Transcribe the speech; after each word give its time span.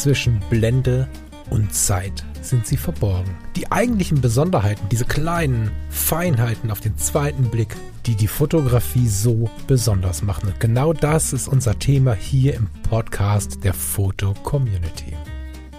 zwischen 0.00 0.40
Blende 0.48 1.06
und 1.50 1.74
Zeit 1.74 2.24
sind 2.40 2.66
sie 2.66 2.78
verborgen. 2.78 3.36
Die 3.54 3.70
eigentlichen 3.70 4.22
Besonderheiten, 4.22 4.88
diese 4.88 5.04
kleinen 5.04 5.70
Feinheiten 5.90 6.70
auf 6.70 6.80
den 6.80 6.96
zweiten 6.96 7.50
Blick, 7.50 7.76
die 8.06 8.14
die 8.14 8.26
Fotografie 8.26 9.08
so 9.08 9.50
besonders 9.66 10.22
machen. 10.22 10.48
Und 10.48 10.58
genau 10.58 10.94
das 10.94 11.34
ist 11.34 11.48
unser 11.48 11.78
Thema 11.78 12.14
hier 12.14 12.54
im 12.54 12.68
Podcast 12.88 13.62
der 13.62 13.74
Foto 13.74 14.32
Community. 14.42 15.14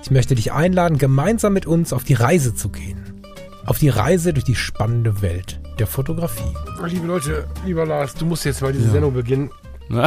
Ich 0.04 0.12
möchte 0.12 0.36
dich 0.36 0.52
einladen, 0.52 1.00
gemeinsam 1.00 1.54
mit 1.54 1.66
uns 1.66 1.92
auf 1.92 2.04
die 2.04 2.14
Reise 2.14 2.54
zu 2.54 2.70
gehen. 2.70 3.24
Auf 3.66 3.80
die 3.80 3.90
Reise 3.90 4.34
durch 4.34 4.46
die 4.46 4.56
spannende 4.56 5.24
Welt 5.24 5.60
der 5.80 5.88
Fotografie. 5.88 6.54
Liebe 6.86 7.08
Leute, 7.08 7.48
lieber 7.66 7.88
Lars, 7.88 8.14
du 8.14 8.28
musst 8.28 8.46
jetzt 8.46 8.62
mal 8.62 8.72
diese 8.72 8.86
ja. 8.86 8.92
Sendung 8.92 9.16
beginnen. 9.16 9.50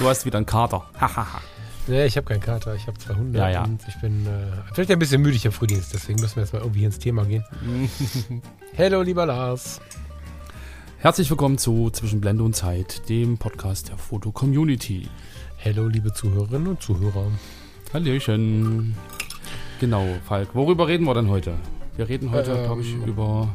du 0.00 0.08
hast 0.08 0.24
wieder 0.24 0.38
einen 0.38 0.46
Kater. 0.46 0.86
nee, 1.86 2.06
ich 2.06 2.16
habe 2.16 2.26
keinen 2.26 2.40
Kater. 2.40 2.74
Ich 2.74 2.86
habe 2.86 2.98
200 2.98 3.34
ja, 3.34 3.50
ja. 3.50 3.64
und 3.64 3.80
ich 3.86 4.00
bin 4.00 4.26
äh, 4.26 4.72
vielleicht 4.72 4.90
ein 4.90 4.98
bisschen 4.98 5.20
müde. 5.20 5.36
Ich 5.36 5.44
habe 5.44 5.54
Frühdienst, 5.54 5.92
deswegen 5.92 6.20
müssen 6.20 6.36
wir 6.36 6.42
jetzt 6.42 6.52
mal 6.52 6.60
irgendwie 6.60 6.84
ins 6.84 6.98
Thema 6.98 7.24
gehen. 7.24 7.44
Hallo, 8.78 9.02
lieber 9.02 9.26
Lars. 9.26 9.80
Herzlich 10.98 11.28
willkommen 11.30 11.58
zu 11.58 11.90
Zwischen 11.90 12.20
Blende 12.20 12.42
und 12.42 12.56
Zeit, 12.56 13.08
dem 13.08 13.36
Podcast 13.36 13.90
der 13.90 13.98
Foto 13.98 14.32
Community. 14.32 15.08
Hallo, 15.62 15.86
liebe 15.88 16.12
Zuhörerinnen 16.12 16.68
und 16.68 16.82
Zuhörer. 16.82 17.26
Hallöchen. 17.92 18.94
Genau, 19.80 20.06
Falk. 20.26 20.54
Worüber 20.54 20.88
reden 20.88 21.04
wir 21.04 21.14
denn 21.14 21.28
heute? 21.28 21.54
Wir 21.96 22.08
reden 22.08 22.30
heute, 22.30 22.52
ähm, 22.52 22.64
glaube 22.64 22.80
ich, 22.80 22.94
über 23.06 23.54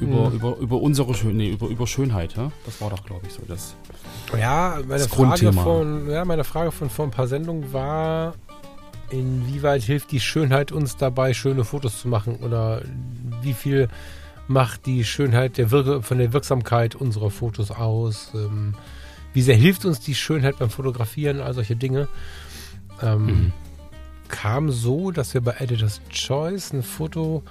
über, 0.00 0.26
hm. 0.26 0.34
über, 0.34 0.56
über 0.56 0.80
unsere 0.80 1.14
Schön 1.14 1.36
nee, 1.36 1.50
über, 1.50 1.68
über 1.68 1.86
Schönheit, 1.86 2.36
ja? 2.36 2.50
Das 2.64 2.80
war 2.80 2.90
doch, 2.90 3.04
glaube 3.04 3.26
ich, 3.26 3.32
so 3.32 3.42
das. 3.46 3.76
Ja, 4.38 4.78
meine 4.86 5.02
das 5.02 5.06
Frage 5.06 5.52
von, 5.52 6.10
ja, 6.10 6.24
meine 6.24 6.44
Frage 6.44 6.72
von 6.72 6.90
vor 6.90 7.06
ein 7.06 7.10
paar 7.10 7.26
Sendungen 7.26 7.72
war, 7.72 8.34
inwieweit 9.10 9.82
hilft 9.82 10.12
die 10.12 10.20
Schönheit 10.20 10.72
uns 10.72 10.96
dabei, 10.96 11.34
schöne 11.34 11.64
Fotos 11.64 12.00
zu 12.00 12.08
machen? 12.08 12.36
Oder 12.36 12.82
wie 13.42 13.54
viel 13.54 13.88
macht 14.48 14.86
die 14.86 15.04
Schönheit 15.04 15.58
der 15.58 15.70
Wirke, 15.70 16.02
von 16.02 16.18
der 16.18 16.32
Wirksamkeit 16.32 16.94
unserer 16.94 17.30
Fotos 17.30 17.70
aus? 17.70 18.30
Ähm, 18.34 18.74
wie 19.32 19.42
sehr 19.42 19.56
hilft 19.56 19.84
uns 19.84 20.00
die 20.00 20.14
Schönheit 20.14 20.58
beim 20.58 20.70
Fotografieren, 20.70 21.40
all 21.40 21.54
solche 21.54 21.76
Dinge? 21.76 22.08
Ähm, 23.02 23.26
mhm 23.26 23.52
kam 24.30 24.70
so, 24.70 25.10
dass 25.10 25.34
wir 25.34 25.40
bei 25.40 25.56
Editor's 25.58 26.00
Choice 26.10 26.72
ein 26.72 26.82
Foto 26.82 27.42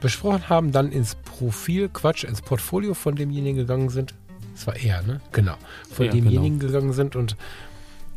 besprochen 0.00 0.48
haben, 0.48 0.72
dann 0.72 0.92
ins 0.92 1.14
Profil, 1.14 1.88
Quatsch, 1.88 2.24
ins 2.24 2.42
Portfolio 2.42 2.94
von 2.94 3.16
demjenigen 3.16 3.56
gegangen 3.56 3.88
sind. 3.88 4.14
Das 4.54 4.66
war 4.66 4.76
er, 4.76 5.02
ne? 5.02 5.20
Genau. 5.32 5.56
Von 5.90 6.06
ja, 6.06 6.12
demjenigen 6.12 6.58
genau. 6.58 6.72
gegangen 6.72 6.92
sind 6.92 7.16
und 7.16 7.36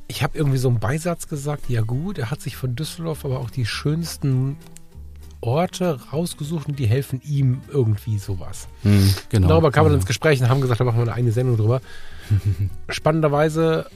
ich 0.08 0.24
habe 0.24 0.38
irgendwie 0.38 0.58
so 0.58 0.70
einen 0.70 0.80
Beisatz 0.80 1.28
gesagt, 1.28 1.70
ja 1.70 1.82
gut, 1.82 2.18
er 2.18 2.32
hat 2.32 2.42
sich 2.42 2.56
von 2.56 2.76
Düsseldorf 2.76 3.26
aber 3.26 3.40
auch 3.40 3.50
die 3.50 3.66
schönsten 3.66 4.58
Orte 5.42 6.00
rausgesucht 6.12 6.68
und 6.68 6.80
die 6.80 6.88
helfen 6.88 7.22
ihm 7.24 7.62
irgendwie 7.72 8.18
sowas. 8.18 8.68
Hm, 8.84 9.14
genau. 9.30 9.48
Darüber 9.50 9.72
kam 9.72 9.86
man 9.86 9.94
ins 9.94 10.06
Gespräch 10.06 10.42
und 10.42 10.50
haben 10.50 10.62
gesagt, 10.62 10.80
da 10.80 10.84
machen 10.86 10.98
wir 10.98 11.04
eine 11.04 11.14
eigene 11.14 11.32
Sendung 11.32 11.58
drüber. 11.58 11.82
Spannenderweise 12.90 13.88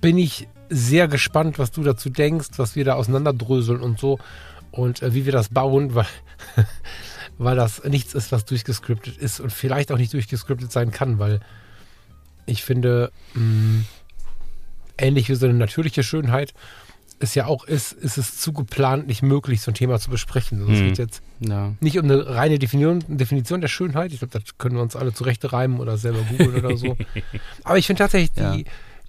bin 0.00 0.18
ich 0.18 0.48
sehr 0.70 1.08
gespannt, 1.08 1.58
was 1.58 1.70
du 1.70 1.82
dazu 1.82 2.10
denkst, 2.10 2.50
was 2.56 2.74
wir 2.74 2.84
da 2.84 2.94
auseinanderdröseln 2.94 3.80
und 3.80 4.00
so 4.00 4.18
und 4.74 5.02
äh, 5.02 5.14
wie 5.14 5.24
wir 5.24 5.32
das 5.32 5.48
bauen, 5.48 5.94
weil, 5.94 6.06
weil 7.38 7.56
das 7.56 7.84
nichts 7.84 8.14
ist, 8.14 8.32
was 8.32 8.44
durchgescriptet 8.44 9.16
ist 9.16 9.40
und 9.40 9.52
vielleicht 9.52 9.92
auch 9.92 9.98
nicht 9.98 10.12
durchgescriptet 10.12 10.72
sein 10.72 10.90
kann, 10.90 11.18
weil 11.18 11.40
ich 12.46 12.64
finde, 12.64 13.10
mh, 13.34 13.42
mm, 13.42 13.84
ähnlich 14.98 15.28
wie 15.28 15.34
so 15.34 15.46
eine 15.46 15.54
natürliche 15.54 16.02
Schönheit 16.02 16.54
es 17.20 17.34
ja 17.36 17.46
auch 17.46 17.64
ist, 17.64 17.92
ist 17.92 18.18
es 18.18 18.38
zu 18.38 18.52
geplant 18.52 19.06
nicht 19.06 19.22
möglich, 19.22 19.62
so 19.62 19.70
ein 19.70 19.74
Thema 19.74 19.98
zu 20.00 20.10
besprechen. 20.10 20.60
Also 20.60 20.72
hm. 20.72 20.74
Es 20.74 20.80
geht 20.80 20.98
jetzt 20.98 21.22
ja. 21.38 21.72
nicht 21.80 21.96
um 21.98 22.04
eine 22.04 22.26
reine 22.26 22.58
Definition, 22.58 23.02
Definition 23.08 23.60
der 23.60 23.68
Schönheit. 23.68 24.12
Ich 24.12 24.18
glaube, 24.18 24.36
das 24.36 24.58
können 24.58 24.74
wir 24.74 24.82
uns 24.82 24.96
alle 24.96 25.14
zurecht 25.14 25.50
reimen 25.52 25.78
oder 25.78 25.96
selber 25.96 26.20
googeln 26.22 26.56
oder 26.56 26.76
so. 26.76 26.96
Aber 27.64 27.78
ich 27.78 27.86
finde 27.86 28.00
tatsächlich 28.00 28.36
ja. 28.36 28.56
die, 28.56 28.64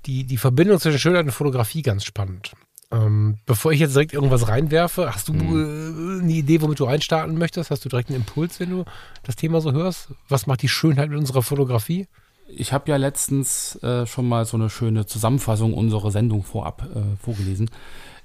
die, 0.05 0.23
die 0.23 0.37
Verbindung 0.37 0.79
zwischen 0.79 0.99
Schönheit 0.99 1.25
und 1.25 1.31
Fotografie 1.31 1.81
ganz 1.81 2.05
spannend. 2.05 2.53
Ähm, 2.91 3.39
bevor 3.45 3.71
ich 3.71 3.79
jetzt 3.79 3.95
direkt 3.95 4.13
irgendwas 4.13 4.47
reinwerfe, 4.47 5.13
hast 5.13 5.27
du 5.27 5.33
mhm. 5.33 6.19
äh, 6.19 6.23
eine 6.23 6.31
Idee, 6.31 6.61
womit 6.61 6.79
du 6.79 6.85
reinstarten 6.85 7.37
möchtest? 7.37 7.71
Hast 7.71 7.83
du 7.83 7.89
direkt 7.89 8.09
einen 8.09 8.19
Impuls, 8.19 8.59
wenn 8.59 8.69
du 8.69 8.85
das 9.23 9.35
Thema 9.35 9.61
so 9.61 9.71
hörst? 9.71 10.09
Was 10.29 10.47
macht 10.47 10.61
die 10.61 10.69
Schönheit 10.69 11.09
mit 11.09 11.17
unserer 11.17 11.41
Fotografie? 11.41 12.07
Ich 12.47 12.73
habe 12.73 12.89
ja 12.91 12.97
letztens 12.97 13.75
äh, 13.83 14.05
schon 14.05 14.27
mal 14.27 14.45
so 14.45 14.55
eine 14.55 14.69
schöne 14.69 15.07
Zusammenfassung 15.07 15.73
unserer 15.73 16.11
Sendung 16.11 16.43
vorab 16.43 16.87
äh, 16.95 17.23
vorgelesen. 17.23 17.71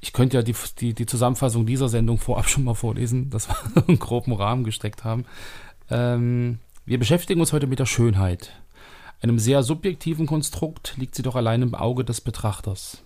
Ich 0.03 0.13
könnte 0.13 0.37
ja 0.37 0.43
die, 0.43 0.55
die, 0.79 0.95
die, 0.95 1.07
Zusammenfassung 1.07 1.65
dieser 1.67 1.89
Sendung 1.89 2.19
vorab 2.19 2.49
schon 2.49 2.65
mal 2.65 2.75
vorlesen, 2.75 3.31
dass 3.31 3.49
wir 3.49 3.57
einen 3.89 3.99
groben 3.99 4.33
Rahmen 4.33 4.65
gesteckt 4.65 5.05
haben. 5.05 5.25
Ähm, 5.91 6.59
wir 6.85 6.99
beschäftigen 6.99 7.41
uns 7.41 7.53
heute 7.53 7.67
mit 7.67 7.79
der 7.79 7.87
Schönheit. 7.87 8.53
Einem 9.23 9.39
sehr 9.39 9.63
subjektiven 9.63 10.27
Konstrukt 10.27 10.95
liegt 10.97 11.15
sie 11.15 11.23
doch 11.23 11.37
allein 11.37 11.63
im 11.63 11.75
Auge 11.75 12.05
des 12.05 12.21
Betrachters. 12.21 13.03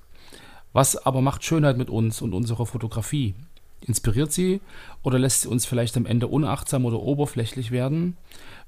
Was 0.75 0.97
aber 0.97 1.21
macht 1.21 1.45
Schönheit 1.45 1.79
mit 1.79 1.89
uns 1.89 2.21
und 2.21 2.35
unserer 2.35 2.67
Fotografie? 2.67 3.35
Inspiriert 3.81 4.33
sie 4.33 4.61
oder 5.05 5.21
lässt 5.21 5.43
sie 5.43 5.49
uns 5.49 5.67
vielleicht 5.67 5.97
am 5.97 6.05
Ende 6.05 6.27
unachtsam 6.27 6.85
oder 6.85 7.01
oberflächlich 7.01 7.71
werden? 7.71 8.17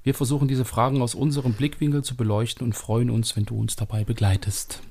Wir 0.04 0.14
versuchen 0.14 0.46
diese 0.46 0.64
Fragen 0.64 1.02
aus 1.02 1.16
unserem 1.16 1.54
Blickwinkel 1.54 2.04
zu 2.04 2.14
beleuchten 2.14 2.64
und 2.64 2.74
freuen 2.74 3.10
uns, 3.10 3.34
wenn 3.34 3.44
du 3.44 3.58
uns 3.58 3.74
dabei 3.74 4.04
begleitest. 4.04 4.82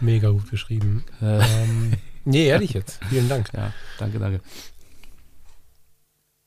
Mega 0.00 0.30
gut 0.30 0.50
geschrieben. 0.50 1.04
Äh. 1.22 1.38
Ähm, 1.38 1.92
nee, 2.24 2.46
ehrlich 2.46 2.72
jetzt. 2.72 2.98
Vielen 3.08 3.28
Dank. 3.28 3.52
Ja, 3.54 3.72
danke, 3.98 4.18
danke. 4.18 4.40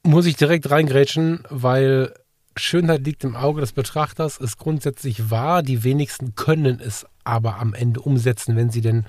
Muss 0.04 0.26
ich 0.26 0.36
direkt 0.36 0.70
reingrätschen, 0.70 1.46
weil 1.50 2.14
Schönheit 2.58 3.06
liegt 3.06 3.24
im 3.24 3.38
Auge 3.38 3.62
des 3.62 3.72
Betrachters, 3.72 4.38
ist 4.38 4.58
grundsätzlich 4.58 5.30
wahr. 5.30 5.64
Die 5.64 5.86
wenigsten 5.86 6.36
können 6.36 6.82
es 6.82 7.06
aber 7.24 7.60
am 7.60 7.74
Ende 7.74 8.02
umsetzen, 8.02 8.58
wenn 8.58 8.70
sie 8.70 8.82
denn 8.82 9.06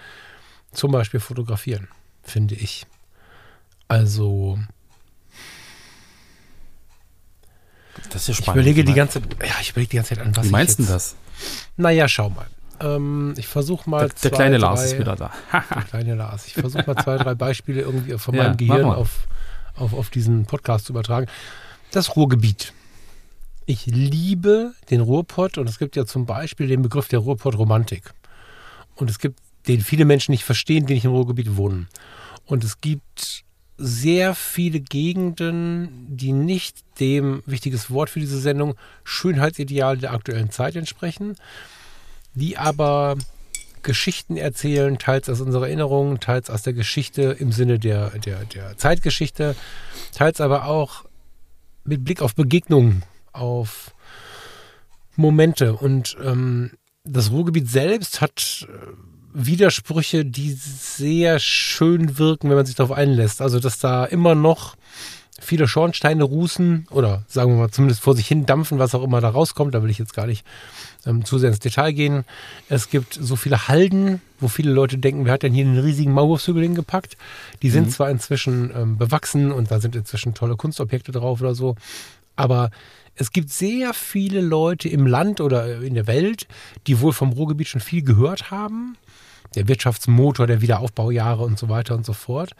zum 0.72 0.92
Beispiel 0.92 1.20
fotografieren, 1.20 1.88
finde 2.22 2.54
ich. 2.54 2.86
Also. 3.88 4.58
Das 8.10 8.22
ist 8.22 8.28
ja 8.28 8.34
spannend. 8.34 8.60
Ich 8.60 8.66
überlege 8.66 8.84
die 8.84 8.94
ganze, 8.94 9.20
ja, 9.44 9.54
ich 9.60 9.70
überlege 9.70 9.90
die 9.90 9.96
ganze 9.96 10.14
Zeit 10.14 10.24
an, 10.24 10.36
was 10.36 10.46
Wie 10.46 10.50
meinst 10.50 10.78
du 10.78 10.84
das? 10.84 11.16
Naja, 11.76 12.06
schau 12.08 12.30
mal. 12.30 12.46
Ähm, 12.80 13.34
ich 13.36 13.48
versuche 13.48 13.88
mal. 13.88 14.00
Der, 14.00 14.08
der 14.08 14.16
zwei, 14.16 14.28
kleine 14.30 14.58
Lars 14.58 14.84
ist 14.84 14.98
wieder 14.98 15.16
da. 15.16 15.32
der 15.52 15.82
kleine 15.82 16.14
Lars. 16.14 16.46
Ich 16.46 16.54
versuche 16.54 16.84
mal 16.86 17.02
zwei, 17.02 17.16
drei 17.16 17.34
Beispiele 17.34 17.80
irgendwie 17.80 18.16
von 18.18 18.34
ja, 18.34 18.44
meinem 18.44 18.56
Gehirn 18.56 18.84
auf, 18.84 19.26
auf, 19.74 19.94
auf 19.94 20.10
diesen 20.10 20.46
Podcast 20.46 20.86
zu 20.86 20.92
übertragen. 20.92 21.26
Das 21.90 22.14
Ruhrgebiet. 22.16 22.72
Ich 23.66 23.86
liebe 23.86 24.72
den 24.90 25.00
Ruhrpott 25.00 25.58
und 25.58 25.68
es 25.68 25.78
gibt 25.78 25.96
ja 25.96 26.06
zum 26.06 26.24
Beispiel 26.24 26.68
den 26.68 26.82
Begriff 26.82 27.08
der 27.08 27.18
Ruhrpott-Romantik. 27.18 28.14
Und 28.94 29.10
es 29.10 29.18
gibt, 29.18 29.40
den 29.66 29.80
viele 29.80 30.04
Menschen 30.04 30.32
nicht 30.32 30.44
verstehen, 30.44 30.86
die 30.86 30.94
nicht 30.94 31.04
im 31.04 31.12
Ruhrgebiet 31.12 31.56
wohnen. 31.56 31.88
Und 32.46 32.64
es 32.64 32.80
gibt 32.80 33.44
sehr 33.76 34.34
viele 34.34 34.80
Gegenden, 34.80 36.06
die 36.08 36.32
nicht 36.32 36.78
dem, 36.98 37.42
wichtiges 37.46 37.90
Wort 37.90 38.10
für 38.10 38.20
diese 38.20 38.40
Sendung, 38.40 38.74
Schönheitsideal 39.04 39.98
der 39.98 40.12
aktuellen 40.12 40.50
Zeit 40.50 40.74
entsprechen, 40.74 41.36
die 42.34 42.58
aber 42.58 43.16
Geschichten 43.82 44.36
erzählen, 44.36 44.98
teils 44.98 45.28
aus 45.28 45.40
unserer 45.40 45.66
Erinnerung, 45.66 46.18
teils 46.18 46.50
aus 46.50 46.62
der 46.62 46.72
Geschichte 46.72 47.36
im 47.38 47.52
Sinne 47.52 47.78
der, 47.78 48.10
der, 48.18 48.44
der 48.44 48.76
Zeitgeschichte, 48.76 49.54
teils 50.12 50.40
aber 50.40 50.66
auch 50.66 51.04
mit 51.84 52.04
Blick 52.04 52.20
auf 52.20 52.34
Begegnungen 52.34 53.04
auf 53.32 53.94
Momente. 55.14 55.74
Und 55.74 56.16
ähm, 56.22 56.72
das 57.04 57.30
Ruhrgebiet 57.30 57.68
selbst 57.68 58.20
hat 58.20 58.66
äh, 58.68 59.17
Widersprüche, 59.32 60.24
die 60.24 60.52
sehr 60.52 61.38
schön 61.38 62.18
wirken, 62.18 62.48
wenn 62.48 62.56
man 62.56 62.66
sich 62.66 62.74
darauf 62.74 62.96
einlässt. 62.96 63.40
Also, 63.40 63.60
dass 63.60 63.78
da 63.78 64.04
immer 64.04 64.34
noch 64.34 64.76
viele 65.40 65.68
Schornsteine 65.68 66.24
rußen 66.24 66.88
oder 66.90 67.24
sagen 67.28 67.52
wir 67.52 67.58
mal 67.58 67.70
zumindest 67.70 68.00
vor 68.00 68.16
sich 68.16 68.26
hin 68.26 68.44
dampfen, 68.44 68.78
was 68.78 68.94
auch 68.94 69.04
immer 69.04 69.20
da 69.20 69.28
rauskommt. 69.28 69.74
Da 69.74 69.82
will 69.82 69.90
ich 69.90 69.98
jetzt 69.98 70.14
gar 70.14 70.26
nicht 70.26 70.44
ähm, 71.06 71.24
zu 71.24 71.38
sehr 71.38 71.50
ins 71.50 71.60
Detail 71.60 71.92
gehen. 71.92 72.24
Es 72.68 72.90
gibt 72.90 73.14
so 73.14 73.36
viele 73.36 73.68
Halden, 73.68 74.20
wo 74.40 74.48
viele 74.48 74.72
Leute 74.72 74.98
denken, 74.98 75.24
wer 75.24 75.34
hat 75.34 75.44
denn 75.44 75.52
hier 75.52 75.64
einen 75.64 75.78
riesigen 75.78 76.12
Maulwurfshügel 76.12 76.62
hingepackt? 76.62 77.16
Die 77.62 77.70
sind 77.70 77.86
mhm. 77.86 77.90
zwar 77.90 78.10
inzwischen 78.10 78.72
ähm, 78.74 78.98
bewachsen 78.98 79.52
und 79.52 79.70
da 79.70 79.80
sind 79.80 79.94
inzwischen 79.94 80.34
tolle 80.34 80.56
Kunstobjekte 80.56 81.12
drauf 81.12 81.40
oder 81.40 81.54
so, 81.54 81.76
aber 82.34 82.70
es 83.14 83.32
gibt 83.32 83.50
sehr 83.50 83.94
viele 83.94 84.40
Leute 84.40 84.88
im 84.88 85.06
Land 85.06 85.40
oder 85.40 85.82
in 85.82 85.94
der 85.94 86.06
Welt, 86.06 86.46
die 86.86 87.00
wohl 87.00 87.12
vom 87.12 87.32
Ruhrgebiet 87.32 87.66
schon 87.66 87.80
viel 87.80 88.02
gehört 88.02 88.52
haben. 88.52 88.96
Der 89.58 89.66
Wirtschaftsmotor 89.66 90.46
der 90.46 90.60
Wiederaufbaujahre 90.60 91.42
und 91.42 91.58
so 91.58 91.68
weiter 91.68 91.96
und 91.96 92.06
so 92.06 92.12
fort. 92.12 92.52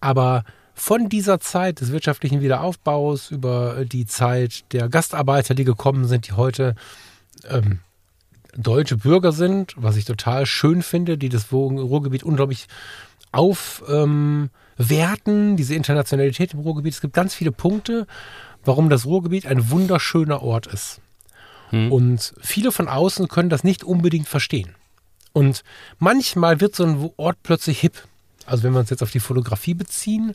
Aber 0.00 0.44
von 0.72 1.10
dieser 1.10 1.40
Zeit 1.40 1.82
des 1.82 1.92
wirtschaftlichen 1.92 2.40
Wiederaufbaus 2.40 3.30
über 3.30 3.84
die 3.84 4.06
Zeit 4.06 4.64
der 4.72 4.88
Gastarbeiter, 4.88 5.54
die 5.54 5.64
gekommen 5.64 6.06
sind, 6.06 6.26
die 6.26 6.32
heute 6.32 6.74
ähm, 7.50 7.80
deutsche 8.56 8.96
Bürger 8.96 9.32
sind, 9.32 9.74
was 9.76 9.96
ich 9.96 10.06
total 10.06 10.46
schön 10.46 10.82
finde, 10.82 11.18
die 11.18 11.28
das 11.28 11.52
Ruhrgebiet 11.52 12.22
unglaublich 12.22 12.66
aufwerten, 13.30 14.50
ähm, 15.50 15.56
diese 15.56 15.74
Internationalität 15.74 16.54
im 16.54 16.60
Ruhrgebiet. 16.60 16.94
Es 16.94 17.02
gibt 17.02 17.12
ganz 17.12 17.34
viele 17.34 17.52
Punkte, 17.52 18.06
warum 18.64 18.88
das 18.88 19.04
Ruhrgebiet 19.04 19.44
ein 19.44 19.70
wunderschöner 19.70 20.42
Ort 20.42 20.66
ist. 20.66 21.02
Hm. 21.70 21.92
Und 21.92 22.32
viele 22.40 22.72
von 22.72 22.88
außen 22.88 23.28
können 23.28 23.50
das 23.50 23.64
nicht 23.64 23.84
unbedingt 23.84 24.28
verstehen. 24.28 24.77
Und 25.32 25.62
manchmal 25.98 26.60
wird 26.60 26.74
so 26.74 26.84
ein 26.84 27.10
Ort 27.16 27.38
plötzlich 27.42 27.80
hip. 27.80 28.02
Also 28.46 28.62
wenn 28.62 28.72
wir 28.72 28.80
uns 28.80 28.90
jetzt 28.90 29.02
auf 29.02 29.10
die 29.10 29.20
Fotografie 29.20 29.74
beziehen, 29.74 30.34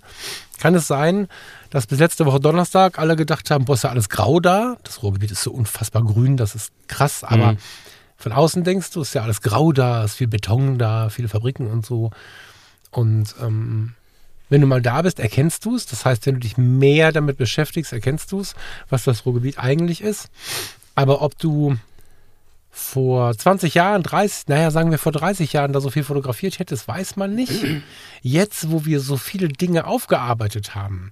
kann 0.60 0.76
es 0.76 0.88
sein, 0.88 1.28
dass 1.72 1.88
bis 1.88 2.00
letzte 2.00 2.26
Woche 2.26 2.40
Donnerstag 2.40 3.00
alle 3.00 3.16
gedacht 3.16 3.50
haben, 3.50 3.66
boah, 3.66 3.74
ist 3.74 3.84
ja 3.84 3.90
alles 3.90 4.10
grau 4.10 4.40
da. 4.40 4.78
Das 4.84 5.02
Ruhrgebiet 5.02 5.32
ist 5.32 5.42
so 5.42 5.52
unfassbar 5.52 6.04
grün, 6.04 6.38
das 6.38 6.54
ist 6.54 6.72
krass. 6.88 7.24
Aber 7.24 7.54
mhm. 7.54 7.58
von 8.18 8.32
außen 8.32 8.64
denkst 8.64 8.92
du, 8.92 9.02
ist 9.02 9.16
ja 9.16 9.24
alles 9.24 9.42
grau 9.42 9.72
da, 9.72 10.04
ist 10.04 10.16
viel 10.16 10.28
Beton 10.28 10.78
da, 10.78 11.10
viele 11.10 11.28
Fabriken 11.28 11.68
und 11.68 11.86
so. 11.86 12.12
Und 12.92 13.34
ähm, 13.42 13.96
wenn 14.50 14.62
du 14.62 14.68
mal 14.68 14.82
da 14.82 15.02
bist, 15.02 15.20
erkennst 15.20 15.66
du 15.66 15.76
es. 15.76 15.88
Das 15.88 16.06
heißt, 16.06 16.28
wenn 16.28 16.36
du 16.36 16.42
dich 16.42 16.58
mehr 16.58 17.12
damit 17.12 17.38
beschäftigst, 17.38 17.92
erkennst 17.92 18.32
du 18.32 18.40
es, 18.40 18.54
was 18.90 19.04
das 19.04 19.26
Ruhrgebiet 19.26 19.58
eigentlich 19.58 20.02
ist. 20.02 20.30
Aber 20.94 21.24
ob 21.24 21.38
du 21.40 21.78
vor 22.76 23.38
20 23.38 23.76
Jahren, 23.76 24.02
30, 24.02 24.48
naja, 24.48 24.72
sagen 24.72 24.90
wir 24.90 24.98
vor 24.98 25.12
30 25.12 25.54
Jahren 25.54 25.74
da 25.74 25.80
so 25.80 25.92
viel 25.92 26.04
fotografiert 26.04 26.58
hättest, 26.58 26.88
weiß 26.88 27.18
man 27.18 27.36
nicht. 27.36 27.64
Jetzt, 28.24 28.72
wo 28.72 28.84
wir 28.84 29.00
so 29.00 29.16
viele 29.16 29.48
Dinge 29.48 29.86
aufgearbeitet 29.86 30.74
haben, 30.74 31.12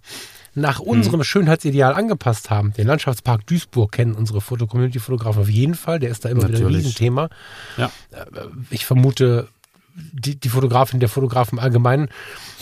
nach 0.55 0.79
hm. 0.79 0.87
unserem 0.87 1.19
mhm. 1.19 1.23
Schönheitsideal 1.23 1.93
angepasst 1.93 2.49
haben, 2.49 2.73
den 2.73 2.87
Landschaftspark 2.87 3.45
Duisburg 3.45 3.91
kennen 3.91 4.15
unsere 4.15 4.41
Foto-Community-Fotografen 4.41 5.43
auf 5.43 5.49
jeden 5.49 5.75
Fall, 5.75 5.99
der 5.99 6.09
ist 6.09 6.25
da 6.25 6.29
immer 6.29 6.41
Natürlich. 6.41 6.59
wieder 6.61 6.69
ein 6.69 6.75
Riesenthema. 6.75 7.29
Ja. 7.77 7.91
Äh, 8.09 8.25
ich 8.71 8.87
vermute, 8.87 9.47
die, 9.95 10.39
die 10.39 10.49
Fotografin, 10.49 10.99
der 10.99 11.09
Fotograf 11.09 11.51
im 11.51 11.59
Allgemeinen 11.59 12.09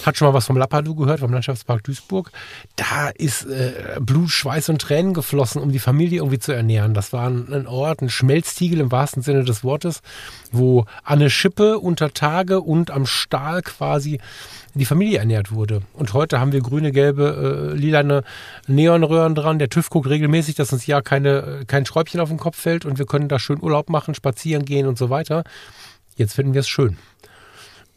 hat 0.05 0.17
schon 0.17 0.27
mal 0.27 0.33
was 0.33 0.45
vom 0.45 0.57
Lappadu 0.57 0.95
gehört, 0.95 1.19
vom 1.19 1.31
Landschaftspark 1.31 1.83
Duisburg. 1.83 2.31
Da 2.75 3.09
ist 3.09 3.45
äh, 3.45 3.97
Blut, 3.99 4.29
Schweiß 4.29 4.69
und 4.69 4.81
Tränen 4.81 5.13
geflossen, 5.13 5.61
um 5.61 5.71
die 5.71 5.79
Familie 5.79 6.19
irgendwie 6.19 6.39
zu 6.39 6.51
ernähren. 6.51 6.93
Das 6.93 7.13
war 7.13 7.27
ein, 7.29 7.67
Ort, 7.67 8.01
ein 8.01 8.09
Schmelztiegel 8.09 8.79
im 8.79 8.91
wahrsten 8.91 9.21
Sinne 9.21 9.43
des 9.43 9.63
Wortes, 9.63 10.01
wo 10.51 10.85
an 11.03 11.19
der 11.19 11.29
Schippe 11.29 11.79
unter 11.79 12.13
Tage 12.13 12.61
und 12.61 12.91
am 12.91 13.05
Stahl 13.05 13.61
quasi 13.61 14.19
die 14.73 14.85
Familie 14.85 15.19
ernährt 15.19 15.51
wurde. 15.51 15.81
Und 15.93 16.13
heute 16.13 16.39
haben 16.39 16.51
wir 16.51 16.61
grüne, 16.61 16.91
gelbe, 16.91 17.71
äh, 17.73 17.77
lilane 17.77 18.23
Neonröhren 18.67 19.35
dran. 19.35 19.59
Der 19.59 19.69
TÜV 19.69 19.89
guckt 19.89 20.09
regelmäßig, 20.09 20.55
dass 20.55 20.71
uns 20.71 20.85
ja 20.85 21.01
keine, 21.01 21.63
kein 21.67 21.85
Schräubchen 21.85 22.19
auf 22.19 22.29
den 22.29 22.37
Kopf 22.37 22.57
fällt 22.57 22.85
und 22.85 22.99
wir 22.99 23.05
können 23.05 23.27
da 23.27 23.39
schön 23.39 23.61
Urlaub 23.61 23.89
machen, 23.89 24.15
spazieren 24.15 24.65
gehen 24.65 24.87
und 24.87 24.97
so 24.97 25.09
weiter. 25.09 25.43
Jetzt 26.19 26.33
finden 26.33 26.53
wir 26.53 26.59
es 26.59 26.67
schön. 26.67 26.97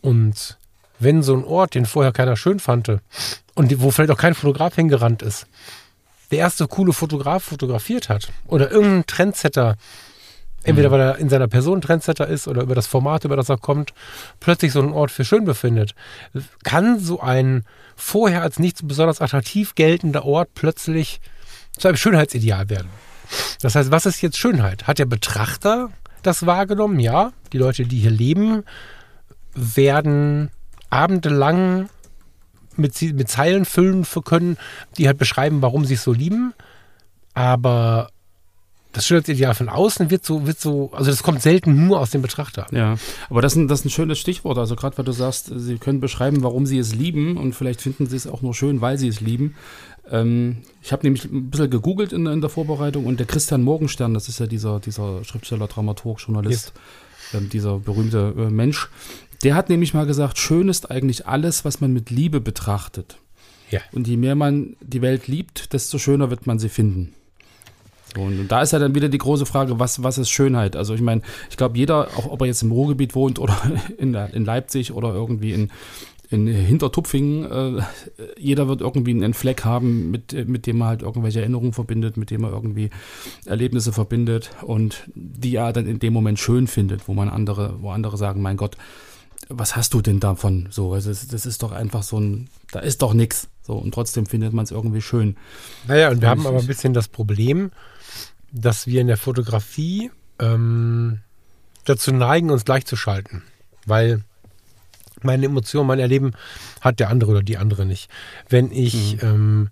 Und 0.01 0.57
wenn 1.01 1.25
so 1.25 1.35
ein 1.35 1.45
Ort, 1.45 1.75
den 1.75 1.87
vorher 1.87 2.13
keiner 2.13 2.37
schön 2.37 2.61
fand 2.61 2.89
und 3.55 3.83
wo 3.83 3.91
vielleicht 3.91 4.13
auch 4.13 4.17
kein 4.17 4.35
Fotograf 4.35 4.77
hingerannt 4.77 5.23
ist, 5.23 5.47
der 6.31 6.39
erste 6.39 6.69
coole 6.69 6.93
Fotograf 6.93 7.43
fotografiert 7.43 8.09
hat 8.09 8.31
oder 8.47 8.71
irgendein 8.71 9.07
Trendsetter, 9.07 9.77
entweder 10.63 10.89
mhm. 10.89 10.93
weil 10.93 11.01
er 11.01 11.19
in 11.19 11.31
seiner 11.31 11.49
Person 11.49 11.81
Trendsetter 11.81 12.29
ist 12.29 12.47
oder 12.47 12.63
über 12.63 12.77
das 12.77 12.87
Format, 12.87 13.25
über 13.25 13.35
das 13.35 13.49
er 13.49 13.59
kommt, 13.59 13.93
plötzlich 14.39 14.71
so 14.71 14.81
einen 14.81 14.93
Ort 14.93 15.11
für 15.11 15.25
schön 15.25 15.45
befindet, 15.45 15.97
kann 16.63 17.01
so 17.01 17.19
ein 17.21 17.65
vorher 17.97 18.43
als 18.43 18.61
nicht 18.61 18.79
so 18.79 18.87
besonders 18.87 19.21
attraktiv 19.21 19.75
geltender 19.75 20.25
Ort 20.25 20.51
plötzlich 20.55 21.21
zu 21.77 21.89
einem 21.89 21.97
Schönheitsideal 21.97 22.71
werden. 22.71 22.89
Das 23.63 23.75
heißt, 23.75 23.91
was 23.91 24.07
ist 24.07 24.23
jetzt 24.23 24.39
Schönheit? 24.39 24.87
Hat 24.87 25.01
der 25.01 25.07
Betrachter 25.07 25.91
das 26.23 26.47
wahrgenommen? 26.47 27.01
Ja, 27.01 27.33
die 27.53 27.59
Leute, 27.59 27.85
die 27.85 27.99
hier 27.99 28.11
leben, 28.11 28.65
werden 29.55 30.51
abendelang 30.91 31.89
mit, 32.77 33.01
mit 33.01 33.29
Zeilen 33.29 33.65
füllen 33.65 34.07
können, 34.25 34.57
die 34.97 35.07
halt 35.07 35.19
beschreiben, 35.19 35.63
warum 35.63 35.85
sie 35.85 35.95
es 35.95 36.05
so 36.05 36.13
lieben. 36.13 36.55
Aber 37.35 38.09
das 38.93 39.07
Schönheitsideal 39.07 39.55
von 39.55 39.69
außen 39.69 40.11
wird 40.11 40.25
so, 40.25 40.47
wird 40.47 40.61
so, 40.61 40.91
also 40.93 41.11
das 41.11 41.23
kommt 41.23 41.41
selten 41.41 41.87
nur 41.87 41.99
aus 41.99 42.11
dem 42.11 42.21
Betrachter. 42.21 42.67
Ja, 42.73 42.97
aber 43.31 43.41
das 43.41 43.53
ist 43.53 43.59
ein, 43.59 43.69
das 43.69 43.81
ist 43.81 43.87
ein 43.87 43.91
schönes 43.91 44.19
Stichwort. 44.19 44.59
Also 44.59 44.77
gerade 44.77 44.99
weil 44.99 45.05
du 45.05 45.13
sagst, 45.13 45.51
sie 45.55 45.79
können 45.79 46.01
beschreiben, 46.01 46.43
warum 46.43 46.67
sie 46.67 46.79
es 46.79 46.95
lieben 46.95 47.37
und 47.37 47.55
vielleicht 47.55 47.81
finden 47.81 48.07
sie 48.07 48.17
es 48.17 48.27
auch 48.27 48.43
nur 48.43 48.55
schön, 48.55 48.81
weil 48.81 48.99
sie 48.99 49.09
es 49.09 49.21
lieben. 49.21 49.55
Ähm, 50.11 50.59
ich 50.83 50.93
habe 50.93 51.05
nämlich 51.05 51.25
ein 51.25 51.51
bisschen 51.51 51.71
gegoogelt 51.71 52.13
in, 52.13 52.27
in, 52.27 52.41
der 52.41 52.51
Vorbereitung 52.51 53.07
und 53.07 53.21
der 53.21 53.27
Christian 53.27 53.63
Morgenstern, 53.63 54.15
das 54.15 54.29
ist 54.29 54.41
ja 54.41 54.47
dieser, 54.47 54.81
dieser 54.81 55.25
Schriftsteller, 55.25 55.69
Dramaturg, 55.69 56.21
Journalist, 56.21 56.73
yes. 57.33 57.41
ähm, 57.41 57.49
dieser 57.49 57.79
berühmte 57.79 58.35
äh, 58.37 58.51
Mensch, 58.51 58.89
der 59.43 59.55
hat 59.55 59.69
nämlich 59.69 59.95
mal 59.95 60.07
gesagt, 60.07 60.39
schön 60.39 60.69
ist 60.69 60.91
eigentlich 60.91 61.27
alles, 61.27 61.65
was 61.65 61.81
man 61.81 61.93
mit 61.93 62.11
Liebe 62.11 62.41
betrachtet. 62.41 63.19
Ja. 63.71 63.81
Und 63.93 64.07
je 64.07 64.17
mehr 64.17 64.35
man 64.35 64.77
die 64.81 65.03
Welt 65.03 65.29
liebt, 65.29 65.73
desto 65.73 65.99
schöner 65.99 66.31
wird 66.31 66.47
man 66.47 66.59
sie 66.59 66.69
finden. 66.69 67.15
Und, 68.17 68.41
und 68.41 68.49
da 68.53 68.61
ist 68.61 68.73
ja 68.73 68.79
dann 68.79 68.95
wieder 68.95 69.09
die 69.09 69.19
große 69.19 69.47
Frage, 69.47 69.79
was, 69.79 70.03
was 70.03 70.19
ist 70.19 70.31
Schönheit? 70.31 70.77
Also 70.77 70.95
ich 70.95 71.01
meine, 71.01 71.23
ich 71.49 71.57
glaube, 71.57 71.79
jeder, 71.79 72.09
auch 72.17 72.27
ob 72.31 72.43
er 72.43 72.47
jetzt 72.47 72.63
im 72.63 72.73
Ruhrgebiet 72.73 73.15
wohnt 73.15 73.39
oder 73.39 73.57
in, 73.99 74.15
in 74.15 74.45
Leipzig 74.45 74.93
oder 74.93 75.15
irgendwie 75.15 75.53
in, 75.53 75.71
in 76.33 76.47
Hintertupfingen, 76.47 77.79
äh, 77.79 77.83
jeder 78.39 78.69
wird 78.69 78.81
irgendwie 78.81 79.11
einen 79.11 79.35
Fleck 79.35 79.65
haben, 79.65 80.11
mit, 80.11 80.33
mit 80.49 80.67
dem 80.67 80.81
er 80.81 80.87
halt 80.87 81.03
irgendwelche 81.03 81.41
Erinnerungen 81.41 81.73
verbindet, 81.73 82.17
mit 82.17 82.31
dem 82.31 82.45
er 82.45 82.51
irgendwie 82.51 82.91
Erlebnisse 83.45 83.93
verbindet 83.93 84.51
und 84.63 85.05
die 85.15 85.57
er 85.57 85.73
dann 85.73 85.87
in 85.87 85.99
dem 85.99 86.13
Moment 86.13 86.39
schön 86.39 86.67
findet, 86.67 87.09
wo 87.09 87.15
man 87.15 87.29
andere, 87.29 87.83
wo 87.83 87.91
andere 87.91 88.17
sagen, 88.17 88.43
mein 88.43 88.57
Gott, 88.57 88.77
was 89.49 89.77
hast 89.77 89.95
du 89.95 90.01
denn 90.01 90.21
davon? 90.21 90.69
So, 90.71 90.93
also 90.93 91.11
das 91.11 91.47
ist 91.47 91.63
doch 91.63 91.73
einfach 91.73 92.03
so 92.03 92.19
ein, 92.19 92.49
da 92.71 92.81
ist 92.81 93.03
doch 93.03 93.15
nichts. 93.15 93.49
So, 93.63 93.75
und 93.75 93.93
trotzdem 93.93 94.27
findet 94.27 94.53
man 94.53 94.65
es 94.65 94.71
irgendwie 94.71 95.03
schön. 95.03 95.37
Naja, 95.87 96.11
und 96.11 96.21
wir 96.21 96.29
haben 96.29 96.47
aber 96.47 96.59
ein 96.59 96.67
bisschen 96.67 96.95
das 96.95 97.09
Problem, 97.09 97.71
dass 98.51 98.87
wir 98.87 99.01
in 99.01 99.07
der 99.07 99.17
Fotografie 99.17 100.11
ähm, 100.39 101.21
dazu 101.85 102.13
neigen, 102.13 102.51
uns 102.51 102.65
gleichzuschalten. 102.65 103.43
Weil 103.87 104.25
meine 105.25 105.47
Emotion, 105.47 105.87
mein 105.87 105.99
Erleben 105.99 106.33
hat 106.81 107.01
der 107.01 107.11
andere 107.11 107.33
oder 107.33 107.43
die 107.43 107.59
andere 107.59 107.87
nicht. 107.87 108.11
Wenn 108.49 108.71
ich 108.73 109.17
mhm. 109.17 109.29
ähm, 109.29 109.69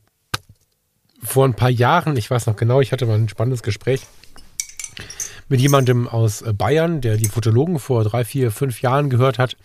vor 1.22 1.44
ein 1.44 1.55
paar 1.55 1.70
Jahren, 1.70 2.17
ich 2.17 2.31
weiß 2.31 2.46
noch 2.46 2.56
genau, 2.56 2.81
ich 2.81 2.93
hatte 2.93 3.06
mal 3.06 3.19
ein 3.19 3.29
spannendes 3.29 3.63
Gespräch 3.63 4.03
mit 5.51 5.60
jemandem 5.60 6.08
aus 6.08 6.43
äh, 6.43 6.53
Bayern, 6.53 7.01
der 7.01 7.17
die 7.17 7.29
Fotologen 7.29 7.79
vor 7.79 8.05
drei, 8.05 8.25
vier, 8.25 8.53
fünf 8.53 8.81
Jahren 8.82 9.10
gehört 9.10 9.39
hat, 9.39 9.56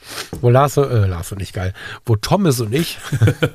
wo 0.41 0.49
Lars, 0.49 0.77
äh, 0.77 1.05
Lars 1.05 1.31
und 1.31 1.41
ich 1.41 1.53
geil, 1.53 1.73
wo 2.05 2.15
Thomas 2.15 2.59
und 2.59 2.73
ich, 2.73 2.97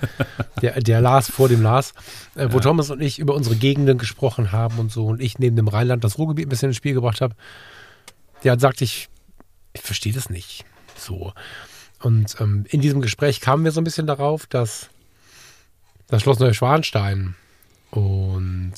der, 0.62 0.81
der 0.81 1.00
Lars 1.00 1.28
vor 1.31 1.49
dem 1.49 1.61
Lars, 1.61 1.93
äh, 2.37 2.47
wo 2.50 2.57
ja. 2.57 2.62
Thomas 2.62 2.88
und 2.90 3.02
ich 3.02 3.19
über 3.19 3.35
unsere 3.35 3.57
Gegenden 3.57 3.99
gesprochen 3.99 4.52
haben 4.52 4.78
und 4.78 4.93
so 4.93 5.07
und 5.07 5.21
ich 5.21 5.38
neben 5.38 5.57
dem 5.57 5.69
Rheinland 5.69 6.05
das 6.05 6.19
Ruhrgebiet 6.19 6.47
ein 6.47 6.50
bisschen 6.50 6.71
ins 6.71 6.76
Spiel 6.76 6.95
gebracht 6.95 7.21
habe, 7.21 7.35
der 8.45 8.52
hat 8.52 8.59
gesagt, 8.59 8.81
ich, 8.81 9.09
ich 9.73 9.83
verstehe 9.83 10.12
das 10.12 10.31
nicht. 10.31 10.64
So. 10.97 11.33
Und 12.00 12.37
ähm, 12.40 12.64
in 12.69 12.80
diesem 12.80 13.00
Gespräch 13.00 13.40
kamen 13.40 13.64
wir 13.64 13.73
so 13.73 13.80
ein 13.80 13.85
bisschen 13.85 14.07
darauf, 14.07 14.47
dass 14.47 14.88
das 16.09 16.23
Schloss 16.23 16.38
Neuschwanstein 16.38 17.35
und 17.90 18.75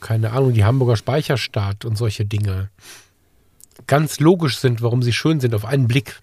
keine 0.00 0.32
Ahnung, 0.32 0.52
die 0.52 0.64
Hamburger 0.64 0.96
Speicherstadt 0.96 1.84
und 1.84 1.96
solche 1.96 2.24
Dinge 2.24 2.70
ganz 3.86 4.20
logisch 4.20 4.58
sind, 4.58 4.82
warum 4.82 5.02
sie 5.02 5.12
schön 5.12 5.40
sind 5.40 5.54
auf 5.54 5.64
einen 5.64 5.88
Blick. 5.88 6.20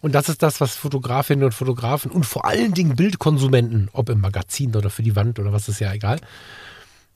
Und 0.00 0.12
das 0.12 0.28
ist 0.28 0.42
das, 0.42 0.60
was 0.60 0.76
Fotografinnen 0.76 1.44
und 1.44 1.52
Fotografen 1.52 2.10
und 2.10 2.24
vor 2.24 2.44
allen 2.44 2.74
Dingen 2.74 2.96
Bildkonsumenten, 2.96 3.90
ob 3.92 4.08
im 4.10 4.20
Magazin 4.20 4.74
oder 4.76 4.90
für 4.90 5.02
die 5.02 5.16
Wand 5.16 5.38
oder 5.38 5.52
was 5.52 5.68
ist 5.68 5.80
ja 5.80 5.92
egal, 5.92 6.20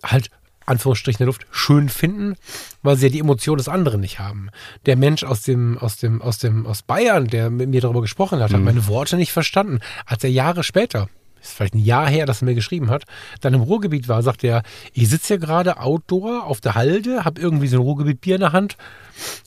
halt 0.02 0.30
Anführungsstrichen 0.68 1.20
in 1.20 1.26
der 1.26 1.26
Luft 1.26 1.46
schön 1.50 1.88
finden, 1.88 2.36
weil 2.82 2.96
sie 2.96 3.06
ja 3.06 3.12
die 3.12 3.20
Emotion 3.20 3.58
des 3.58 3.68
anderen 3.68 4.00
nicht 4.00 4.18
haben. 4.18 4.50
Der 4.86 4.96
Mensch 4.96 5.24
aus 5.24 5.42
dem, 5.42 5.78
aus 5.78 5.96
dem, 5.96 6.22
aus 6.22 6.38
dem, 6.38 6.66
aus 6.66 6.82
Bayern, 6.82 7.26
der 7.26 7.50
mit 7.50 7.68
mir 7.68 7.80
darüber 7.80 8.02
gesprochen 8.02 8.40
hat, 8.40 8.50
mhm. 8.50 8.56
hat 8.56 8.62
meine 8.62 8.86
Worte 8.86 9.16
nicht 9.16 9.32
verstanden. 9.32 9.80
Als 10.06 10.24
er 10.24 10.30
Jahre 10.30 10.62
später 10.62 11.08
ist 11.40 11.52
vielleicht 11.52 11.74
ein 11.74 11.84
Jahr 11.84 12.08
her, 12.08 12.26
dass 12.26 12.42
er 12.42 12.46
mir 12.46 12.54
geschrieben 12.54 12.90
hat, 12.90 13.04
dann 13.40 13.54
im 13.54 13.60
Ruhrgebiet 13.60 14.08
war, 14.08 14.22
sagt 14.22 14.44
er, 14.44 14.62
ich 14.92 15.08
sitze 15.08 15.28
hier 15.28 15.38
gerade 15.38 15.80
outdoor 15.80 16.44
auf 16.44 16.60
der 16.60 16.74
Halde, 16.74 17.24
habe 17.24 17.40
irgendwie 17.40 17.68
so 17.68 17.76
ein 17.76 17.82
Ruhrgebiet-Bier 17.82 18.36
in 18.36 18.40
der 18.40 18.52
Hand, 18.52 18.76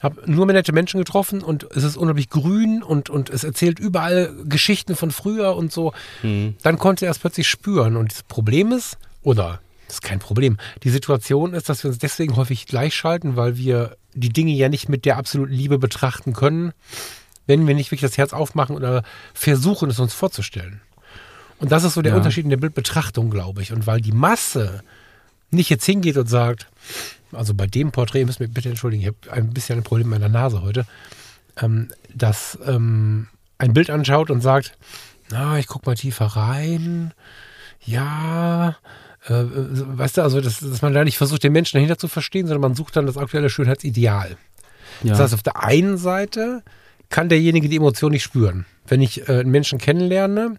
habe 0.02 0.22
nur 0.26 0.46
mehr 0.46 0.54
nette 0.54 0.74
Menschen 0.74 1.00
getroffen 1.00 1.42
und 1.42 1.68
es 1.72 1.84
ist 1.84 1.98
unglaublich 1.98 2.30
grün 2.30 2.84
und, 2.84 3.10
und 3.10 3.30
es 3.30 3.44
erzählt 3.44 3.80
überall 3.80 4.34
Geschichten 4.46 4.96
von 4.96 5.12
früher 5.12 5.56
und 5.56 5.72
so. 5.72 5.94
Mhm. 6.24 6.56
Dann 6.64 6.78
konnte 6.78 7.06
er 7.06 7.12
es 7.12 7.20
plötzlich 7.20 7.48
spüren 7.48 7.98
und 7.98 8.12
das 8.12 8.24
Problem 8.24 8.72
ist, 8.72 8.98
oder 9.24 9.60
das 9.92 9.98
ist 9.98 10.04
kein 10.04 10.20
Problem. 10.20 10.56
Die 10.84 10.90
Situation 10.90 11.54
ist, 11.54 11.68
dass 11.68 11.84
wir 11.84 11.90
uns 11.90 11.98
deswegen 11.98 12.38
häufig 12.38 12.66
gleichschalten, 12.66 13.36
weil 13.36 13.58
wir 13.58 13.98
die 14.14 14.30
Dinge 14.30 14.54
ja 14.54 14.70
nicht 14.70 14.88
mit 14.88 15.04
der 15.04 15.18
absoluten 15.18 15.52
Liebe 15.52 15.80
betrachten 15.80 16.32
können, 16.32 16.72
wenn 17.46 17.68
wir 17.68 17.76
nicht 17.76 17.92
wirklich 17.92 18.10
das 18.10 18.18
Herz 18.18 18.32
aufmachen 18.32 18.78
oder 18.78 19.04
versuchen, 19.34 19.90
es 19.90 20.00
uns 20.00 20.14
vorzustellen. 20.14 20.80
Und 21.60 21.74
das 21.74 21.84
ist 21.84 21.96
so 21.96 22.02
der 22.02 22.14
ja. 22.14 22.18
Unterschied 22.18 22.46
in 22.46 22.50
der 22.50 22.58
Bildbetrachtung, 22.58 23.30
glaube 23.30 23.62
ich. 23.62 23.74
Und 23.74 23.86
weil 23.86 24.00
die 24.00 24.14
Masse 24.14 24.82
nicht 25.50 25.70
jetzt 25.70 25.86
hingeht 25.86 26.16
und 26.16 26.28
sagt, 26.28 26.68
also 27.34 27.54
bei 27.54 27.68
dem 27.68 27.92
Porträt, 27.92 28.24
müssen 28.24 28.40
wir 28.40 28.48
bitte 28.48 28.70
entschuldigen, 28.70 29.02
ich 29.02 29.08
habe 29.08 29.42
ein 29.42 29.54
bisschen 29.54 29.80
ein 29.80 29.84
Problem 29.84 30.08
mit 30.10 30.22
meiner 30.22 30.32
Nase 30.32 30.62
heute, 30.62 30.86
ähm, 31.62 31.90
dass 32.14 32.58
ähm, 32.66 33.28
ein 33.58 33.74
Bild 33.74 33.90
anschaut 33.90 34.32
und 34.32 34.40
sagt, 34.40 34.78
na, 35.30 35.60
ich 35.60 35.68
guck 35.68 35.86
mal 35.86 35.96
tiefer 35.96 36.28
rein, 36.28 37.14
ja, 37.82 38.78
äh, 39.28 39.44
weißt 39.44 40.18
du, 40.18 40.22
also 40.22 40.42
dass, 40.42 40.60
dass 40.60 40.82
man 40.82 40.94
da 40.94 41.04
nicht 41.04 41.18
versucht, 41.18 41.44
den 41.44 41.54
Menschen 41.54 41.78
dahinter 41.78 41.98
zu 41.98 42.08
verstehen, 42.08 42.48
sondern 42.48 42.62
man 42.62 42.76
sucht 42.76 42.96
dann 42.96 43.06
das 43.06 43.18
aktuelle 43.18 43.50
Schönheitsideal. 43.50 44.38
Ja. 45.04 45.10
Das 45.10 45.20
heißt, 45.20 45.34
auf 45.34 45.44
der 45.44 45.64
einen 45.64 45.98
Seite 45.98 46.64
kann 47.10 47.30
derjenige 47.30 47.70
die 47.70 47.78
Emotion 47.78 48.12
nicht 48.12 48.24
spüren. 48.24 48.66
Wenn 48.88 49.02
ich 49.02 49.28
äh, 49.28 49.40
einen 49.40 49.52
Menschen 49.52 49.80
kennenlerne, 49.80 50.58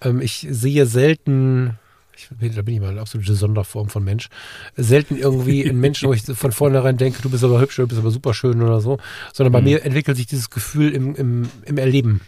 ähm, 0.00 0.20
ich 0.20 0.46
sehe 0.50 0.86
selten 0.86 1.78
ich, 2.16 2.54
da 2.54 2.62
bin 2.62 2.74
ich 2.74 2.80
mal 2.80 2.90
eine 2.90 3.00
absolute 3.00 3.34
Sonderform 3.34 3.88
von 3.88 4.04
Mensch. 4.04 4.28
Selten 4.76 5.16
irgendwie 5.16 5.68
einen 5.68 5.80
Menschen, 5.80 6.08
wo 6.08 6.12
ich 6.12 6.22
von 6.22 6.52
vornherein 6.52 6.96
denke, 6.96 7.20
du 7.22 7.30
bist 7.30 7.44
aber 7.44 7.60
hübsch, 7.60 7.76
du 7.76 7.86
bist 7.86 8.00
aber 8.00 8.10
super 8.10 8.34
schön 8.34 8.62
oder 8.62 8.80
so, 8.80 8.98
sondern 9.32 9.52
bei 9.52 9.60
mhm. 9.60 9.66
mir 9.66 9.84
entwickelt 9.84 10.16
sich 10.16 10.26
dieses 10.26 10.50
Gefühl 10.50 10.92
im, 10.92 11.14
im, 11.16 11.48
im 11.64 11.78
Erleben. 11.78 12.20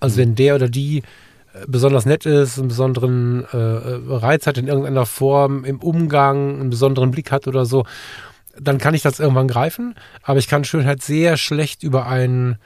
Also 0.00 0.16
mhm. 0.16 0.20
wenn 0.20 0.34
der 0.34 0.54
oder 0.56 0.68
die 0.68 0.98
äh, 0.98 1.02
besonders 1.66 2.04
nett 2.04 2.26
ist, 2.26 2.58
einen 2.58 2.68
besonderen 2.68 3.44
äh, 3.52 3.56
äh, 3.56 4.00
Reiz 4.08 4.46
hat 4.46 4.58
in 4.58 4.66
irgendeiner 4.66 5.06
Form, 5.06 5.64
im 5.64 5.80
Umgang, 5.80 6.60
einen 6.60 6.70
besonderen 6.70 7.10
Blick 7.10 7.30
hat 7.30 7.46
oder 7.46 7.64
so, 7.64 7.86
dann 8.58 8.78
kann 8.78 8.94
ich 8.94 9.02
das 9.02 9.20
irgendwann 9.20 9.48
greifen. 9.48 9.94
Aber 10.22 10.38
ich 10.38 10.48
kann 10.48 10.64
Schönheit 10.64 11.02
sehr 11.02 11.36
schlecht 11.36 11.82
über 11.82 12.06
einen, 12.06 12.56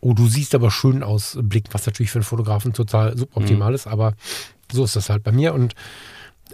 oh, 0.00 0.14
du 0.14 0.26
siehst 0.26 0.54
aber 0.54 0.70
schön 0.70 1.02
aus, 1.02 1.38
Blick, 1.40 1.66
was 1.72 1.86
natürlich 1.86 2.10
für 2.10 2.18
einen 2.18 2.24
Fotografen 2.24 2.72
total 2.72 3.16
suboptimal 3.16 3.70
mhm. 3.70 3.74
ist, 3.74 3.86
aber 3.86 4.14
so 4.72 4.84
ist 4.84 4.96
das 4.96 5.10
halt 5.10 5.22
bei 5.22 5.32
mir. 5.32 5.52
Und 5.54 5.74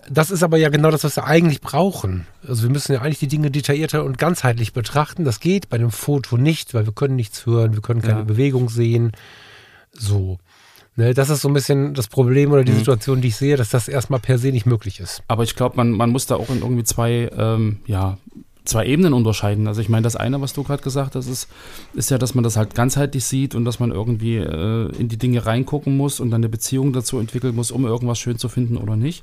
das 0.09 0.31
ist 0.31 0.43
aber 0.43 0.57
ja 0.57 0.69
genau 0.69 0.91
das, 0.91 1.05
was 1.05 1.17
wir 1.17 1.25
eigentlich 1.25 1.61
brauchen. 1.61 2.27
Also 2.47 2.65
wir 2.65 2.71
müssen 2.71 2.93
ja 2.93 3.01
eigentlich 3.01 3.19
die 3.19 3.29
Dinge 3.29 3.51
detaillierter 3.51 4.05
und 4.05 4.19
ganzheitlich 4.19 4.73
betrachten. 4.73 5.25
Das 5.25 5.41
geht 5.41 5.69
bei 5.69 5.79
dem 5.79 5.91
Foto 5.91 6.37
nicht, 6.37 6.75
weil 6.75 6.87
wir 6.87 6.93
können 6.93 7.17
nichts 7.17 7.47
hören, 7.47 7.75
wir 7.75 7.83
können 7.83 8.03
keine 8.03 8.21
ja. 8.21 8.25
Bewegung 8.25 8.69
sehen. 8.69 9.13
So. 9.93 10.39
Ne, 10.97 11.13
das 11.13 11.29
ist 11.29 11.43
so 11.43 11.49
ein 11.49 11.55
bisschen 11.55 11.93
das 11.93 12.09
Problem 12.09 12.53
oder 12.53 12.65
die 12.65 12.73
mhm. 12.73 12.79
Situation, 12.79 13.21
die 13.21 13.29
ich 13.29 13.37
sehe, 13.37 13.57
dass 13.57 13.69
das 13.69 13.87
erstmal 13.87 14.19
per 14.19 14.39
se 14.39 14.49
nicht 14.49 14.65
möglich 14.65 14.99
ist. 14.99 15.23
Aber 15.29 15.43
ich 15.43 15.55
glaube, 15.55 15.77
man, 15.77 15.91
man 15.91 16.11
muss 16.11 16.27
da 16.27 16.37
auch 16.37 16.49
in 16.49 16.61
irgendwie 16.61 16.85
zwei, 16.85 17.31
ähm, 17.37 17.81
ja, 17.87 18.17
zwei 18.65 18.87
Ebenen 18.87 19.13
unterscheiden. 19.13 19.69
Also 19.69 19.83
ich 19.83 19.91
meine, 19.91 20.03
das 20.03 20.17
eine, 20.17 20.41
was 20.41 20.55
du 20.55 20.63
gerade 20.63 20.83
gesagt 20.83 21.15
hast, 21.15 21.29
ist, 21.29 21.49
ist 21.95 22.11
ja, 22.11 22.17
dass 22.17 22.35
man 22.35 22.45
das 22.45 22.57
halt 22.57 22.75
ganzheitlich 22.75 23.25
sieht 23.27 23.55
und 23.55 23.67
dass 23.67 23.79
man 23.79 23.91
irgendwie 23.91 24.37
äh, 24.37 24.91
in 24.97 25.09
die 25.09 25.19
Dinge 25.19 25.45
reingucken 25.45 25.97
muss 25.97 26.19
und 26.19 26.31
dann 26.31 26.41
eine 26.41 26.49
Beziehung 26.49 26.95
dazu 26.95 27.19
entwickeln 27.19 27.55
muss, 27.55 27.71
um 27.71 27.85
irgendwas 27.85 28.19
schön 28.19 28.39
zu 28.39 28.49
finden 28.49 28.79
oder 28.79 28.97
nicht. 28.97 29.23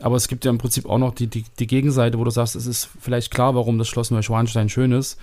Aber 0.00 0.16
es 0.16 0.28
gibt 0.28 0.44
ja 0.44 0.50
im 0.50 0.58
Prinzip 0.58 0.86
auch 0.88 0.98
noch 0.98 1.14
die, 1.14 1.26
die, 1.26 1.44
die 1.58 1.66
Gegenseite, 1.66 2.18
wo 2.18 2.24
du 2.24 2.30
sagst, 2.30 2.56
es 2.56 2.66
ist 2.66 2.88
vielleicht 3.00 3.32
klar, 3.32 3.54
warum 3.54 3.78
das 3.78 3.88
Schloss 3.88 4.10
Neuschwanstein 4.10 4.68
schön 4.68 4.92
ist. 4.92 5.18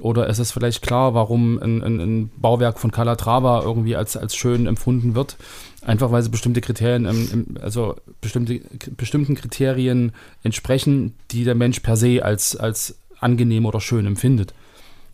Oder 0.00 0.28
es 0.28 0.38
ist 0.38 0.52
vielleicht 0.52 0.82
klar, 0.82 1.14
warum 1.14 1.58
ein, 1.58 1.82
ein, 1.82 2.00
ein 2.00 2.30
Bauwerk 2.36 2.78
von 2.78 2.90
Calatrava 2.90 3.62
irgendwie 3.62 3.96
als, 3.96 4.16
als 4.16 4.34
schön 4.34 4.66
empfunden 4.66 5.14
wird. 5.14 5.36
Einfach 5.82 6.10
weil 6.10 6.22
sie 6.22 6.30
bestimmte 6.30 6.60
Kriterien, 6.60 7.56
also 7.60 7.96
bestimmte, 8.20 8.60
bestimmten 8.96 9.34
Kriterien 9.34 10.12
entsprechen, 10.42 11.14
die 11.30 11.44
der 11.44 11.54
Mensch 11.54 11.80
per 11.80 11.96
se 11.96 12.22
als, 12.24 12.56
als 12.56 12.96
angenehm 13.18 13.66
oder 13.66 13.80
schön 13.80 14.06
empfindet. 14.06 14.54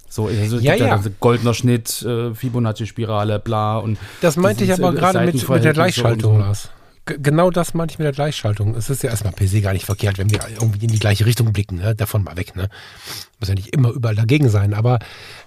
So, 0.09 0.27
also 0.27 0.59
ja, 0.59 0.75
ja. 0.75 1.01
Goldener 1.21 1.53
Schnitt, 1.53 2.03
äh, 2.03 2.33
Fibonacci-Spirale, 2.33 3.39
bla 3.39 3.79
und. 3.79 3.99
Das 4.21 4.37
meinte 4.37 4.65
ich 4.65 4.73
aber 4.73 4.93
gerade 4.93 5.21
mit, 5.21 5.49
mit 5.49 5.65
der 5.65 5.73
Gleichschaltung, 5.73 6.39
Lars 6.39 6.71
genau 7.07 7.51
das 7.51 7.73
meinte 7.73 7.93
ich 7.93 7.99
mit 7.99 8.05
der 8.05 8.13
Gleichschaltung. 8.13 8.75
Es 8.75 8.91
ist 8.91 9.03
ja 9.03 9.11
erstmal 9.11 9.33
per 9.33 9.47
se 9.47 9.61
gar 9.61 9.73
nicht 9.73 9.87
verkehrt, 9.87 10.19
wenn 10.19 10.31
wir 10.31 10.41
irgendwie 10.49 10.85
in 10.85 10.93
die 10.93 10.99
gleiche 10.99 11.25
Richtung 11.25 11.53
blicken. 11.53 11.77
Ne? 11.77 11.95
Davon 11.95 12.25
mal 12.25 12.37
weg. 12.37 12.57
Ne? 12.57 12.69
Muss 13.39 13.49
ja 13.49 13.55
nicht 13.55 13.69
immer 13.69 13.91
überall 13.91 14.17
dagegen 14.17 14.49
sein. 14.49 14.75
Aber 14.75 14.99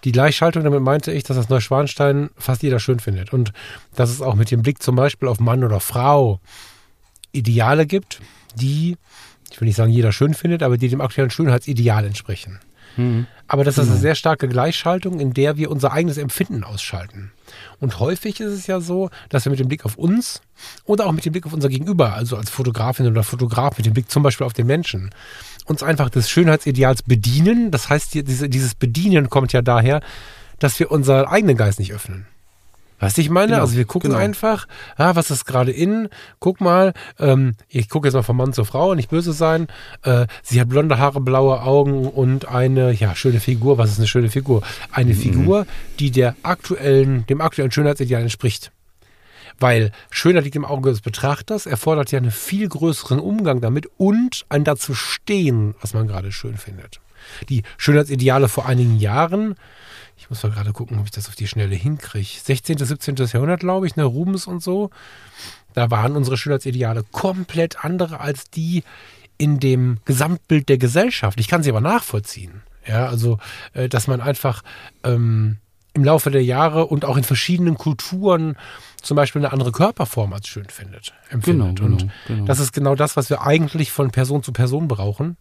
die 0.04 0.12
Gleichschaltung, 0.12 0.64
damit 0.64 0.82
meinte 0.82 1.12
ich, 1.12 1.24
dass 1.24 1.38
das 1.38 1.50
Neuschwanstein 1.50 2.30
fast 2.38 2.64
jeder 2.64 2.80
schön 2.80 3.00
findet. 3.00 3.34
Und 3.34 3.52
dass 3.94 4.10
es 4.10 4.22
auch 4.22 4.36
mit 4.36 4.52
dem 4.52 4.62
Blick 4.62 4.82
zum 4.82 4.96
Beispiel 4.96 5.28
auf 5.28 5.40
Mann 5.40 5.64
oder 5.64 5.80
Frau 5.80 6.40
Ideale 7.32 7.86
gibt, 7.86 8.22
die, 8.56 8.98
ich 9.52 9.60
will 9.60 9.68
nicht 9.68 9.76
sagen, 9.76 9.92
jeder 9.92 10.12
schön 10.12 10.34
findet, 10.34 10.64
aber 10.64 10.78
die 10.78 10.90
dem 10.90 11.02
aktuellen 11.02 11.30
Schönheitsideal 11.30 12.06
entsprechen. 12.06 12.60
Mhm. 12.98 13.28
Aber 13.48 13.64
das 13.64 13.76
ist 13.76 13.80
eine 13.80 13.90
genau. 13.90 14.02
sehr 14.02 14.16
starke 14.16 14.48
Gleichschaltung, 14.48 15.20
in 15.20 15.34
der 15.34 15.58
wir 15.58 15.72
unser 15.72 15.92
eigenes 15.92 16.18
Empfinden 16.18 16.64
ausschalten. 16.64 17.32
Und 17.80 18.00
häufig 18.00 18.40
ist 18.40 18.52
es 18.52 18.68
ja 18.68 18.80
so, 18.80 19.10
dass 19.30 19.46
wir 19.46 19.50
mit 19.50 19.60
dem 19.60 19.68
Blick 19.68 19.86
auf 19.86 19.98
uns 19.98 20.42
oder 20.86 21.08
auch 21.08 21.12
mit 21.12 21.26
dem 21.26 21.32
Blick 21.32 21.48
auf 21.48 21.54
unser 21.54 21.70
Gegenüber, 21.70 22.14
also 22.14 22.38
als 22.38 22.50
Fotografin 22.50 23.08
oder 23.08 23.24
Fotograf, 23.24 23.78
mit 23.78 23.88
dem 23.88 23.94
Blick 23.94 24.12
zum 24.12 24.22
Beispiel 24.22 24.46
auf 24.46 24.54
den 24.54 24.68
Menschen, 24.68 25.10
uns 25.66 25.82
einfach 25.82 26.10
des 26.10 26.30
Schönheitsideals 26.30 27.04
bedienen. 27.04 27.72
Das 27.72 27.90
heißt, 27.90 28.14
dieses 28.14 28.76
Bedienen 28.76 29.30
kommt 29.30 29.52
ja 29.52 29.62
daher, 29.62 30.02
dass 30.60 30.80
wir 30.80 30.92
unseren 30.92 31.26
eigenen 31.26 31.58
Geist 31.58 31.80
nicht 31.80 31.94
öffnen. 31.94 32.28
Weißt 33.00 33.18
du, 33.18 33.22
ich 33.22 33.30
meine? 33.30 33.54
Genau, 33.54 33.62
also 33.62 33.78
wir 33.78 33.86
gucken 33.86 34.12
genau. 34.12 34.22
einfach, 34.22 34.68
ah, 34.98 35.16
was 35.16 35.32
ist 35.32 35.46
gerade 35.46 35.72
in? 35.72 36.10
Guck 36.40 36.62
mal, 36.62 36.94
ähm, 37.18 37.56
ich 37.68 37.90
gucke 37.90 38.08
jetzt 38.08 38.16
mal 38.16 38.24
von 38.24 38.36
Mann 38.36 38.54
zur 38.54 38.66
Frau, 38.66 38.94
nicht 38.96 39.10
böse 39.10 39.34
sein. 39.34 39.68
Äh, 40.04 40.28
sie 40.44 40.60
hat 40.60 40.70
blonde 40.70 40.98
Haare, 40.98 41.22
blaue 41.22 41.62
Augen 41.62 42.08
und 42.08 42.48
eine, 42.48 42.92
ja, 42.92 43.16
schöne 43.16 43.40
Figur. 43.40 43.78
Was 43.78 43.92
ist 43.92 44.00
eine 44.00 44.08
schöne 44.08 44.30
Figur? 44.30 44.62
Eine 44.92 45.14
mhm. 45.14 45.18
Figur, 45.18 45.66
die 46.00 46.12
der 46.12 46.36
aktuellen, 46.44 47.26
dem 47.28 47.42
aktuellen 47.42 47.72
Schönheitsideal 47.72 48.22
entspricht. 48.22 48.72
Weil 49.60 49.92
Schönheit 50.10 50.44
liegt 50.46 50.56
im 50.56 50.66
Auge 50.66 50.90
des 50.90 51.02
Betrachters, 51.02 51.66
erfordert 51.66 52.12
ja 52.12 52.20
einen 52.20 52.32
viel 52.32 52.68
größeren 52.68 53.20
Umgang 53.20 53.62
damit 53.62 53.88
und 53.98 54.46
ein 54.50 54.64
dazu 54.64 54.94
stehen, 54.94 55.76
was 55.82 55.94
man 55.94 56.08
gerade 56.08 56.32
schön 56.32 56.58
findet. 56.58 57.02
Die 57.50 57.64
Schönheitsideale 57.78 58.48
vor 58.48 58.66
einigen 58.66 58.98
Jahren 58.98 59.56
ich 60.30 60.32
muss 60.32 60.44
mal 60.44 60.52
gerade 60.52 60.74
gucken, 60.74 61.00
ob 61.00 61.06
ich 61.06 61.12
das 61.12 61.28
auf 61.28 61.36
die 61.36 61.48
Schnelle 61.48 61.74
hinkriege. 61.74 62.28
16., 62.44 62.78
17. 62.78 63.16
Jahrhundert, 63.16 63.62
glaube 63.62 63.88
ich, 63.88 63.96
ne, 63.96 64.04
Rubens 64.04 64.46
und 64.46 64.62
so. 64.62 64.92
Da 65.74 65.90
waren 65.90 66.16
unsere 66.16 66.38
Schönheitsideale 66.38 67.04
komplett 67.12 67.84
andere 67.84 68.20
als 68.20 68.52
die 68.52 68.84
in 69.40 69.60
dem 69.60 69.98
Gesamtbild 70.06 70.70
der 70.70 70.78
Gesellschaft. 70.78 71.40
Ich 71.40 71.48
kann 71.48 71.64
sie 71.64 71.72
aber 71.72 71.82
nachvollziehen. 71.82 72.62
Ja, 72.86 73.08
also, 73.08 73.40
äh, 73.74 73.90
dass 73.90 74.06
man 74.06 74.22
einfach 74.22 74.62
ähm, 75.04 75.58
im 75.94 76.04
Laufe 76.04 76.30
der 76.30 76.44
Jahre 76.44 76.86
und 76.86 77.06
auch 77.06 77.18
in 77.18 77.24
verschiedenen 77.24 77.76
Kulturen 77.76 78.56
zum 79.02 79.16
Beispiel 79.16 79.44
eine 79.44 79.52
andere 79.52 79.72
Körperform 79.72 80.34
als 80.34 80.48
schön 80.48 80.70
findet, 80.70 81.12
empfindet. 81.30 81.78
Genau, 81.78 81.90
genau, 81.90 82.04
und 82.04 82.12
genau. 82.28 82.46
das 82.46 82.60
ist 82.60 82.72
genau 82.72 82.94
das, 82.94 83.18
was 83.18 83.32
wir 83.32 83.42
eigentlich 83.42 83.92
von 83.92 84.12
Person 84.12 84.44
zu 84.44 84.52
Person 84.52 84.88
brauchen. 84.88 85.38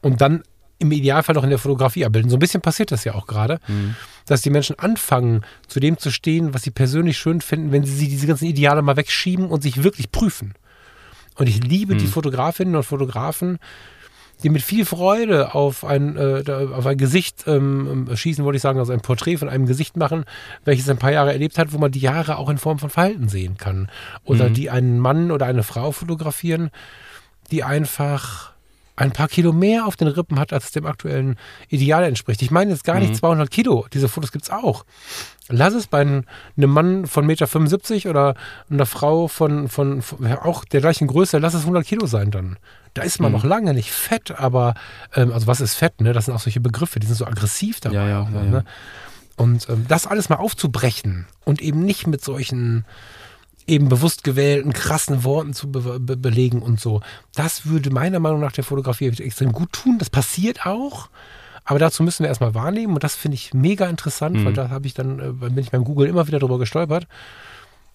Und 0.00 0.22
dann 0.22 0.44
im 0.78 0.92
Idealfall 0.92 1.34
noch 1.34 1.44
in 1.44 1.50
der 1.50 1.58
Fotografie 1.58 2.04
abbilden. 2.04 2.30
So 2.30 2.36
ein 2.36 2.40
bisschen 2.40 2.60
passiert 2.60 2.92
das 2.92 3.04
ja 3.04 3.14
auch 3.14 3.26
gerade, 3.26 3.58
mhm. 3.66 3.96
dass 4.26 4.42
die 4.42 4.50
Menschen 4.50 4.78
anfangen, 4.78 5.42
zu 5.66 5.80
dem 5.80 5.98
zu 5.98 6.10
stehen, 6.10 6.54
was 6.54 6.62
sie 6.62 6.70
persönlich 6.70 7.18
schön 7.18 7.40
finden, 7.40 7.72
wenn 7.72 7.84
sie 7.84 8.08
diese 8.08 8.26
ganzen 8.26 8.46
Ideale 8.46 8.82
mal 8.82 8.96
wegschieben 8.96 9.46
und 9.46 9.62
sich 9.62 9.82
wirklich 9.82 10.12
prüfen. 10.12 10.54
Und 11.34 11.48
ich 11.48 11.62
liebe 11.62 11.94
mhm. 11.94 11.98
die 11.98 12.06
Fotografinnen 12.06 12.76
und 12.76 12.84
Fotografen, 12.84 13.58
die 14.42 14.50
mit 14.50 14.62
viel 14.62 14.84
Freude 14.84 15.54
auf 15.54 15.84
ein, 15.84 16.16
äh, 16.16 16.44
auf 16.48 16.86
ein 16.86 16.96
Gesicht 16.96 17.44
ähm, 17.48 18.08
schießen, 18.14 18.44
wollte 18.44 18.56
ich 18.56 18.62
sagen, 18.62 18.78
also 18.78 18.92
ein 18.92 19.00
Porträt 19.00 19.36
von 19.36 19.48
einem 19.48 19.66
Gesicht 19.66 19.96
machen, 19.96 20.24
welches 20.64 20.88
ein 20.88 20.98
paar 20.98 21.10
Jahre 21.10 21.32
erlebt 21.32 21.58
hat, 21.58 21.72
wo 21.72 21.78
man 21.78 21.90
die 21.90 21.98
Jahre 21.98 22.36
auch 22.36 22.48
in 22.48 22.58
Form 22.58 22.78
von 22.78 22.90
Verhalten 22.90 23.28
sehen 23.28 23.56
kann. 23.56 23.90
Oder 24.24 24.48
mhm. 24.48 24.54
die 24.54 24.70
einen 24.70 25.00
Mann 25.00 25.32
oder 25.32 25.46
eine 25.46 25.64
Frau 25.64 25.90
fotografieren, 25.90 26.70
die 27.50 27.64
einfach 27.64 28.52
ein 28.98 29.12
paar 29.12 29.28
Kilo 29.28 29.52
mehr 29.52 29.86
auf 29.86 29.96
den 29.96 30.08
Rippen 30.08 30.38
hat, 30.40 30.52
als 30.52 30.66
es 30.66 30.70
dem 30.72 30.84
aktuellen 30.84 31.36
Ideal 31.68 32.02
entspricht. 32.02 32.42
Ich 32.42 32.50
meine 32.50 32.72
jetzt 32.72 32.82
gar 32.82 32.98
nicht 32.98 33.14
200 33.16 33.46
mhm. 33.46 33.50
Kilo. 33.50 33.86
Diese 33.92 34.08
Fotos 34.08 34.32
gibt 34.32 34.44
es 34.44 34.50
auch. 34.50 34.84
Lass 35.48 35.72
es 35.72 35.86
bei 35.86 36.00
einem 36.00 36.24
Mann 36.56 37.06
von 37.06 37.24
1,75 37.24 37.94
Meter 37.94 38.10
oder 38.10 38.34
einer 38.68 38.86
Frau 38.86 39.28
von, 39.28 39.68
von, 39.68 40.02
von, 40.02 40.26
auch 40.26 40.64
der 40.64 40.80
gleichen 40.80 41.06
Größe, 41.06 41.38
lass 41.38 41.54
es 41.54 41.60
100 41.60 41.86
Kilo 41.86 42.06
sein 42.06 42.32
dann. 42.32 42.58
Da 42.94 43.02
ist 43.02 43.20
man 43.20 43.30
mhm. 43.30 43.38
noch 43.38 43.44
lange 43.44 43.72
nicht 43.72 43.92
fett, 43.92 44.32
aber, 44.32 44.74
ähm, 45.14 45.32
also 45.32 45.46
was 45.46 45.60
ist 45.60 45.74
Fett, 45.74 46.00
ne? 46.00 46.12
Das 46.12 46.24
sind 46.24 46.34
auch 46.34 46.40
solche 46.40 46.60
Begriffe, 46.60 46.98
die 46.98 47.06
sind 47.06 47.16
so 47.16 47.26
aggressiv 47.26 47.78
dabei. 47.80 47.96
Ja, 47.96 48.08
ja, 48.08 48.22
auch, 48.22 48.30
ja, 48.30 48.42
ne? 48.42 48.64
Und 49.36 49.68
ähm, 49.68 49.86
das 49.86 50.08
alles 50.08 50.28
mal 50.28 50.36
aufzubrechen 50.36 51.26
und 51.44 51.62
eben 51.62 51.84
nicht 51.84 52.08
mit 52.08 52.24
solchen 52.24 52.84
eben 53.68 53.88
bewusst 53.88 54.24
gewählten, 54.24 54.72
krassen 54.72 55.24
Worten 55.24 55.52
zu 55.52 55.70
be 55.70 56.00
be 56.00 56.16
belegen 56.16 56.62
und 56.62 56.80
so. 56.80 57.00
Das 57.34 57.66
würde 57.66 57.90
meiner 57.90 58.18
Meinung 58.18 58.40
nach 58.40 58.52
der 58.52 58.64
Fotografie 58.64 59.08
extrem 59.08 59.52
gut 59.52 59.72
tun. 59.72 59.98
Das 59.98 60.10
passiert 60.10 60.66
auch. 60.66 61.08
Aber 61.64 61.78
dazu 61.78 62.02
müssen 62.02 62.22
wir 62.22 62.28
erstmal 62.28 62.54
wahrnehmen 62.54 62.94
und 62.94 63.04
das 63.04 63.14
finde 63.14 63.34
ich 63.34 63.52
mega 63.52 63.86
interessant, 63.86 64.36
mhm. 64.36 64.44
weil 64.46 64.52
da 64.54 64.70
habe 64.70 64.86
ich 64.86 64.94
dann, 64.94 65.20
äh, 65.20 65.32
bin 65.32 65.58
ich 65.58 65.70
beim 65.70 65.84
Google 65.84 66.08
immer 66.08 66.26
wieder 66.26 66.38
drüber 66.38 66.58
gestolpert, 66.58 67.06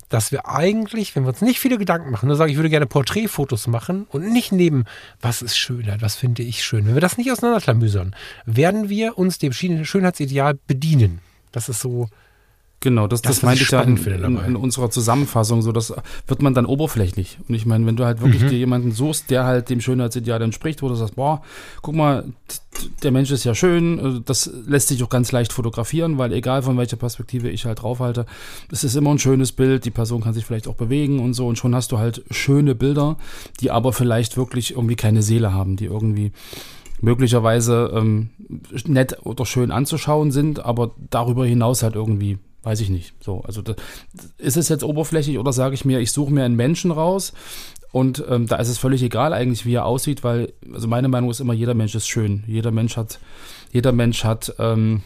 dass 0.10 0.32
wir 0.32 0.48
eigentlich, 0.48 1.15
wenn 1.15 1.24
wir 1.24 1.30
uns 1.30 1.42
nicht 1.42 1.60
viele 1.60 1.80
Gedanken 1.80 2.12
machen, 2.12 2.27
nur 2.27 2.36
sagen, 2.36 2.51
ich 2.51 2.58
würde 2.58 2.70
gerne 2.70 2.86
Porträtfotos 2.86 3.65
machen 3.65 4.06
und 4.10 4.32
nicht 4.32 4.51
neben, 4.51 4.86
was 5.22 5.42
ist 5.42 5.58
Schönheit, 5.58 6.03
was 6.03 6.15
finde 6.15 6.44
ich 6.44 6.63
schön. 6.63 6.86
Wenn 6.86 6.94
wir 6.94 7.01
das 7.01 7.18
nicht 7.18 7.32
auseinanderklamüsern, 7.32 8.15
werden 8.46 8.89
wir 8.89 9.18
uns 9.18 9.39
dem 9.39 9.53
Schönheitsideal 9.53 10.60
bedienen. 10.68 11.20
Das 11.51 11.68
ist 11.68 11.80
so 11.80 12.10
Genau, 12.84 13.08
das, 13.08 13.22
das, 13.22 13.38
das 13.38 13.44
meinte 13.44 13.63
ich 13.63 13.72
ja 13.72 13.82
in, 13.82 13.96
in, 13.96 14.38
in, 14.40 14.56
unserer 14.58 14.90
Zusammenfassung. 14.90 15.62
So, 15.62 15.72
das 15.72 15.94
wird 16.28 16.42
man 16.42 16.54
dann 16.54 16.66
oberflächlich. 16.66 17.38
Und 17.48 17.56
ich 17.56 17.66
meine, 17.66 17.86
wenn 17.86 17.96
du 17.96 18.04
halt 18.04 18.20
wirklich 18.20 18.44
mhm. 18.44 18.50
dir 18.50 18.58
jemanden 18.58 18.92
suchst, 18.92 19.30
der 19.30 19.46
halt 19.46 19.70
dem 19.70 19.80
Schönheitsideal 19.80 20.42
entspricht, 20.42 20.82
wo 20.82 20.90
du 20.90 20.96
sagst, 20.96 21.16
boah, 21.16 21.42
guck 21.82 21.96
mal, 21.96 22.25
der 23.02 23.12
Mensch 23.12 23.32
ist 23.32 23.46
ja 23.46 23.56
schön, 23.56 24.00
äh, 24.00 24.22
das 24.25 24.52
lässt 24.68 24.90
sich 24.90 25.02
auch 25.02 25.08
ganz 25.08 25.32
leicht 25.32 25.54
fotografieren, 25.54 26.18
weil 26.18 26.34
egal 26.34 26.62
von 26.62 26.78
welcher 26.78 26.98
Perspektive 26.98 27.50
ich 27.50 27.66
halt 27.66 27.82
draufhalte, 27.82 28.25
es 28.70 28.84
ist 28.84 28.98
immer 28.98 29.12
ein 29.12 29.20
schönes 29.20 29.54
Bild, 29.54 29.86
die 29.86 29.92
Person 29.92 30.22
kann 30.22 30.34
sich 30.34 30.44
vielleicht 30.44 30.68
auch 30.68 30.75
bewegen 30.75 31.20
und 31.20 31.36
so 31.36 31.48
und 31.48 31.58
schon 31.58 31.74
hast 31.74 31.94
du 31.94 32.00
halt 32.00 32.25
schöne 32.32 32.75
Bilder, 32.75 33.16
die 33.62 33.72
aber 33.72 33.94
vielleicht 33.94 34.36
wirklich 34.36 34.72
irgendwie 34.72 34.98
keine 34.98 35.22
Seele 35.22 35.54
haben, 35.54 35.78
die 35.78 35.86
irgendwie 35.86 36.34
möglicherweise 37.00 37.94
ähm, 37.94 38.32
nett 38.86 39.20
oder 39.24 39.46
schön 39.46 39.72
anzuschauen 39.72 40.32
sind, 40.32 40.66
aber 40.66 40.92
darüber 41.10 41.46
hinaus 41.46 41.82
halt 41.82 41.96
irgendwie 41.96 42.40
Weiß 42.63 42.79
ich 42.79 42.89
nicht. 42.89 43.13
So, 43.20 43.41
also 43.41 43.62
da, 43.62 43.75
ist 44.38 44.58
es 44.58 44.70
jetzt 44.70 44.84
oberflächlich 44.84 45.38
oder 45.38 45.51
sage 45.51 45.75
ich 45.75 45.84
mir, 45.86 46.00
ich 46.00 46.12
suche 46.12 46.34
mir 46.34 46.46
einen 46.46 46.55
Menschen 46.55 46.91
raus 46.91 47.34
und 47.91 48.24
ähm, 48.27 48.48
da 48.48 48.55
ist 48.55 48.70
es 48.70 48.77
völlig 48.79 49.03
egal 49.03 49.34
eigentlich, 49.34 49.65
wie 49.65 49.75
er 49.75 49.86
aussieht, 49.86 50.24
weil, 50.24 50.53
also 50.74 50.88
meine 50.88 51.10
Meinung 51.10 51.29
ist 51.29 51.41
immer, 51.41 51.53
jeder 51.53 51.75
Mensch 51.75 51.93
ist 51.93 52.08
schön. 52.08 52.43
Jeder 52.48 52.72
Mensch 52.72 52.98
hat, 52.98 53.20
jeder 53.72 53.91
Mensch 53.91 54.24
hat, 54.24 54.55
ähm, 54.58 55.03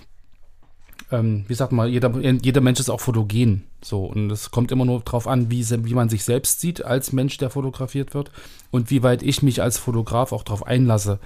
ähm, 1.12 1.46
wie 1.48 1.54
sagt 1.54 1.72
man, 1.72 1.90
jeder, 1.90 2.12
jeder 2.20 2.62
Mensch 2.62 2.80
ist 2.80 2.90
auch 2.90 3.02
fotogen. 3.02 3.64
So, 3.84 4.06
und 4.06 4.32
es 4.32 4.52
kommt 4.52 4.72
immer 4.72 4.86
nur 4.86 5.02
darauf 5.02 5.28
an, 5.28 5.52
wie, 5.52 5.66
wie 5.84 5.94
man 5.94 6.10
sich 6.10 6.24
selbst 6.24 6.62
sieht 6.62 6.86
als 6.86 7.12
Mensch, 7.12 7.38
der 7.38 7.50
fotografiert 7.50 8.14
wird 8.14 8.32
und 8.72 8.90
wie 8.90 9.04
weit 9.04 9.22
ich 9.22 9.42
mich 9.42 9.62
als 9.62 9.78
Fotograf 9.78 10.32
auch 10.32 10.44
darauf 10.44 10.66
einlasse, 10.66 11.20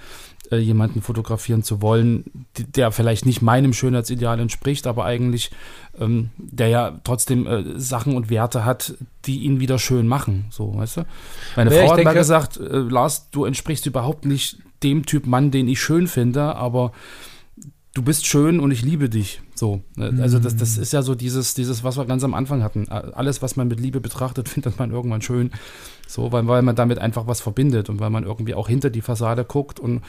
äh, 0.52 0.58
jemanden 0.58 1.02
fotografieren 1.02 1.62
zu 1.62 1.82
wollen, 1.82 2.24
der 2.56 2.92
vielleicht 2.92 3.26
nicht 3.26 3.42
meinem 3.42 3.72
Schönheitsideal 3.72 4.38
entspricht, 4.38 4.86
aber 4.86 5.04
eigentlich 5.04 5.50
ähm, 5.98 6.30
der 6.36 6.68
ja 6.68 7.00
trotzdem 7.04 7.46
äh, 7.46 7.78
Sachen 7.78 8.16
und 8.16 8.30
Werte 8.30 8.64
hat, 8.64 8.94
die 9.24 9.40
ihn 9.40 9.60
wieder 9.60 9.78
schön 9.78 10.06
machen. 10.06 10.46
So, 10.50 10.74
weißt 10.76 10.98
du? 10.98 11.06
Meine 11.56 11.74
ja, 11.74 11.82
Frau 11.82 11.90
hat 11.90 11.98
denke, 11.98 12.10
mal 12.10 12.18
gesagt, 12.18 12.58
äh, 12.58 12.78
Lars, 12.78 13.30
du 13.30 13.44
entsprichst 13.44 13.86
überhaupt 13.86 14.24
nicht 14.24 14.58
dem 14.82 15.06
Typ 15.06 15.26
Mann, 15.26 15.50
den 15.50 15.68
ich 15.68 15.80
schön 15.80 16.06
finde, 16.06 16.56
aber 16.56 16.92
du 17.94 18.02
bist 18.02 18.26
schön 18.26 18.60
und 18.60 18.70
ich 18.70 18.82
liebe 18.82 19.08
dich. 19.08 19.40
So. 19.54 19.82
Äh, 19.96 20.20
also 20.20 20.38
das, 20.38 20.56
das 20.56 20.78
ist 20.78 20.92
ja 20.92 21.02
so 21.02 21.14
dieses, 21.14 21.54
dieses, 21.54 21.84
was 21.84 21.96
wir 21.96 22.06
ganz 22.06 22.24
am 22.24 22.34
Anfang 22.34 22.62
hatten. 22.62 22.88
Alles, 22.88 23.42
was 23.42 23.56
man 23.56 23.68
mit 23.68 23.80
Liebe 23.80 24.00
betrachtet, 24.00 24.48
findet 24.48 24.78
man 24.78 24.90
irgendwann 24.90 25.22
schön. 25.22 25.50
So, 26.06 26.32
weil, 26.32 26.46
weil 26.46 26.62
man 26.62 26.76
damit 26.76 26.98
einfach 26.98 27.26
was 27.26 27.40
verbindet 27.40 27.88
und 27.88 28.00
weil 28.00 28.10
man 28.10 28.24
irgendwie 28.24 28.54
auch 28.54 28.68
hinter 28.68 28.90
die 28.90 29.02
Fassade 29.02 29.44
guckt 29.44 29.78
und, 29.80 30.02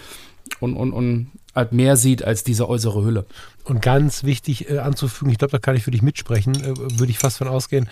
und, 0.59 0.75
und, 0.75 0.91
und 0.93 1.31
halt 1.55 1.71
mehr 1.71 1.97
sieht 1.97 2.23
als 2.23 2.43
diese 2.43 2.67
äußere 2.67 3.03
Hülle. 3.03 3.25
Und 3.63 3.81
ganz 3.81 4.23
wichtig 4.23 4.69
äh, 4.69 4.79
anzufügen, 4.79 5.31
ich 5.31 5.37
glaube, 5.37 5.51
da 5.51 5.59
kann 5.59 5.75
ich 5.75 5.83
für 5.83 5.91
dich 5.91 6.01
mitsprechen, 6.01 6.55
äh, 6.55 6.75
würde 6.99 7.11
ich 7.11 7.19
fast 7.19 7.37
von 7.37 7.47
ausgehen, 7.47 7.89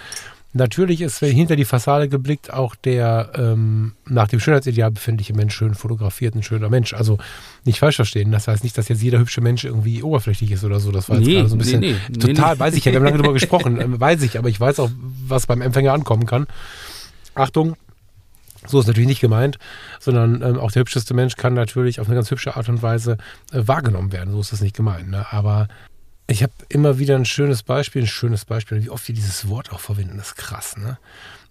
Natürlich 0.53 1.00
ist, 1.00 1.22
wenn 1.22 1.34
hinter 1.34 1.55
die 1.55 1.63
Fassade 1.63 2.10
geblickt, 2.10 2.51
auch 2.51 2.75
der 2.75 3.31
ähm, 3.36 3.93
nach 4.05 4.27
dem 4.27 4.41
Schönheitsideal 4.41 4.91
befindliche 4.91 5.34
Mensch 5.34 5.55
schön 5.55 5.75
fotografiert, 5.75 6.36
ein 6.36 6.43
schöner 6.43 6.70
Mensch. 6.70 6.93
Also 6.93 7.20
nicht 7.63 7.79
falsch 7.79 7.96
verstehen. 7.96 8.34
Das 8.34 8.50
heißt 8.50 8.65
nicht, 8.65 8.77
dass 8.77 8.89
jetzt 8.89 9.01
jeder 9.01 9.20
hübsche 9.20 9.39
Mensch 9.39 9.63
irgendwie 9.63 10.03
oberflächlich 10.03 10.51
ist 10.51 10.65
oder 10.65 10.81
so. 10.81 10.91
Das 10.91 11.08
war 11.08 11.17
jetzt 11.17 11.27
nee, 11.27 11.36
gerade 11.36 11.48
so 11.48 11.55
ein 11.55 11.58
bisschen 11.58 11.79
nee, 11.79 11.96
nee, 12.10 12.17
total, 12.17 12.60
weiß 12.60 12.75
ich 12.75 12.84
ja, 12.84 12.91
wir 12.91 13.00
haben 13.00 13.05
lange 13.05 13.20
darüber 13.20 13.34
gesprochen, 13.39 13.79
äh, 13.79 14.00
weiß 14.00 14.24
ich, 14.24 14.38
aber 14.38 14.50
ich 14.50 14.60
weiß 14.60 14.81
auch, 14.81 14.91
was 15.25 15.48
beim 15.48 15.62
Empfänger 15.62 15.93
ankommen 15.93 16.25
kann. 16.25 16.48
Achtung, 17.34 17.77
so 18.67 18.79
ist 18.79 18.87
natürlich 18.87 19.07
nicht 19.07 19.21
gemeint, 19.21 19.57
sondern 19.99 20.41
ähm, 20.41 20.59
auch 20.59 20.71
der 20.71 20.81
hübscheste 20.81 21.13
Mensch 21.13 21.35
kann 21.35 21.53
natürlich 21.53 21.99
auf 21.99 22.07
eine 22.07 22.15
ganz 22.15 22.29
hübsche 22.29 22.55
Art 22.55 22.69
und 22.69 22.81
Weise 22.81 23.17
äh, 23.51 23.61
wahrgenommen 23.65 24.11
werden. 24.11 24.31
So 24.31 24.39
ist 24.39 24.51
das 24.51 24.61
nicht 24.61 24.75
gemeint. 24.75 25.09
Ne? 25.09 25.25
Aber 25.31 25.67
ich 26.27 26.43
habe 26.43 26.53
immer 26.69 26.99
wieder 26.99 27.15
ein 27.15 27.25
schönes 27.25 27.63
Beispiel, 27.63 28.03
ein 28.03 28.07
schönes 28.07 28.45
Beispiel, 28.45 28.83
wie 28.83 28.89
oft 28.89 29.07
wir 29.07 29.15
dieses 29.15 29.49
Wort 29.49 29.71
auch 29.71 29.79
verwenden, 29.79 30.17
das 30.17 30.27
ist 30.27 30.35
krass, 30.37 30.77
ne? 30.77 30.97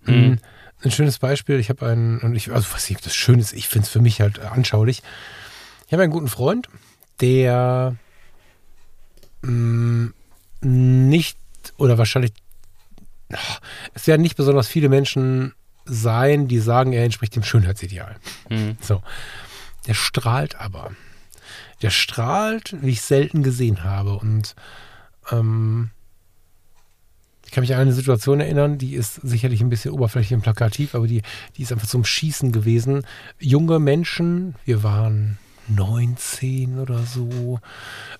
Mhm. 0.06 0.38
Ein 0.82 0.90
schönes 0.90 1.18
Beispiel, 1.18 1.58
ich 1.58 1.68
habe 1.68 1.86
einen, 1.86 2.20
und 2.20 2.34
ich, 2.34 2.50
also 2.50 2.66
was 2.72 2.88
ich, 2.88 2.96
das 2.96 3.14
Schöne 3.14 3.42
ist, 3.42 3.52
ich 3.52 3.68
finde 3.68 3.84
es 3.84 3.90
für 3.90 4.00
mich 4.00 4.22
halt 4.22 4.38
anschaulich. 4.38 5.02
Ich 5.86 5.92
habe 5.92 6.02
einen 6.02 6.12
guten 6.12 6.28
Freund, 6.28 6.68
der 7.20 7.96
mh, 9.42 10.12
mm, 10.62 11.08
nicht 11.08 11.36
oder 11.76 11.98
wahrscheinlich, 11.98 12.32
es 13.92 14.06
werden 14.06 14.22
nicht 14.22 14.36
besonders 14.36 14.68
viele 14.68 14.88
Menschen 14.88 15.52
sein, 15.90 16.48
die 16.48 16.58
sagen, 16.58 16.92
er 16.92 17.04
entspricht 17.04 17.36
dem 17.36 17.42
Schönheitsideal. 17.42 18.16
Mhm. 18.48 18.76
So. 18.80 19.02
Der 19.86 19.94
strahlt 19.94 20.56
aber 20.56 20.92
der 21.82 21.90
strahlt, 21.90 22.76
wie 22.80 22.90
ich 22.90 23.02
selten 23.02 23.42
gesehen 23.42 23.84
habe. 23.84 24.14
Und 24.14 24.54
ähm, 25.30 25.90
ich 27.44 27.52
kann 27.52 27.62
mich 27.62 27.74
an 27.74 27.80
eine 27.80 27.92
Situation 27.92 28.40
erinnern, 28.40 28.78
die 28.78 28.94
ist 28.94 29.14
sicherlich 29.14 29.60
ein 29.60 29.70
bisschen 29.70 29.92
oberflächlich 29.92 30.34
und 30.34 30.42
plakativ, 30.42 30.94
aber 30.94 31.06
die, 31.06 31.22
die 31.56 31.62
ist 31.62 31.72
einfach 31.72 31.88
zum 31.88 32.04
Schießen 32.04 32.52
gewesen. 32.52 33.04
Junge 33.38 33.78
Menschen, 33.78 34.54
wir 34.64 34.82
waren 34.82 35.38
19 35.68 36.78
oder 36.78 37.00
so. 37.02 37.60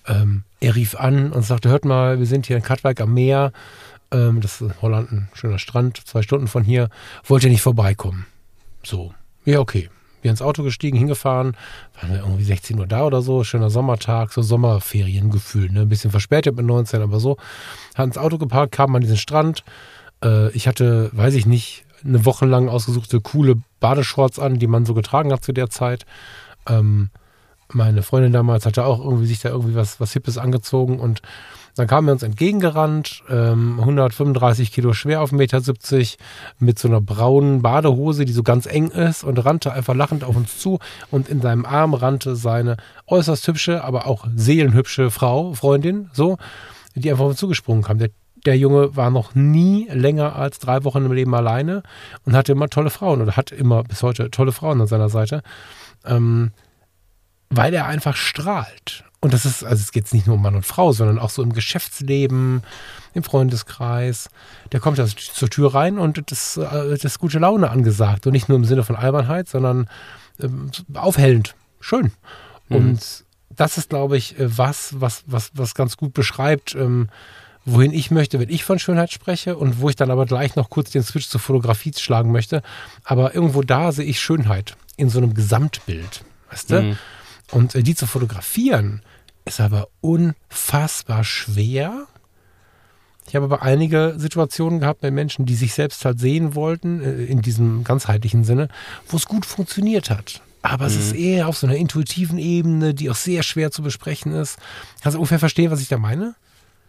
Ähm, 0.07 0.43
er 0.59 0.75
rief 0.75 0.95
an 0.95 1.31
und 1.31 1.43
sagte, 1.43 1.69
hört 1.69 1.85
mal, 1.85 2.19
wir 2.19 2.25
sind 2.25 2.47
hier 2.47 2.57
in 2.57 2.63
Katwijk 2.63 2.99
am 3.01 3.13
Meer. 3.13 3.51
Ähm, 4.11 4.41
das 4.41 4.61
ist 4.61 4.81
Holland, 4.81 5.11
ein 5.11 5.29
schöner 5.33 5.59
Strand, 5.59 5.97
zwei 6.05 6.21
Stunden 6.21 6.47
von 6.47 6.63
hier. 6.63 6.89
Wollt 7.25 7.43
ihr 7.43 7.49
nicht 7.49 7.61
vorbeikommen? 7.61 8.25
So, 8.83 9.13
ja, 9.45 9.59
okay 9.59 9.89
wir 10.21 10.31
ins 10.31 10.41
Auto 10.41 10.63
gestiegen, 10.63 10.97
hingefahren, 10.97 11.57
waren 11.99 12.11
wir 12.11 12.19
irgendwie 12.19 12.43
16 12.43 12.79
Uhr 12.79 12.87
da 12.87 13.05
oder 13.05 13.21
so, 13.21 13.43
schöner 13.43 13.69
Sommertag, 13.69 14.31
so 14.33 14.41
Sommerferiengefühl, 14.41 15.71
ne? 15.71 15.81
ein 15.81 15.89
bisschen 15.89 16.11
verspätet 16.11 16.55
mit 16.55 16.65
19, 16.65 17.01
aber 17.01 17.19
so. 17.19 17.37
Hat 17.95 18.05
ins 18.05 18.17
Auto 18.17 18.37
geparkt, 18.37 18.71
kam 18.71 18.95
an 18.95 19.01
diesen 19.01 19.17
Strand. 19.17 19.63
Äh, 20.23 20.51
ich 20.51 20.67
hatte, 20.67 21.09
weiß 21.13 21.33
ich 21.33 21.45
nicht, 21.45 21.85
eine 22.03 22.25
Woche 22.25 22.45
lang 22.45 22.69
ausgesuchte 22.69 23.21
coole 23.21 23.55
Badeshorts 23.79 24.39
an, 24.39 24.59
die 24.59 24.67
man 24.67 24.85
so 24.85 24.93
getragen 24.93 25.31
hat 25.31 25.43
zu 25.43 25.53
der 25.53 25.69
Zeit. 25.69 26.05
Ähm, 26.67 27.09
meine 27.73 28.03
Freundin 28.03 28.33
damals 28.33 28.65
hatte 28.65 28.85
auch 28.85 28.99
irgendwie 28.99 29.27
sich 29.27 29.39
da 29.39 29.49
irgendwie 29.49 29.75
was, 29.75 29.99
was 29.99 30.13
Hippes 30.13 30.37
angezogen 30.37 30.99
und 30.99 31.21
dann 31.75 31.87
kam 31.87 32.07
er 32.07 32.13
uns 32.13 32.23
entgegengerannt, 32.23 33.23
ähm, 33.29 33.79
135 33.79 34.71
Kilo 34.71 34.93
schwer 34.93 35.21
auf 35.21 35.31
1,70 35.31 35.35
Meter, 35.37 36.23
mit 36.59 36.79
so 36.79 36.87
einer 36.87 37.01
braunen 37.01 37.61
Badehose, 37.61 38.25
die 38.25 38.33
so 38.33 38.43
ganz 38.43 38.65
eng 38.65 38.89
ist 38.89 39.23
und 39.23 39.43
rannte 39.45 39.73
einfach 39.73 39.95
lachend 39.95 40.23
auf 40.23 40.35
uns 40.35 40.57
zu 40.57 40.79
und 41.09 41.29
in 41.29 41.41
seinem 41.41 41.65
Arm 41.65 41.93
rannte 41.93 42.35
seine 42.35 42.77
äußerst 43.07 43.47
hübsche, 43.47 43.83
aber 43.83 44.07
auch 44.07 44.27
seelenhübsche 44.35 45.11
Frau, 45.11 45.53
Freundin, 45.53 46.09
so, 46.13 46.37
die 46.95 47.09
einfach 47.09 47.25
auf 47.25 47.31
uns 47.31 47.39
zugesprungen 47.39 47.83
kam. 47.83 47.97
Der 47.97 48.09
der 48.45 48.57
Junge 48.57 48.95
war 48.95 49.09
noch 49.09 49.35
nie 49.35 49.87
länger 49.91 50.35
als 50.35 50.59
drei 50.59 50.83
Wochen 50.83 51.05
im 51.05 51.11
Leben 51.11 51.35
alleine 51.35 51.83
und 52.25 52.35
hatte 52.35 52.53
immer 52.53 52.69
tolle 52.69 52.89
Frauen 52.89 53.21
oder 53.21 53.35
hat 53.37 53.51
immer 53.51 53.83
bis 53.83 54.03
heute 54.03 54.31
tolle 54.31 54.51
Frauen 54.51 54.81
an 54.81 54.87
seiner 54.87 55.09
Seite, 55.09 55.43
ähm, 56.05 56.51
weil 57.49 57.73
er 57.73 57.85
einfach 57.85 58.15
strahlt. 58.15 59.03
Und 59.21 59.33
das 59.33 59.45
ist, 59.45 59.63
also 59.63 59.81
es 59.81 59.91
geht 59.91 60.11
nicht 60.13 60.25
nur 60.25 60.35
um 60.35 60.41
Mann 60.41 60.55
und 60.55 60.65
Frau, 60.65 60.91
sondern 60.91 61.19
auch 61.19 61.29
so 61.29 61.43
im 61.43 61.53
Geschäftsleben, 61.53 62.63
im 63.13 63.23
Freundeskreis. 63.23 64.31
Der 64.71 64.79
kommt 64.79 64.99
also 64.99 65.15
zur 65.15 65.49
Tür 65.49 65.75
rein 65.75 65.99
und 65.99 66.31
das, 66.31 66.57
äh, 66.57 66.89
das 66.89 67.05
ist 67.05 67.19
gute 67.19 67.37
Laune 67.37 67.69
angesagt. 67.69 68.25
Und 68.25 68.33
nicht 68.33 68.49
nur 68.49 68.57
im 68.57 68.65
Sinne 68.65 68.83
von 68.83 68.95
Albernheit, 68.95 69.47
sondern 69.47 69.87
äh, 70.39 70.47
aufhellend. 70.95 71.55
Schön. 71.79 72.11
Mhm. 72.69 72.75
Und 72.75 73.25
das 73.49 73.77
ist, 73.77 73.89
glaube 73.89 74.17
ich, 74.17 74.39
äh, 74.39 74.57
was, 74.57 74.99
was, 74.99 75.23
was, 75.27 75.51
was 75.53 75.75
ganz 75.75 75.97
gut 75.97 76.13
beschreibt, 76.13 76.73
ähm, 76.73 77.09
wohin 77.63 77.93
ich 77.93 78.09
möchte, 78.09 78.39
wenn 78.39 78.49
ich 78.49 78.63
von 78.63 78.79
Schönheit 78.79 79.11
spreche 79.11 79.55
und 79.55 79.81
wo 79.81 79.89
ich 79.89 79.95
dann 79.95 80.09
aber 80.09 80.25
gleich 80.25 80.55
noch 80.55 80.71
kurz 80.71 80.89
den 80.89 81.03
Switch 81.03 81.27
zur 81.27 81.39
Fotografie 81.39 81.93
schlagen 81.95 82.31
möchte. 82.31 82.63
Aber 83.03 83.35
irgendwo 83.35 83.61
da 83.61 83.91
sehe 83.91 84.05
ich 84.05 84.19
Schönheit 84.19 84.75
in 84.97 85.09
so 85.09 85.19
einem 85.19 85.35
Gesamtbild. 85.35 86.23
Weißt 86.49 86.71
du? 86.71 86.81
Mhm. 86.81 86.97
Und 87.51 87.75
äh, 87.75 87.83
die 87.83 87.93
zu 87.93 88.07
fotografieren, 88.07 89.03
ist 89.45 89.59
aber 89.59 89.87
unfassbar 90.01 91.23
schwer. 91.23 92.07
Ich 93.27 93.35
habe 93.35 93.45
aber 93.45 93.61
einige 93.61 94.15
Situationen 94.17 94.79
gehabt 94.79 95.03
mit 95.03 95.13
Menschen, 95.13 95.45
die 95.45 95.55
sich 95.55 95.73
selbst 95.73 96.03
halt 96.03 96.19
sehen 96.19 96.55
wollten, 96.55 97.01
äh, 97.01 97.23
in 97.25 97.41
diesem 97.41 97.83
ganzheitlichen 97.83 98.43
Sinne, 98.43 98.67
wo 99.07 99.17
es 99.17 99.25
gut 99.25 99.45
funktioniert 99.45 100.09
hat. 100.09 100.41
Aber 100.61 100.85
mhm. 100.85 100.91
es 100.91 100.97
ist 100.97 101.13
eher 101.13 101.47
auf 101.47 101.57
so 101.57 101.67
einer 101.67 101.75
intuitiven 101.75 102.37
Ebene, 102.37 102.93
die 102.93 103.09
auch 103.09 103.15
sehr 103.15 103.43
schwer 103.43 103.71
zu 103.71 103.81
besprechen 103.81 104.33
ist. 104.33 104.57
Kannst 105.01 105.15
du 105.15 105.19
ungefähr 105.19 105.39
verstehen, 105.39 105.71
was 105.71 105.81
ich 105.81 105.87
da 105.87 105.97
meine? 105.97 106.35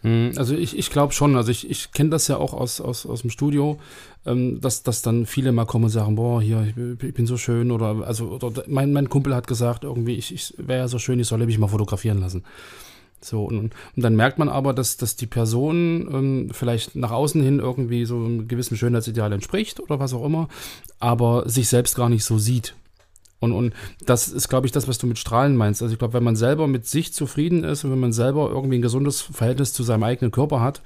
Hm, 0.03 0.33
also 0.35 0.53
ich, 0.53 0.77
ich 0.77 0.89
glaube 0.89 1.13
schon, 1.13 1.35
also 1.35 1.49
ich, 1.49 1.69
ich 1.69 1.91
kenne 1.91 2.09
das 2.09 2.27
ja 2.27 2.37
auch 2.37 2.53
aus, 2.53 2.81
aus, 2.81 3.05
aus 3.05 3.21
dem 3.21 3.29
Studio, 3.29 3.79
ähm, 4.25 4.59
dass, 4.59 4.83
dass 4.83 5.01
dann 5.01 5.25
viele 5.25 5.51
mal 5.51 5.65
kommen 5.65 5.85
und 5.85 5.91
sagen, 5.91 6.15
boah, 6.15 6.41
hier, 6.41 6.67
ich, 6.67 7.03
ich 7.03 7.13
bin 7.13 7.25
so 7.25 7.37
schön 7.37 7.71
oder 7.71 8.05
also 8.05 8.31
oder 8.41 8.63
mein, 8.67 8.91
mein 8.93 9.09
Kumpel 9.09 9.33
hat 9.33 9.47
gesagt, 9.47 9.85
irgendwie, 9.85 10.15
ich, 10.15 10.33
ich 10.33 10.53
wäre 10.57 10.79
ja 10.79 10.87
so 10.87 10.99
schön, 10.99 11.19
ich 11.19 11.27
solle 11.27 11.45
mich 11.45 11.57
mal 11.57 11.67
fotografieren 11.67 12.19
lassen. 12.19 12.43
So, 13.21 13.45
und, 13.45 13.57
und 13.57 13.73
dann 13.95 14.17
merkt 14.17 14.37
man 14.37 14.49
aber, 14.49 14.73
dass, 14.73 14.97
dass 14.97 15.15
die 15.15 15.27
Person 15.27 16.09
ähm, 16.11 16.49
vielleicht 16.51 16.95
nach 16.95 17.11
außen 17.11 17.41
hin 17.41 17.59
irgendwie 17.59 18.03
so 18.03 18.17
einem 18.17 18.49
gewissen 18.49 18.75
Schönheitsideal 18.75 19.31
entspricht 19.31 19.79
oder 19.79 19.99
was 19.99 20.13
auch 20.13 20.25
immer, 20.25 20.49
aber 20.99 21.47
sich 21.49 21.69
selbst 21.69 21.95
gar 21.95 22.09
nicht 22.09 22.25
so 22.25 22.37
sieht. 22.37 22.75
Und, 23.43 23.51
und 23.51 23.73
das 24.05 24.29
ist, 24.29 24.47
glaube 24.47 24.67
ich, 24.67 24.71
das, 24.71 24.87
was 24.87 24.97
du 24.97 25.05
mit 25.05 25.19
Strahlen 25.19 25.57
meinst. 25.57 25.81
Also 25.81 25.91
ich 25.91 25.99
glaube, 25.99 26.13
wenn 26.13 26.23
man 26.23 26.37
selber 26.37 26.65
mit 26.65 26.87
sich 26.87 27.13
zufrieden 27.13 27.65
ist 27.65 27.83
und 27.83 27.91
wenn 27.91 27.99
man 27.99 28.13
selber 28.13 28.49
irgendwie 28.49 28.77
ein 28.77 28.81
gesundes 28.81 29.19
Verhältnis 29.19 29.73
zu 29.73 29.83
seinem 29.83 30.03
eigenen 30.03 30.31
Körper 30.31 30.61
hat, 30.61 30.81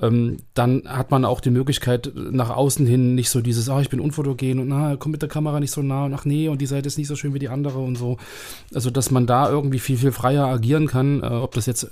ähm, 0.00 0.38
dann 0.54 0.82
hat 0.84 1.12
man 1.12 1.24
auch 1.24 1.40
die 1.40 1.50
Möglichkeit, 1.50 2.10
nach 2.16 2.50
außen 2.50 2.86
hin 2.86 3.14
nicht 3.14 3.30
so 3.30 3.40
dieses, 3.40 3.68
ah, 3.68 3.80
ich 3.80 3.88
bin 3.88 4.00
unfotogen 4.00 4.58
und 4.58 4.66
na, 4.66 4.96
komm 4.96 5.12
mit 5.12 5.22
der 5.22 5.28
Kamera 5.28 5.60
nicht 5.60 5.70
so 5.70 5.80
nah 5.80 6.06
und 6.06 6.14
ach 6.14 6.24
nee, 6.24 6.48
und 6.48 6.60
die 6.60 6.66
Seite 6.66 6.88
ist 6.88 6.98
nicht 6.98 7.06
so 7.06 7.14
schön 7.14 7.34
wie 7.34 7.38
die 7.38 7.48
andere 7.48 7.78
und 7.78 7.96
so. 7.96 8.16
Also, 8.74 8.90
dass 8.90 9.12
man 9.12 9.28
da 9.28 9.48
irgendwie 9.48 9.78
viel, 9.78 9.96
viel 9.96 10.10
freier 10.10 10.46
agieren 10.46 10.88
kann, 10.88 11.22
äh, 11.22 11.26
ob 11.26 11.54
das 11.54 11.66
jetzt 11.66 11.88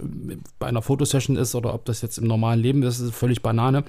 bei 0.58 0.66
einer 0.66 0.82
Fotosession 0.82 1.36
ist 1.36 1.54
oder 1.54 1.72
ob 1.72 1.84
das 1.84 2.02
jetzt 2.02 2.18
im 2.18 2.26
normalen 2.26 2.58
Leben 2.58 2.82
ist, 2.82 2.98
ist 2.98 3.14
völlig 3.14 3.42
Banane. 3.42 3.84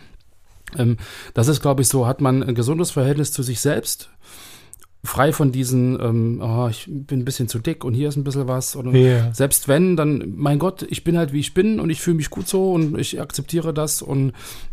Ähm, 0.77 0.97
das 1.33 1.47
ist, 1.47 1.61
glaube 1.61 1.81
ich, 1.81 1.87
so, 1.87 2.05
hat 2.05 2.21
man 2.21 2.43
ein 2.43 2.53
gesundes 2.53 2.91
Verhältnis 2.91 3.31
zu 3.31 3.41
sich 3.41 3.59
selbst 3.59 4.09
frei 5.03 5.33
von 5.33 5.51
diesen, 5.51 5.99
ähm, 5.99 6.41
oh, 6.43 6.67
ich 6.69 6.87
bin 6.87 7.19
ein 7.19 7.25
bisschen 7.25 7.47
zu 7.47 7.57
dick 7.57 7.83
und 7.83 7.93
hier 7.93 8.09
ist 8.09 8.17
ein 8.17 8.23
bisschen 8.23 8.47
was. 8.47 8.75
Oder 8.75 8.93
yeah. 8.93 9.33
selbst 9.33 9.67
wenn, 9.67 9.95
dann, 9.95 10.33
mein 10.35 10.59
Gott, 10.59 10.83
ich 10.83 11.03
bin 11.03 11.17
halt 11.17 11.33
wie 11.33 11.39
ich 11.39 11.53
bin 11.53 11.79
und 11.79 11.89
ich 11.89 12.01
fühle 12.01 12.17
mich 12.17 12.29
gut 12.29 12.47
so 12.47 12.73
und 12.73 12.97
ich 12.99 13.19
akzeptiere 13.19 13.73
das 13.73 14.01
und 14.01 14.29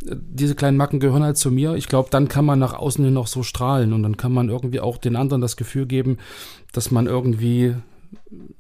äh, 0.07 0.17
diese 0.17 0.55
kleinen 0.55 0.77
Macken 0.77 1.01
gehören 1.01 1.23
halt 1.23 1.39
zu 1.39 1.51
mir. 1.51 1.75
Ich 1.75 1.89
glaube, 1.89 2.11
dann 2.11 2.29
kann 2.29 2.45
man 2.45 2.59
nach 2.59 2.75
außen 2.75 3.05
hin 3.05 3.15
noch 3.15 3.27
so 3.27 3.43
strahlen 3.43 3.93
und 3.95 4.03
dann 4.03 4.19
kann 4.19 4.33
man 4.33 4.51
irgendwie 4.51 4.81
auch 4.81 4.99
den 4.99 5.17
anderen 5.17 5.41
das 5.41 5.57
Gefühl 5.57 5.87
geben, 5.87 6.19
dass 6.73 6.91
man 6.91 7.07
irgendwie 7.07 7.75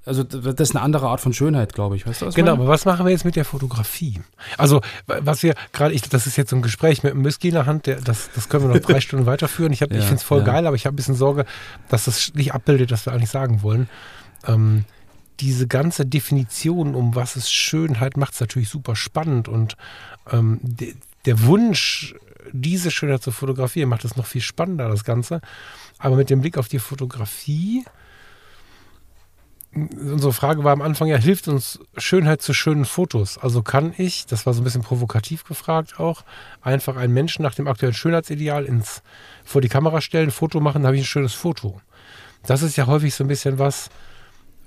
also 0.04 0.22
das 0.22 0.70
ist 0.70 0.74
eine 0.74 0.82
andere 0.82 1.08
Art 1.08 1.20
von 1.20 1.32
Schönheit, 1.32 1.74
glaube 1.74 1.96
ich. 1.96 2.06
Weißt 2.06 2.22
du, 2.22 2.26
was 2.26 2.34
genau, 2.34 2.52
meine? 2.52 2.62
aber 2.62 2.72
was 2.72 2.84
machen 2.84 3.04
wir 3.04 3.12
jetzt 3.12 3.24
mit 3.24 3.36
der 3.36 3.44
Fotografie? 3.44 4.20
Also, 4.56 4.80
was 5.06 5.42
wir 5.42 5.54
gerade, 5.72 5.94
ich, 5.94 6.02
das 6.02 6.26
ist 6.26 6.36
jetzt 6.36 6.50
so 6.50 6.56
ein 6.56 6.62
Gespräch 6.62 7.02
mit 7.02 7.12
dem 7.12 7.24
Whisky 7.24 7.48
in 7.48 7.54
der 7.54 7.66
Hand, 7.66 7.86
der, 7.86 8.00
das, 8.00 8.30
das 8.34 8.48
können 8.48 8.68
wir 8.68 8.74
noch 8.74 8.84
drei 8.84 9.00
Stunden 9.02 9.26
weiterführen. 9.26 9.72
Ich, 9.72 9.80
ja, 9.80 9.86
ich 9.90 10.04
finde 10.04 10.16
es 10.16 10.22
voll 10.22 10.40
ja. 10.40 10.44
geil, 10.44 10.66
aber 10.66 10.76
ich 10.76 10.86
habe 10.86 10.94
ein 10.94 10.96
bisschen 10.96 11.14
Sorge, 11.14 11.44
dass 11.88 12.04
das 12.04 12.32
nicht 12.34 12.54
abbildet, 12.54 12.90
was 12.90 13.06
wir 13.06 13.12
eigentlich 13.12 13.30
sagen 13.30 13.62
wollen. 13.62 13.88
Ähm, 14.46 14.84
diese 15.40 15.66
ganze 15.66 16.06
Definition, 16.06 16.94
um 16.94 17.14
was 17.14 17.36
ist 17.36 17.52
Schönheit, 17.52 18.16
macht 18.16 18.34
es 18.34 18.40
natürlich 18.40 18.68
super 18.68 18.96
spannend 18.96 19.48
und 19.48 19.76
ähm, 20.30 20.58
de, 20.62 20.94
der 21.26 21.44
Wunsch, 21.44 22.14
diese 22.52 22.90
Schönheit 22.90 23.22
zu 23.22 23.30
fotografieren, 23.30 23.88
macht 23.88 24.04
es 24.04 24.16
noch 24.16 24.26
viel 24.26 24.40
spannender, 24.40 24.88
das 24.88 25.04
Ganze. 25.04 25.40
Aber 25.98 26.16
mit 26.16 26.30
dem 26.30 26.40
Blick 26.40 26.56
auf 26.56 26.68
die 26.68 26.78
Fotografie 26.78 27.84
unsere 29.74 30.32
Frage 30.32 30.64
war 30.64 30.72
am 30.72 30.82
Anfang 30.82 31.08
ja, 31.08 31.16
hilft 31.16 31.48
uns 31.48 31.78
Schönheit 31.96 32.42
zu 32.42 32.54
schönen 32.54 32.84
Fotos? 32.84 33.38
Also 33.38 33.62
kann 33.62 33.92
ich, 33.96 34.26
das 34.26 34.46
war 34.46 34.54
so 34.54 34.60
ein 34.60 34.64
bisschen 34.64 34.82
provokativ 34.82 35.44
gefragt 35.44 36.00
auch, 36.00 36.24
einfach 36.62 36.96
einen 36.96 37.12
Menschen 37.12 37.42
nach 37.42 37.54
dem 37.54 37.68
aktuellen 37.68 37.94
Schönheitsideal 37.94 38.64
ins, 38.64 39.02
vor 39.44 39.60
die 39.60 39.68
Kamera 39.68 40.00
stellen, 40.00 40.28
ein 40.28 40.32
Foto 40.32 40.60
machen, 40.60 40.82
dann 40.82 40.88
habe 40.88 40.96
ich 40.96 41.02
ein 41.02 41.06
schönes 41.06 41.34
Foto. 41.34 41.80
Das 42.46 42.62
ist 42.62 42.76
ja 42.76 42.86
häufig 42.86 43.14
so 43.14 43.24
ein 43.24 43.28
bisschen 43.28 43.58
was, 43.58 43.90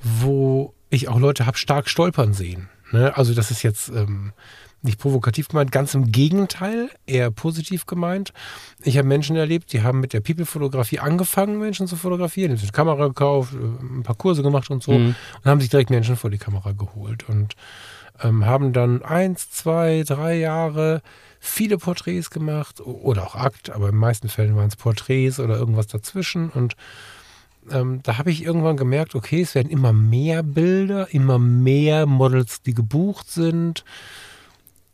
wo 0.01 0.73
ich 0.89 1.07
auch 1.07 1.19
Leute 1.19 1.45
habe 1.45 1.57
stark 1.57 1.89
stolpern 1.89 2.33
sehen. 2.33 2.69
Ne? 2.91 3.15
Also 3.15 3.33
das 3.33 3.51
ist 3.51 3.63
jetzt 3.63 3.89
ähm, 3.89 4.33
nicht 4.83 4.99
provokativ 4.99 5.47
gemeint, 5.47 5.71
ganz 5.71 5.93
im 5.93 6.11
Gegenteil, 6.11 6.89
eher 7.05 7.31
positiv 7.31 7.85
gemeint. 7.85 8.33
Ich 8.83 8.97
habe 8.97 9.07
Menschen 9.07 9.35
erlebt, 9.35 9.73
die 9.73 9.83
haben 9.83 9.99
mit 9.99 10.13
der 10.13 10.21
People-Fotografie 10.21 10.99
angefangen, 10.99 11.59
Menschen 11.59 11.87
zu 11.87 11.95
fotografieren, 11.95 12.49
die 12.49 12.53
haben 12.53 12.59
sich 12.59 12.69
eine 12.69 12.75
Kamera 12.75 13.07
gekauft, 13.07 13.53
äh, 13.53 13.57
ein 13.57 14.03
paar 14.03 14.15
Kurse 14.15 14.41
gemacht 14.41 14.69
und 14.69 14.83
so 14.83 14.93
mhm. 14.93 15.15
und 15.43 15.45
haben 15.45 15.61
sich 15.61 15.69
direkt 15.69 15.89
Menschen 15.89 16.15
vor 16.15 16.29
die 16.29 16.37
Kamera 16.37 16.71
geholt 16.71 17.29
und 17.29 17.55
ähm, 18.23 18.45
haben 18.45 18.73
dann 18.73 19.03
eins, 19.03 19.51
zwei, 19.51 20.03
drei 20.05 20.37
Jahre 20.37 21.01
viele 21.39 21.77
Porträts 21.77 22.29
gemacht 22.29 22.81
oder 22.81 23.25
auch 23.25 23.35
Akt, 23.35 23.69
aber 23.69 23.85
in 23.85 23.95
den 23.95 23.99
meisten 23.99 24.29
Fällen 24.29 24.55
waren 24.55 24.67
es 24.67 24.75
Porträts 24.75 25.39
oder 25.39 25.57
irgendwas 25.57 25.87
dazwischen 25.87 26.49
und 26.49 26.75
ähm, 27.69 27.99
da 28.01 28.17
habe 28.17 28.31
ich 28.31 28.43
irgendwann 28.43 28.77
gemerkt, 28.77 29.13
okay, 29.13 29.41
es 29.41 29.53
werden 29.53 29.69
immer 29.69 29.93
mehr 29.93 30.41
Bilder, 30.41 31.13
immer 31.13 31.37
mehr 31.37 32.07
Models, 32.07 32.63
die 32.63 32.73
gebucht 32.73 33.29
sind 33.29 33.83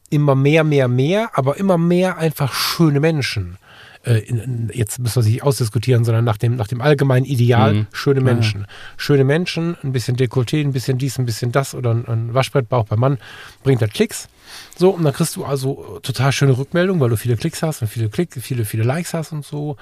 immer 0.10 0.36
mehr, 0.36 0.64
mehr, 0.64 0.88
mehr, 0.88 1.32
aber 1.34 1.58
immer 1.58 1.78
mehr 1.78 2.18
einfach 2.18 2.54
schöne 2.54 3.00
Menschen. 3.00 3.58
Äh, 4.04 4.20
in, 4.20 4.38
in, 4.38 4.72
jetzt 4.74 5.00
müssen 5.00 5.18
wir 5.18 5.24
sich 5.24 5.34
nicht 5.34 5.44
ausdiskutieren, 5.44 6.06
sondern 6.06 6.24
nach 6.24 6.38
dem, 6.38 6.56
nach 6.56 6.68
dem 6.68 6.82
allgemeinen 6.82 7.26
Ideal 7.26 7.74
mhm. 7.74 7.88
schöne 7.92 8.22
Menschen. 8.22 8.62
Ja. 8.62 8.68
Schöne 8.96 9.24
Menschen, 9.24 9.76
ein 9.84 9.92
bisschen 9.92 10.16
Dekolleté, 10.16 10.62
ein 10.62 10.72
bisschen 10.72 10.98
dies, 10.98 11.20
ein 11.20 11.26
bisschen 11.26 11.52
das 11.52 11.76
oder 11.76 11.92
ein, 11.92 12.08
ein 12.08 12.34
Waschbrettbauch 12.34 12.86
beim 12.86 13.00
Mann 13.00 13.18
bringt 13.64 13.82
halt 13.82 13.94
Klicks. 13.94 14.30
So, 14.78 14.92
und 14.92 15.04
dann 15.04 15.14
kriegst 15.14 15.36
du 15.36 15.44
also 15.44 16.00
total 16.04 16.32
schöne 16.32 16.58
Rückmeldungen, 16.58 17.02
weil 17.02 17.10
du 17.10 17.18
viele 17.18 17.36
Klicks 17.36 17.62
hast 17.62 17.82
und 17.82 17.90
viele 17.90 18.10
Klicks, 18.10 18.38
viele, 18.42 18.64
viele 18.64 18.84
Likes 18.84 19.14
hast 19.14 19.34
und 19.34 19.46
so. 19.46 19.76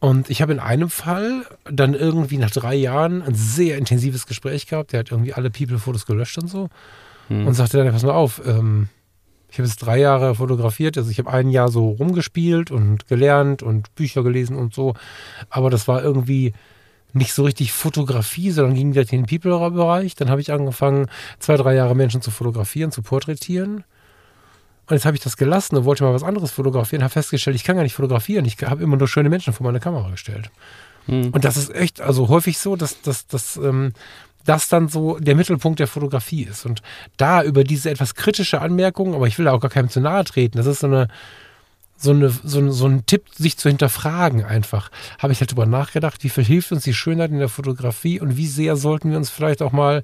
Und 0.00 0.28
ich 0.28 0.42
habe 0.42 0.52
in 0.52 0.60
einem 0.60 0.90
Fall 0.90 1.46
dann 1.64 1.94
irgendwie 1.94 2.38
nach 2.38 2.50
drei 2.50 2.74
Jahren 2.74 3.22
ein 3.22 3.34
sehr 3.34 3.78
intensives 3.78 4.26
Gespräch 4.26 4.66
gehabt. 4.66 4.92
Der 4.92 5.00
hat 5.00 5.10
irgendwie 5.10 5.32
alle 5.32 5.50
People-Fotos 5.50 6.06
gelöscht 6.06 6.38
und 6.38 6.48
so. 6.48 6.68
Hm. 7.28 7.46
Und 7.46 7.54
sagte 7.54 7.78
dann, 7.78 7.90
pass 7.92 8.02
mal 8.02 8.12
auf, 8.12 8.42
ähm, 8.44 8.88
ich 9.50 9.58
habe 9.58 9.68
jetzt 9.68 9.78
drei 9.78 9.98
Jahre 9.98 10.34
fotografiert, 10.34 10.98
also 10.98 11.10
ich 11.10 11.18
habe 11.18 11.30
ein 11.30 11.48
Jahr 11.48 11.68
so 11.68 11.90
rumgespielt 11.90 12.70
und 12.70 13.06
gelernt 13.06 13.62
und 13.62 13.94
Bücher 13.94 14.22
gelesen 14.22 14.56
und 14.56 14.74
so, 14.74 14.94
aber 15.48 15.70
das 15.70 15.86
war 15.86 16.02
irgendwie 16.02 16.52
nicht 17.14 17.32
so 17.32 17.44
richtig 17.44 17.72
Fotografie, 17.72 18.50
sondern 18.50 18.74
ging 18.74 18.92
gleich 18.92 19.12
in 19.12 19.22
den 19.22 19.26
People-Bereich. 19.26 20.16
Dann 20.16 20.28
habe 20.28 20.40
ich 20.40 20.52
angefangen, 20.52 21.08
zwei, 21.38 21.56
drei 21.56 21.74
Jahre 21.74 21.94
Menschen 21.94 22.20
zu 22.20 22.32
fotografieren, 22.32 22.90
zu 22.90 23.02
porträtieren. 23.02 23.84
Und 24.86 24.96
jetzt 24.96 25.06
habe 25.06 25.16
ich 25.16 25.22
das 25.22 25.36
gelassen 25.36 25.76
und 25.76 25.84
wollte 25.84 26.04
mal 26.04 26.12
was 26.12 26.24
anderes 26.24 26.50
fotografieren, 26.50 27.02
habe 27.02 27.12
festgestellt, 27.12 27.56
ich 27.56 27.64
kann 27.64 27.76
gar 27.76 27.84
nicht 27.84 27.94
fotografieren. 27.94 28.44
Ich 28.44 28.56
habe 28.62 28.82
immer 28.82 28.96
nur 28.96 29.08
schöne 29.08 29.30
Menschen 29.30 29.52
vor 29.52 29.64
meine 29.64 29.80
Kamera 29.80 30.10
gestellt. 30.10 30.50
Hm. 31.06 31.30
Und 31.30 31.44
das 31.44 31.56
ist 31.56 31.74
echt, 31.74 32.00
also 32.00 32.28
häufig 32.28 32.58
so, 32.58 32.76
dass, 32.76 33.00
dass, 33.02 33.26
dass 33.26 33.56
ähm, 33.56 33.92
das 34.44 34.68
dann 34.68 34.88
so 34.88 35.18
der 35.18 35.34
Mittelpunkt 35.34 35.80
der 35.80 35.86
Fotografie 35.86 36.44
ist. 36.44 36.66
Und 36.66 36.82
da 37.16 37.42
über 37.42 37.64
diese 37.64 37.90
etwas 37.90 38.14
kritische 38.14 38.60
Anmerkung, 38.60 39.14
aber 39.14 39.26
ich 39.26 39.38
will 39.38 39.46
da 39.46 39.52
auch 39.52 39.60
gar 39.60 39.70
keinem 39.70 39.88
zu 39.88 40.00
nahe 40.00 40.24
treten, 40.24 40.58
das 40.58 40.66
ist 40.66 40.80
so 40.80 40.86
eine, 40.86 41.08
so, 41.96 42.10
eine, 42.10 42.28
so, 42.28 42.58
ein, 42.58 42.72
so 42.72 42.86
ein 42.86 43.06
Tipp, 43.06 43.24
sich 43.34 43.56
zu 43.56 43.68
hinterfragen 43.68 44.44
einfach. 44.44 44.90
Habe 45.18 45.32
ich 45.32 45.40
halt 45.40 45.50
darüber 45.50 45.66
nachgedacht, 45.66 46.24
wie 46.24 46.28
viel 46.28 46.44
hilft 46.44 46.72
uns 46.72 46.84
die 46.84 46.94
Schönheit 46.94 47.30
in 47.30 47.38
der 47.38 47.48
Fotografie 47.48 48.20
und 48.20 48.36
wie 48.36 48.46
sehr 48.46 48.76
sollten 48.76 49.10
wir 49.10 49.16
uns 49.16 49.30
vielleicht 49.30 49.62
auch 49.62 49.72
mal 49.72 50.02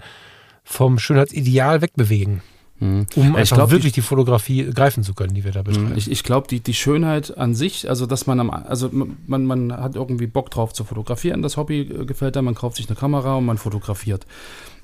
vom 0.65 0.99
Schönheitsideal 0.99 1.83
wegbewegen. 1.83 2.43
Mhm. 2.81 3.07
Um 3.15 3.37
ich 3.37 3.51
glaub, 3.51 3.71
wirklich 3.71 3.93
die, 3.93 4.01
die, 4.01 4.07
Fotografie 4.07 4.65
greifen 4.65 5.05
zu 5.05 5.13
können, 5.13 5.35
die 5.35 5.45
wir 5.45 5.53
da 5.53 5.63
betreiben. 5.63 5.93
Ich, 5.97 6.11
ich 6.11 6.25
glaube, 6.25 6.49
die, 6.49 6.61
die 6.61 6.73
Schönheit 6.73 7.37
an 7.37 7.55
sich, 7.55 7.89
also 7.89 8.07
dass 8.07 8.27
man 8.27 8.41
am, 8.41 8.49
also 8.49 8.89
man, 8.93 9.45
man 9.45 9.73
hat 9.73 9.97
irgendwie 9.97 10.27
Bock 10.27 10.51
drauf 10.51 10.73
zu 10.73 10.85
fotografieren, 10.85 11.43
das 11.43 11.59
Hobby 11.59 11.83
äh, 11.83 12.07
gefällt 12.07 12.39
einem, 12.39 12.47
man 12.47 12.55
kauft 12.55 12.77
sich 12.77 12.89
eine 12.89 12.97
Kamera 12.97 13.37
und 13.37 13.45
man 13.45 13.59
fotografiert. 13.59 14.27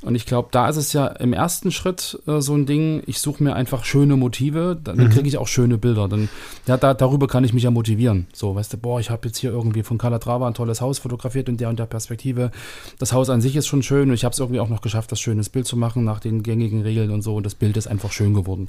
Und 0.02 0.14
ich 0.14 0.26
glaube, 0.26 0.48
da 0.50 0.68
ist 0.68 0.76
es 0.76 0.92
ja 0.92 1.06
im 1.06 1.32
ersten 1.32 1.72
Schritt 1.72 2.18
äh, 2.26 2.40
so 2.40 2.54
ein 2.54 2.66
Ding, 2.66 3.02
ich 3.06 3.18
suche 3.18 3.42
mir 3.42 3.54
einfach 3.54 3.85
schöne 3.85 4.16
Motive, 4.16 4.78
dann 4.82 4.98
mhm. 4.98 5.11
kriege 5.11 5.26
ich 5.26 5.38
auch 5.38 5.48
schöne 5.48 5.78
Bilder. 5.78 6.09
Dann, 6.09 6.28
ja, 6.66 6.76
da, 6.76 6.94
darüber 6.94 7.26
kann 7.26 7.44
ich 7.44 7.52
mich 7.52 7.62
ja 7.62 7.70
motivieren. 7.70 8.26
So, 8.32 8.54
weißt 8.54 8.74
du, 8.74 8.78
boah, 8.78 9.00
ich 9.00 9.11
habe 9.11 9.26
jetzt 9.28 9.38
hier 9.38 9.50
irgendwie 9.50 9.82
von 9.82 9.98
Calatrava 9.98 10.46
ein 10.46 10.54
tolles 10.54 10.80
Haus 10.80 10.98
fotografiert 10.98 11.48
in 11.48 11.56
der 11.56 11.70
und 11.70 11.78
der 11.78 11.87
Perspektive. 11.87 12.50
Das 12.98 13.12
Haus 13.12 13.30
an 13.30 13.40
sich 13.40 13.56
ist 13.56 13.66
schon 13.66 13.82
schön 13.82 14.09
und 14.09 14.14
ich 14.14 14.24
habe 14.24 14.32
es 14.32 14.38
irgendwie 14.38 14.61
auch 14.61 14.68
noch 14.68 14.82
geschafft, 14.82 15.12
das 15.12 15.20
schönes 15.20 15.48
Bild 15.48 15.66
zu 15.66 15.76
machen 15.76 16.04
nach 16.04 16.20
den 16.20 16.42
gängigen 16.42 16.82
Regeln 16.82 17.11
und 17.11 17.22
so. 17.22 17.35
Und 17.35 17.46
das 17.46 17.54
Bild 17.54 17.76
ist 17.76 17.87
einfach 17.87 18.12
schön 18.12 18.35
geworden. 18.35 18.68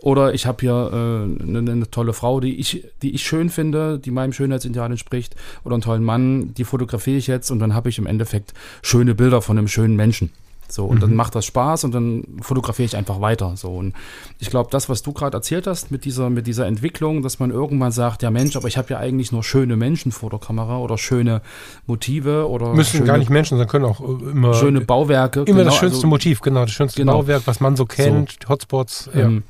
Oder 0.00 0.34
ich 0.34 0.46
habe 0.46 0.58
hier 0.60 0.90
äh, 0.92 1.42
eine, 1.42 1.58
eine, 1.58 1.90
tolle 1.90 2.12
Frau, 2.12 2.40
die 2.40 2.56
ich, 2.56 2.84
die 3.02 3.14
ich 3.14 3.24
schön 3.24 3.48
finde, 3.48 3.98
die 3.98 4.10
meinem 4.10 4.32
Schönheitsideal 4.32 4.90
entspricht. 4.90 5.36
Oder 5.64 5.74
einen 5.74 5.82
tollen 5.82 6.04
Mann, 6.04 6.54
die 6.54 6.64
fotografiere 6.64 7.16
ich 7.16 7.26
jetzt 7.26 7.50
und 7.50 7.60
dann 7.60 7.74
habe 7.74 7.88
ich 7.88 7.98
im 7.98 8.06
Endeffekt 8.06 8.52
schöne 8.82 9.14
Bilder 9.14 9.40
von 9.42 9.58
einem 9.58 9.68
schönen 9.68 9.96
Menschen. 9.96 10.30
So, 10.72 10.86
und 10.86 10.96
mhm. 10.96 11.00
dann 11.00 11.14
macht 11.14 11.34
das 11.34 11.44
Spaß 11.44 11.84
und 11.84 11.94
dann 11.94 12.24
fotografiere 12.40 12.86
ich 12.86 12.96
einfach 12.96 13.20
weiter. 13.20 13.56
So, 13.56 13.70
und 13.70 13.94
ich 14.38 14.50
glaube, 14.50 14.70
das, 14.70 14.88
was 14.88 15.02
du 15.02 15.12
gerade 15.12 15.36
erzählt 15.36 15.66
hast 15.66 15.90
mit 15.90 16.04
dieser, 16.04 16.30
mit 16.30 16.46
dieser 16.46 16.66
Entwicklung, 16.66 17.22
dass 17.22 17.38
man 17.38 17.50
irgendwann 17.50 17.92
sagt, 17.92 18.22
ja 18.22 18.30
Mensch, 18.30 18.56
aber 18.56 18.68
ich 18.68 18.76
habe 18.76 18.90
ja 18.90 18.98
eigentlich 18.98 19.32
nur 19.32 19.42
schöne 19.42 19.76
Menschen 19.76 20.12
vor 20.12 20.30
der 20.30 20.38
Kamera 20.38 20.78
oder 20.78 20.98
schöne 20.98 21.42
Motive 21.86 22.48
oder. 22.48 22.74
Müssen 22.74 22.98
schöne, 22.98 23.06
gar 23.06 23.18
nicht 23.18 23.30
Menschen 23.30 23.58
sein, 23.58 23.66
können 23.66 23.84
auch 23.84 24.00
äh, 24.00 24.30
immer. 24.30 24.54
Schöne 24.54 24.80
Bauwerke. 24.80 25.40
Immer 25.40 25.58
genau, 25.58 25.64
das 25.70 25.76
schönste 25.76 25.98
also, 25.98 26.08
Motiv, 26.08 26.40
genau, 26.40 26.62
das 26.62 26.72
schönste 26.72 27.00
genau. 27.00 27.20
Bauwerk, 27.20 27.42
was 27.46 27.60
man 27.60 27.76
so 27.76 27.86
kennt, 27.86 28.38
so. 28.42 28.48
Hotspots. 28.48 29.10
Ja. 29.14 29.22
Ähm, 29.22 29.42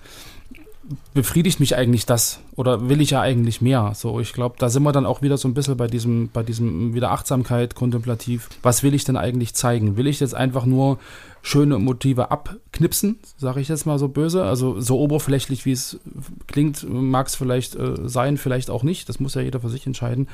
befriedigt 1.15 1.61
mich 1.61 1.77
eigentlich 1.77 2.07
das 2.07 2.41
oder 2.55 2.89
will 2.89 3.01
ich 3.01 3.11
ja 3.11 3.21
eigentlich 3.21 3.61
mehr? 3.61 3.93
So, 3.95 4.21
ich 4.21 4.33
glaube, 4.33 4.57
da 4.59 4.69
sind 4.69 4.83
wir 4.83 4.93
dann 4.93 5.07
auch 5.07 5.23
wieder 5.23 5.37
so 5.37 5.49
ein 5.49 5.55
bisschen 5.55 5.77
bei 5.77 5.87
diesem, 5.87 6.31
bei 6.33 6.43
diesem 6.43 6.95
wieder 6.95 7.11
Achtsamkeit, 7.11 7.75
kontemplativ. 7.75 8.49
Was 8.63 8.83
will 8.83 8.95
ich 8.95 9.05
denn 9.05 9.17
eigentlich 9.17 9.55
zeigen? 9.55 9.97
Will 9.97 10.07
ich 10.07 10.21
jetzt 10.21 10.35
einfach 10.35 10.65
nur 10.65 10.99
schöne 11.47 11.79
Motive 11.79 12.33
abknipsen, 12.33 13.21
sage 13.37 13.61
ich 13.61 13.69
jetzt 13.69 13.87
mal 13.87 14.01
so 14.01 14.09
böse. 14.09 14.43
Also 14.43 14.81
so 14.81 14.99
oberflächlich, 14.99 15.65
wie 15.65 15.71
es 15.71 16.01
klingt, 16.49 16.85
mag 16.91 17.29
es 17.29 17.37
vielleicht 17.37 17.77
äh, 17.77 18.09
sein, 18.09 18.37
vielleicht 18.37 18.69
auch 18.69 18.83
nicht. 18.83 19.09
Das 19.09 19.21
muss 19.21 19.35
ja 19.35 19.43
jeder 19.43 19.61
für 19.61 19.69
sich 19.69 19.87
entscheiden, 19.87 20.27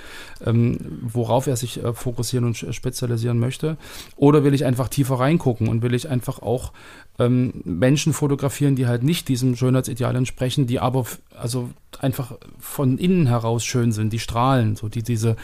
ähm, 0.42 0.78
worauf 1.02 1.46
er 1.46 1.56
sich 1.56 1.84
äh, 1.84 1.92
fokussieren 1.92 2.46
und 2.46 2.56
spezialisieren 2.56 3.38
möchte. 3.38 3.76
Oder 4.16 4.42
will 4.42 4.54
ich 4.54 4.64
einfach 4.64 4.88
tiefer 4.88 5.16
reingucken 5.16 5.68
und 5.68 5.82
will 5.82 5.92
ich 5.92 6.08
einfach 6.08 6.40
auch 6.40 6.72
ähm, 7.18 7.52
Menschen 7.64 8.12
fotografieren, 8.12 8.76
die 8.76 8.86
halt 8.86 9.02
nicht 9.02 9.28
diesem 9.28 9.56
Schönheitsideal 9.56 10.16
entsprechen, 10.16 10.66
die 10.66 10.80
aber 10.80 11.06
also 11.36 11.70
einfach 12.00 12.32
von 12.58 12.98
innen 12.98 13.26
heraus 13.26 13.64
schön 13.64 13.92
sind, 13.92 14.12
die 14.12 14.18
strahlen, 14.18 14.76
so 14.76 14.88
die 14.88 15.02
diese, 15.02 15.36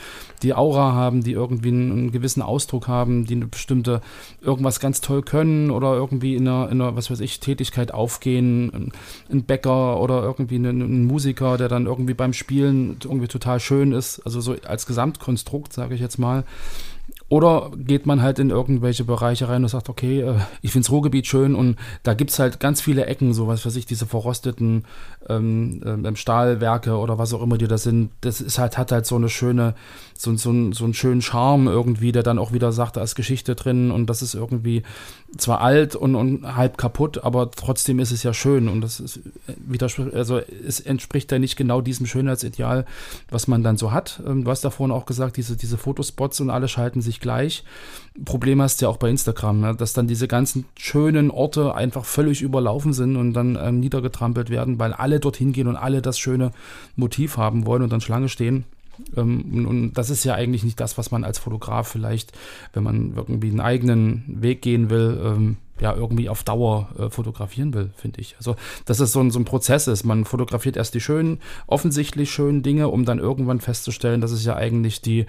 die 0.42 0.54
Aura 0.54 0.92
haben, 0.92 1.22
die 1.22 1.32
irgendwie 1.32 1.68
einen, 1.68 2.11
gewissen 2.11 2.42
Ausdruck 2.42 2.88
haben, 2.88 3.26
die 3.26 3.34
eine 3.34 3.46
bestimmte, 3.46 4.00
irgendwas 4.40 4.80
ganz 4.80 5.00
toll 5.00 5.22
können 5.22 5.70
oder 5.70 5.94
irgendwie 5.94 6.37
in 6.37 6.48
einer, 6.48 6.70
in 6.70 6.80
einer 6.80 6.96
was 6.96 7.11
weiß 7.11 7.20
ich, 7.20 7.40
Tätigkeit 7.40 7.92
aufgehen, 7.92 8.92
ein 9.30 9.44
Bäcker 9.44 10.00
oder 10.00 10.22
irgendwie 10.22 10.56
ein, 10.56 10.64
ein 10.64 11.04
Musiker, 11.04 11.56
der 11.58 11.68
dann 11.68 11.87
irgendwie 11.87 12.14
beim 12.14 12.32
Spielen 12.32 12.96
irgendwie 13.04 13.28
total 13.28 13.61
schön 13.61 13.92
ist, 13.92 14.20
also 14.20 14.40
so 14.40 14.56
als 14.66 14.87
Gesamtkonstrukt, 14.87 15.72
sage 15.72 15.94
ich 15.94 16.00
jetzt 16.00 16.18
mal. 16.18 16.44
Oder 17.30 17.70
geht 17.76 18.06
man 18.06 18.22
halt 18.22 18.38
in 18.38 18.48
irgendwelche 18.48 19.04
Bereiche 19.04 19.50
rein 19.50 19.62
und 19.62 19.68
sagt, 19.68 19.90
okay, 19.90 20.22
äh, 20.22 20.37
ich 20.62 20.72
finde 20.72 20.87
das 20.87 20.92
Ruhrgebiet 20.92 21.26
schön 21.26 21.54
und 21.54 21.76
da 22.02 22.14
gibt 22.14 22.30
es 22.30 22.38
halt 22.38 22.58
ganz 22.58 22.80
viele 22.80 23.04
Ecken, 23.04 23.34
so 23.34 23.46
was 23.46 23.66
weiß 23.66 23.76
ich, 23.76 23.84
diese 23.84 24.06
verrosteten 24.06 24.84
ähm, 25.28 25.82
ähm, 25.84 26.06
Stahlwerke 26.38 26.96
oder 26.96 27.18
was 27.18 27.35
auch 27.35 27.42
immer 27.42 27.59
die 27.59 27.66
da 27.66 27.79
sind. 27.79 28.11
Das 28.20 28.40
ist 28.40 28.59
halt, 28.59 28.79
hat 28.79 28.92
halt 28.92 29.07
so 29.07 29.16
eine 29.16 29.29
schöne, 29.29 29.74
so, 30.16 30.35
so, 30.37 30.53
so 30.72 30.85
einen 30.85 30.94
schönen 30.94 31.22
Charme 31.22 31.66
irgendwie, 31.66 32.12
der 32.12 32.22
dann 32.22 32.38
auch 32.38 32.53
wieder 32.53 32.72
sagt, 32.72 32.96
da 32.96 33.03
ist 33.03 33.14
Geschichte 33.14 33.55
drin 33.55 33.90
und 33.90 34.07
das 34.07 34.22
ist 34.22 34.35
irgendwie 34.35 34.83
zwar 35.37 35.61
alt 35.61 35.94
und, 35.94 36.14
und 36.14 36.57
halb 36.57 36.79
kaputt, 36.79 37.24
aber 37.24 37.51
trotzdem 37.51 37.98
ist 37.98 38.12
es 38.12 38.22
ja 38.22 38.33
schön 38.33 38.68
und 38.68 38.81
das 38.81 39.01
ist 39.01 39.20
widerspricht, 39.57 40.14
also 40.14 40.38
es 40.66 40.81
entspricht 40.81 41.31
ja 41.33 41.38
nicht 41.38 41.57
genau 41.57 41.81
diesem 41.81 42.07
Schönheitsideal, 42.07 42.87
was 43.31 43.48
man 43.48 43.62
dann 43.62 43.77
so 43.77 43.92
hat. 43.92 44.22
Ähm, 44.27 44.44
du 44.44 44.51
hast 44.51 44.64
da 44.64 44.70
vorhin 44.70 44.94
auch 44.94 45.07
gesagt, 45.07 45.37
diese, 45.37 45.57
diese 45.57 45.77
Fotospots 45.77 46.40
und 46.40 46.51
alle 46.51 46.68
schalten 46.68 47.01
sich 47.01 47.20
gleich. 47.20 47.64
Problem 48.24 48.61
hast 48.61 48.81
ja 48.81 48.88
auch 48.88 48.96
bei 48.96 49.11
Instagram, 49.11 49.61
ne? 49.61 49.74
dass 49.74 49.92
dann 49.92 50.09
diese 50.09 50.28
ganzen 50.28 50.64
schönen 50.76 51.31
Orte 51.31 51.74
einfach 51.74 52.04
völlig 52.04 52.42
überlaufen 52.42 52.92
sind 52.92 53.16
und 53.16 53.33
dann 53.33 53.59
ähm, 53.61 53.81
niedergetrampelt 53.81 54.50
werden, 54.50 54.78
weil 54.78 54.92
alle 54.92 55.20
dorthin 55.20 55.52
gehen 55.52 55.68
und 55.68 55.76
alle 55.76 56.02
das 56.02 56.18
schöne 56.18 56.50
Motiv 56.96 57.37
haben 57.37 57.66
wollen 57.66 57.83
und 57.83 57.92
dann 57.92 58.00
Schlange 58.00 58.28
stehen. 58.28 58.64
Ähm, 59.16 59.44
und, 59.52 59.66
und, 59.66 59.92
das 59.92 60.11
ist 60.11 60.24
ja 60.24 60.35
eigentlich 60.35 60.64
nicht 60.64 60.81
das, 60.81 60.98
was 60.98 61.11
man 61.11 61.24
als 61.24 61.38
Fotograf 61.38 61.88
vielleicht, 61.88 62.33
wenn 62.72 62.83
man 62.83 63.14
irgendwie 63.16 63.50
einen 63.50 63.61
eigenen 63.61 64.24
Weg 64.26 64.62
gehen 64.62 64.90
will, 64.90 65.20
ähm, 65.24 65.57
ja, 65.81 65.94
irgendwie 65.94 66.28
auf 66.28 66.42
Dauer 66.42 66.88
äh, 66.98 67.09
fotografieren 67.09 67.72
will, 67.72 67.90
finde 67.96 68.20
ich. 68.20 68.35
Also, 68.38 68.57
dass 68.85 68.98
es 68.98 69.12
so 69.12 69.20
ein, 69.20 69.31
so 69.31 69.38
ein 69.38 69.44
Prozess 69.44 69.87
ist. 69.87 70.04
Man 70.04 70.24
fotografiert 70.24 70.76
erst 70.76 70.94
die 70.94 71.00
schönen, 71.00 71.38
offensichtlich 71.68 72.33
schönen 72.33 72.64
Dinge, 72.64 72.88
um 72.88 73.04
dann 73.04 73.20
irgendwann 73.20 73.61
festzustellen, 73.61 74.20
dass 74.20 74.33
es 74.33 74.44
ja 74.44 74.57
eigentlich 74.57 75.02
die, 75.02 75.26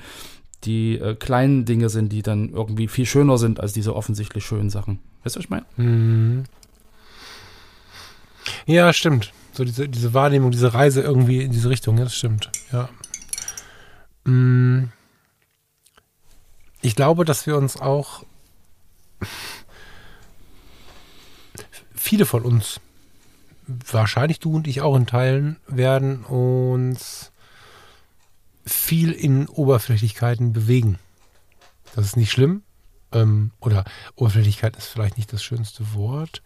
die 0.63 0.98
äh, 0.98 1.15
kleinen 1.15 1.65
Dinge 1.65 1.89
sind, 1.89 2.12
die 2.12 2.22
dann 2.22 2.50
irgendwie 2.50 2.88
viel 2.88 3.06
schöner 3.06 3.38
sind 3.38 3.60
als 3.60 3.74
diese 3.74 3.95
offensichtlich 3.95 4.45
schönen 4.45 4.69
Sachen. 4.69 5.00
Weißt 5.24 5.36
du, 5.36 5.39
was 5.39 5.45
ich 5.45 5.50
meine? 5.50 5.65
Mhm. 5.78 6.43
Ja, 8.65 8.91
stimmt. 8.93 9.32
So 9.54 9.63
diese, 9.63 9.89
diese 9.89 10.13
Wahrnehmung, 10.13 10.52
diese 10.52 10.74
Reise 10.74 11.02
irgendwie 11.02 11.41
in 11.41 11.52
diese 11.52 11.69
Richtung, 11.69 11.98
ja, 11.98 12.04
das 12.04 12.15
stimmt. 12.15 12.52
Ja. 12.72 12.89
Mm. 14.24 14.91
Ich 16.82 16.95
glaube, 16.95 17.26
dass 17.26 17.45
wir 17.45 17.58
uns 17.58 17.80
auch 17.80 18.24
viele 21.93 22.26
von 22.26 22.43
uns, 22.43 22.80
wahrscheinlich 23.67 24.39
du 24.39 24.56
und 24.56 24.67
ich 24.67 24.82
auch 24.82 24.95
in 24.95 25.06
Teilen, 25.06 25.58
werden 25.67 26.24
uns 26.24 27.29
viel 28.69 29.12
in 29.12 29.47
Oberflächlichkeiten 29.47 30.53
bewegen. 30.53 30.99
Das 31.95 32.05
ist 32.05 32.17
nicht 32.17 32.32
schlimm. 32.32 32.63
Ähm, 33.12 33.51
oder 33.60 33.86
Oberflächlichkeit 34.15 34.77
ist 34.77 34.88
vielleicht 34.88 35.17
nicht 35.17 35.34
das 35.34 35.43
schönste 35.43 35.93
Wort. 35.93 36.41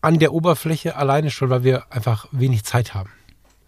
An 0.00 0.18
der 0.18 0.32
Oberfläche 0.32 0.96
alleine 0.96 1.30
schon, 1.30 1.50
weil 1.50 1.64
wir 1.64 1.92
einfach 1.92 2.28
wenig 2.32 2.64
Zeit 2.64 2.94
haben. 2.94 3.10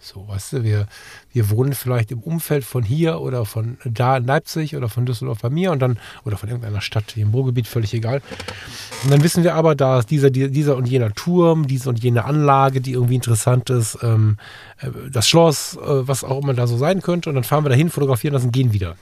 So, 0.00 0.28
weißt 0.28 0.52
du, 0.52 0.64
wir, 0.64 0.86
wir 1.32 1.50
wohnen 1.50 1.72
vielleicht 1.72 2.12
im 2.12 2.20
Umfeld 2.20 2.64
von 2.64 2.84
hier 2.84 3.20
oder 3.20 3.44
von 3.44 3.78
da 3.84 4.16
in 4.16 4.26
Leipzig 4.26 4.76
oder 4.76 4.88
von 4.88 5.06
Düsseldorf 5.06 5.40
bei 5.40 5.50
mir 5.50 5.72
und 5.72 5.80
dann, 5.80 5.98
oder 6.24 6.36
von 6.36 6.48
irgendeiner 6.48 6.80
Stadt 6.80 7.12
hier 7.14 7.24
im 7.24 7.30
Ruhrgebiet, 7.30 7.66
völlig 7.66 7.92
egal. 7.94 8.22
Und 9.02 9.10
dann 9.10 9.24
wissen 9.24 9.42
wir 9.42 9.56
aber, 9.56 9.74
da 9.74 9.98
ist 9.98 10.10
dieser, 10.10 10.30
dieser 10.30 10.76
und 10.76 10.86
jener 10.86 11.12
Turm, 11.14 11.66
diese 11.66 11.88
und 11.88 12.00
jene 12.02 12.24
Anlage, 12.24 12.80
die 12.80 12.92
irgendwie 12.92 13.16
interessant 13.16 13.70
ist, 13.70 13.98
ähm, 14.02 14.36
äh, 14.80 14.90
das 15.10 15.28
Schloss, 15.28 15.76
äh, 15.76 15.80
was 16.06 16.22
auch 16.22 16.42
immer 16.42 16.54
da 16.54 16.68
so 16.68 16.76
sein 16.76 17.02
könnte. 17.02 17.28
Und 17.28 17.34
dann 17.34 17.44
fahren 17.44 17.64
wir 17.64 17.70
dahin, 17.70 17.90
fotografieren 17.90 18.34
das 18.34 18.44
und 18.44 18.52
gehen 18.52 18.72
wieder. 18.72 18.96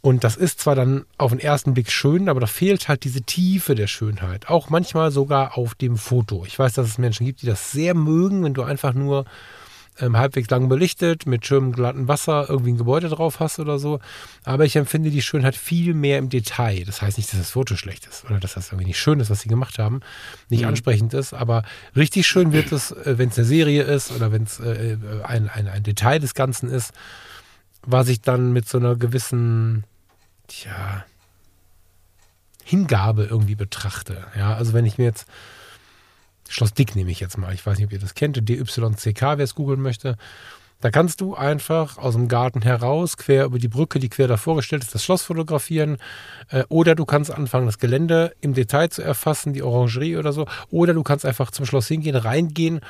Und 0.00 0.22
das 0.22 0.36
ist 0.36 0.60
zwar 0.60 0.76
dann 0.76 1.04
auf 1.16 1.32
den 1.32 1.40
ersten 1.40 1.74
Blick 1.74 1.90
schön, 1.90 2.28
aber 2.28 2.40
da 2.40 2.46
fehlt 2.46 2.88
halt 2.88 3.04
diese 3.04 3.22
Tiefe 3.22 3.74
der 3.74 3.88
Schönheit. 3.88 4.48
Auch 4.48 4.70
manchmal 4.70 5.10
sogar 5.10 5.58
auf 5.58 5.74
dem 5.74 5.96
Foto. 5.96 6.44
Ich 6.46 6.58
weiß, 6.58 6.74
dass 6.74 6.86
es 6.86 6.98
Menschen 6.98 7.26
gibt, 7.26 7.42
die 7.42 7.46
das 7.46 7.72
sehr 7.72 7.94
mögen, 7.94 8.44
wenn 8.44 8.54
du 8.54 8.62
einfach 8.62 8.94
nur 8.94 9.24
ähm, 10.00 10.16
halbwegs 10.16 10.48
lang 10.50 10.68
belichtet, 10.68 11.26
mit 11.26 11.44
schönem 11.44 11.72
glatten 11.72 12.06
Wasser 12.06 12.46
irgendwie 12.48 12.72
ein 12.72 12.76
Gebäude 12.76 13.08
drauf 13.08 13.40
hast 13.40 13.58
oder 13.58 13.80
so. 13.80 13.98
Aber 14.44 14.64
ich 14.64 14.76
empfinde 14.76 15.10
die 15.10 15.20
Schönheit 15.20 15.56
viel 15.56 15.94
mehr 15.94 16.18
im 16.18 16.28
Detail. 16.28 16.84
Das 16.84 17.02
heißt 17.02 17.18
nicht, 17.18 17.32
dass 17.32 17.40
das 17.40 17.50
Foto 17.50 17.74
schlecht 17.74 18.06
ist 18.06 18.24
oder 18.24 18.38
dass 18.38 18.54
das 18.54 18.68
irgendwie 18.68 18.86
nicht 18.86 19.00
schön 19.00 19.18
ist, 19.18 19.30
was 19.30 19.40
sie 19.40 19.48
gemacht 19.48 19.80
haben, 19.80 20.00
nicht 20.48 20.62
mhm. 20.62 20.68
ansprechend 20.68 21.12
ist. 21.12 21.34
Aber 21.34 21.64
richtig 21.96 22.28
schön 22.28 22.52
wird 22.52 22.70
es, 22.70 22.92
äh, 22.92 23.18
wenn 23.18 23.30
es 23.30 23.38
eine 23.38 23.46
Serie 23.46 23.82
ist 23.82 24.12
oder 24.12 24.30
wenn 24.30 24.44
es 24.44 24.60
äh, 24.60 24.92
äh, 24.92 25.22
ein, 25.24 25.48
ein, 25.48 25.66
ein 25.66 25.82
Detail 25.82 26.20
des 26.20 26.34
Ganzen 26.34 26.70
ist 26.70 26.92
was 27.82 28.08
ich 28.08 28.20
dann 28.20 28.52
mit 28.52 28.68
so 28.68 28.78
einer 28.78 28.96
gewissen, 28.96 29.84
tja, 30.48 31.04
Hingabe 32.64 33.24
irgendwie 33.24 33.54
betrachte. 33.54 34.26
Ja, 34.36 34.54
also 34.54 34.72
wenn 34.74 34.84
ich 34.84 34.98
mir 34.98 35.04
jetzt 35.04 35.26
Schloss 36.48 36.74
Dick 36.74 36.96
nehme 36.96 37.10
ich 37.10 37.20
jetzt 37.20 37.38
mal. 37.38 37.54
Ich 37.54 37.64
weiß 37.64 37.78
nicht, 37.78 37.86
ob 37.86 37.92
ihr 37.92 37.98
das 37.98 38.14
kennt. 38.14 38.36
DYCK, 38.36 39.22
wer 39.22 39.38
es 39.38 39.54
googeln 39.54 39.80
möchte. 39.80 40.16
Da 40.80 40.90
kannst 40.90 41.20
du 41.20 41.34
einfach 41.34 41.98
aus 41.98 42.14
dem 42.14 42.28
Garten 42.28 42.62
heraus, 42.62 43.16
quer 43.16 43.46
über 43.46 43.58
die 43.58 43.68
Brücke, 43.68 43.98
die 43.98 44.08
quer 44.08 44.28
davor 44.28 44.56
gestellt 44.56 44.84
ist, 44.84 44.94
das 44.94 45.02
Schloss 45.02 45.22
fotografieren. 45.22 45.98
Äh, 46.50 46.64
oder 46.68 46.94
du 46.94 47.04
kannst 47.04 47.32
anfangen, 47.32 47.66
das 47.66 47.78
Gelände 47.78 48.34
im 48.40 48.54
Detail 48.54 48.88
zu 48.88 49.02
erfassen, 49.02 49.52
die 49.52 49.62
Orangerie 49.62 50.16
oder 50.16 50.32
so. 50.32 50.46
Oder 50.70 50.94
du 50.94 51.02
kannst 51.02 51.26
einfach 51.26 51.50
zum 51.50 51.66
Schloss 51.66 51.88
hingehen, 51.88 52.14
reingehen 52.14 52.80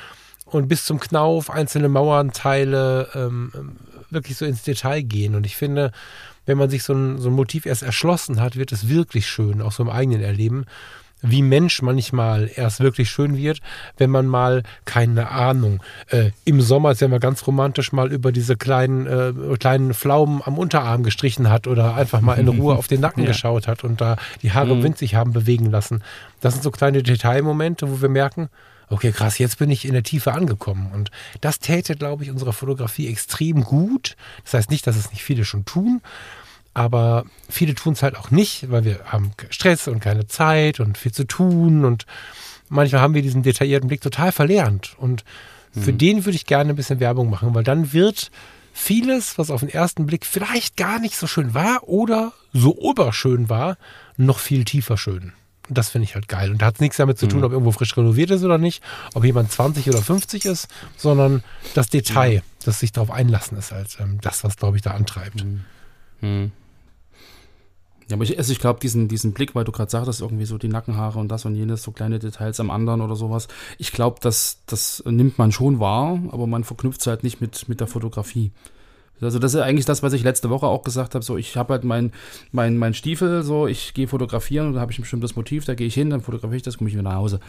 und 0.45 0.69
bis 0.69 0.85
zum 0.85 1.01
Knauf 1.01 1.51
einzelne 1.51 1.89
Mauernteile 1.89 3.09
ähm, 3.15 3.79
wirklich 4.11 4.37
so 4.37 4.45
ins 4.45 4.63
Detail 4.63 5.03
gehen. 5.03 5.35
Und 5.35 5.47
ich 5.47 5.57
finde, 5.57 5.93
wenn 6.49 6.59
man 6.59 6.71
sich 6.71 6.83
so 6.83 6.95
ein, 6.95 7.19
so 7.19 7.29
ein 7.29 7.35
Motiv 7.35 7.67
erst 7.67 7.83
erschlossen 7.83 8.41
hat, 8.41 8.57
wird 8.57 8.73
es 8.73 8.89
wirklich 8.89 9.27
schön, 9.27 9.61
auch 9.61 9.73
so 9.73 9.83
im 9.83 9.91
eigenen 9.91 10.23
Erleben 10.23 10.65
wie 11.21 11.43
Mensch 11.43 11.83
manchmal 11.83 12.51
erst 12.55 12.81
wirklich 12.81 13.11
schön 13.11 13.37
wird, 13.37 13.61
wenn 13.97 14.11
man 14.11 14.27
mal, 14.27 14.63
keine 14.85 15.31
Ahnung, 15.31 15.83
äh, 16.11 16.31
im 16.45 16.61
Sommer 16.61 16.93
ist 16.93 17.01
ja 17.01 17.09
mal 17.09 17.19
ganz 17.19 17.47
romantisch 17.47 17.93
mal 17.93 18.13
über 18.13 18.31
diese 18.31 18.57
kleinen, 18.57 19.07
äh, 19.07 19.57
kleinen 19.59 19.95
Pflaumen 19.95 20.43
am 20.45 20.59
Unterarm 20.59 21.03
gestrichen 21.03 21.51
hat 21.51 21.67
oder 21.67 21.97
einfach 21.97 22.21
mal 22.21 22.39
in 22.39 22.49
Ruhe 22.49 22.75
auf 22.79 22.87
den 22.87 23.01
Nacken 23.01 23.25
ja. 23.25 23.31
geschaut 23.31 23.67
hat 23.67 23.85
und 23.85 24.01
da 24.01 24.17
die 24.43 24.53
Haare 24.53 24.77
mhm. 24.77 24.85
winzig 24.85 25.17
haben 25.17 25.33
bewegen 25.33 25.67
lassen. 25.67 26.03
Das 26.41 26.55
sind 26.55 26.63
so 26.63 26.71
kleine 26.71 27.03
Detailmomente, 27.03 27.91
wo 27.91 28.01
wir 28.01 28.09
merken, 28.09 28.49
okay, 28.91 29.13
krass, 29.13 29.39
jetzt 29.39 29.59
bin 29.59 29.71
ich 29.71 29.85
in 29.85 29.93
der 29.93 30.03
Tiefe 30.03 30.33
angekommen. 30.33 30.91
Und 30.93 31.11
das 31.41 31.59
täte, 31.59 31.95
glaube 31.95 32.25
ich, 32.25 32.31
unserer 32.31 32.53
Fotografie 32.53 33.09
extrem 33.09 33.65
gut. 33.65 34.17
Das 34.45 34.55
heißt 34.55 34.71
nicht, 34.71 34.87
dass 34.87 34.97
es 34.97 35.11
nicht 35.11 35.23
viele 35.23 35.45
schon 35.45 35.65
tun, 35.65 36.01
aber 36.79 37.25
viele 37.49 37.75
tun 37.75 37.95
es 37.95 38.05
halt 38.05 38.17
auch 38.17 38.31
nicht, 38.31 38.71
weil 38.71 38.85
wir 38.85 39.01
haben 39.07 39.33
Stress 39.51 39.89
und 39.89 39.99
keine 39.99 40.29
Zeit 40.29 40.79
und 40.79 40.97
viel 40.97 41.11
zu 41.11 41.25
tun 41.25 41.85
und 41.85 42.07
manchmal 42.69 43.01
haben 43.01 43.15
wir 43.15 43.23
diesen 43.23 43.43
detaillierten 43.43 43.89
Blick 43.89 44.01
total 44.01 44.31
verlernt. 44.31 44.95
Und 44.97 45.25
für 45.73 45.93
mhm. 45.93 45.99
den 45.99 46.25
würde 46.25 46.37
ich 46.37 46.47
gerne 46.47 46.71
ein 46.71 46.77
bisschen 46.77 47.01
Werbung 47.01 47.31
machen, 47.31 47.53
weil 47.53 47.65
dann 47.65 47.93
wird 47.93 48.31
vieles, 48.73 49.39
was 49.39 49.51
auf 49.51 49.59
den 49.59 49.71
ersten 49.71 50.07
Blick 50.07 50.25
vielleicht 50.25 50.77
gar 50.77 51.01
nicht 51.01 51.17
so 51.17 51.27
schön 51.27 51.53
war 51.53 51.89
oder 51.89 52.33
so 52.53 52.79
oberschön 52.79 53.49
war, 53.49 53.77
noch 54.17 54.39
viel 54.39 54.65
tiefer 54.65 54.97
schön. 54.97 55.33
Und 55.69 55.77
das 55.77 55.89
finde 55.89 56.05
ich 56.05 56.15
halt 56.15 56.29
geil. 56.29 56.53
Und 56.53 56.63
da 56.63 56.67
hat 56.67 56.77
es 56.77 56.81
nichts 56.81 56.97
damit 56.99 57.19
zu 57.19 57.27
tun, 57.27 57.41
mhm. 57.41 57.47
ob 57.47 57.53
irgendwo 57.53 57.73
frisch 57.73 57.97
renoviert 57.97 58.31
ist 58.31 58.45
oder 58.45 58.57
nicht, 58.57 58.85
ob 59.15 59.25
jemand 59.25 59.51
20 59.51 59.89
oder 59.89 60.01
50 60.01 60.45
ist, 60.45 60.69
sondern 60.97 61.43
das 61.75 61.89
Detail, 61.89 62.37
mhm. 62.37 62.65
das 62.65 62.79
sich 62.79 62.93
darauf 62.93 63.11
einlassen 63.11 63.59
ist, 63.59 63.73
halt 63.73 63.97
ähm, 63.99 64.19
das, 64.21 64.45
was, 64.45 64.57
glaube 64.57 64.77
ich, 64.77 64.83
da 64.85 64.93
antreibt. 64.93 65.45
Mhm. 65.45 66.53
Ja, 68.09 68.17
aber 68.17 68.25
ich, 68.25 68.39
also 68.39 68.53
ich 68.53 68.59
glaube, 68.59 68.81
diesen, 68.81 69.07
diesen 69.09 69.33
Blick, 69.33 69.55
weil 69.55 69.65
du 69.65 69.73
gerade 69.73 69.91
sagtest, 69.91 70.23
irgendwie 70.23 70.47
so 70.47 70.57
die 70.57 70.69
Nackenhaare 70.69 71.19
und 71.19 71.29
das 71.29 71.45
und 71.45 71.55
jenes, 71.55 71.83
so 71.83 71.93
kleine 71.93 72.19
Details 72.19 72.59
am 72.59 72.71
anderen 72.71 73.03
oder 73.03 73.17
sowas. 73.17 73.49
Ich 73.77 73.93
glaube, 73.93 74.19
das, 74.23 74.61
das 74.67 75.03
nimmt 75.07 75.39
man 75.39 75.53
schon 75.53 75.79
wahr, 75.79 76.19
aber 76.31 76.47
man 76.47 76.65
verknüpft 76.65 77.01
es 77.01 77.07
halt 77.07 77.23
nicht 77.23 77.41
mit, 77.41 77.69
mit 77.69 77.81
der 77.81 77.87
Fotografie. 77.87 78.51
Also 79.21 79.39
das 79.39 79.55
ist 79.55 79.61
eigentlich 79.61 79.85
das, 79.85 80.03
was 80.03 80.13
ich 80.13 80.23
letzte 80.23 80.49
Woche 80.49 80.67
auch 80.67 80.85
gesagt 80.85 81.15
habe. 81.15 81.25
So, 81.25 81.37
ich 81.37 81.57
habe 81.57 81.75
halt 81.75 81.85
meinen 81.85 82.13
mein, 82.53 82.79
mein 82.79 82.95
Stiefel, 82.95 83.43
so, 83.43 83.67
ich 83.67 83.93
gehe 83.95 84.09
fotografieren 84.09 84.69
und 84.69 84.75
da 84.75 84.81
habe 84.81 84.93
ich 84.93 84.99
ein 84.99 85.03
bestimmtes 85.03 85.37
Motiv, 85.37 85.65
da 85.65 85.75
gehe 85.75 85.87
ich 85.87 85.95
hin, 85.95 86.11
dann 86.11 86.21
fotografiere 86.21 86.57
ich 86.57 86.63
das, 86.63 86.79
komme 86.79 86.89
ich 86.89 86.95
wieder 86.95 87.03
nach 87.03 87.17
Hause. 87.17 87.41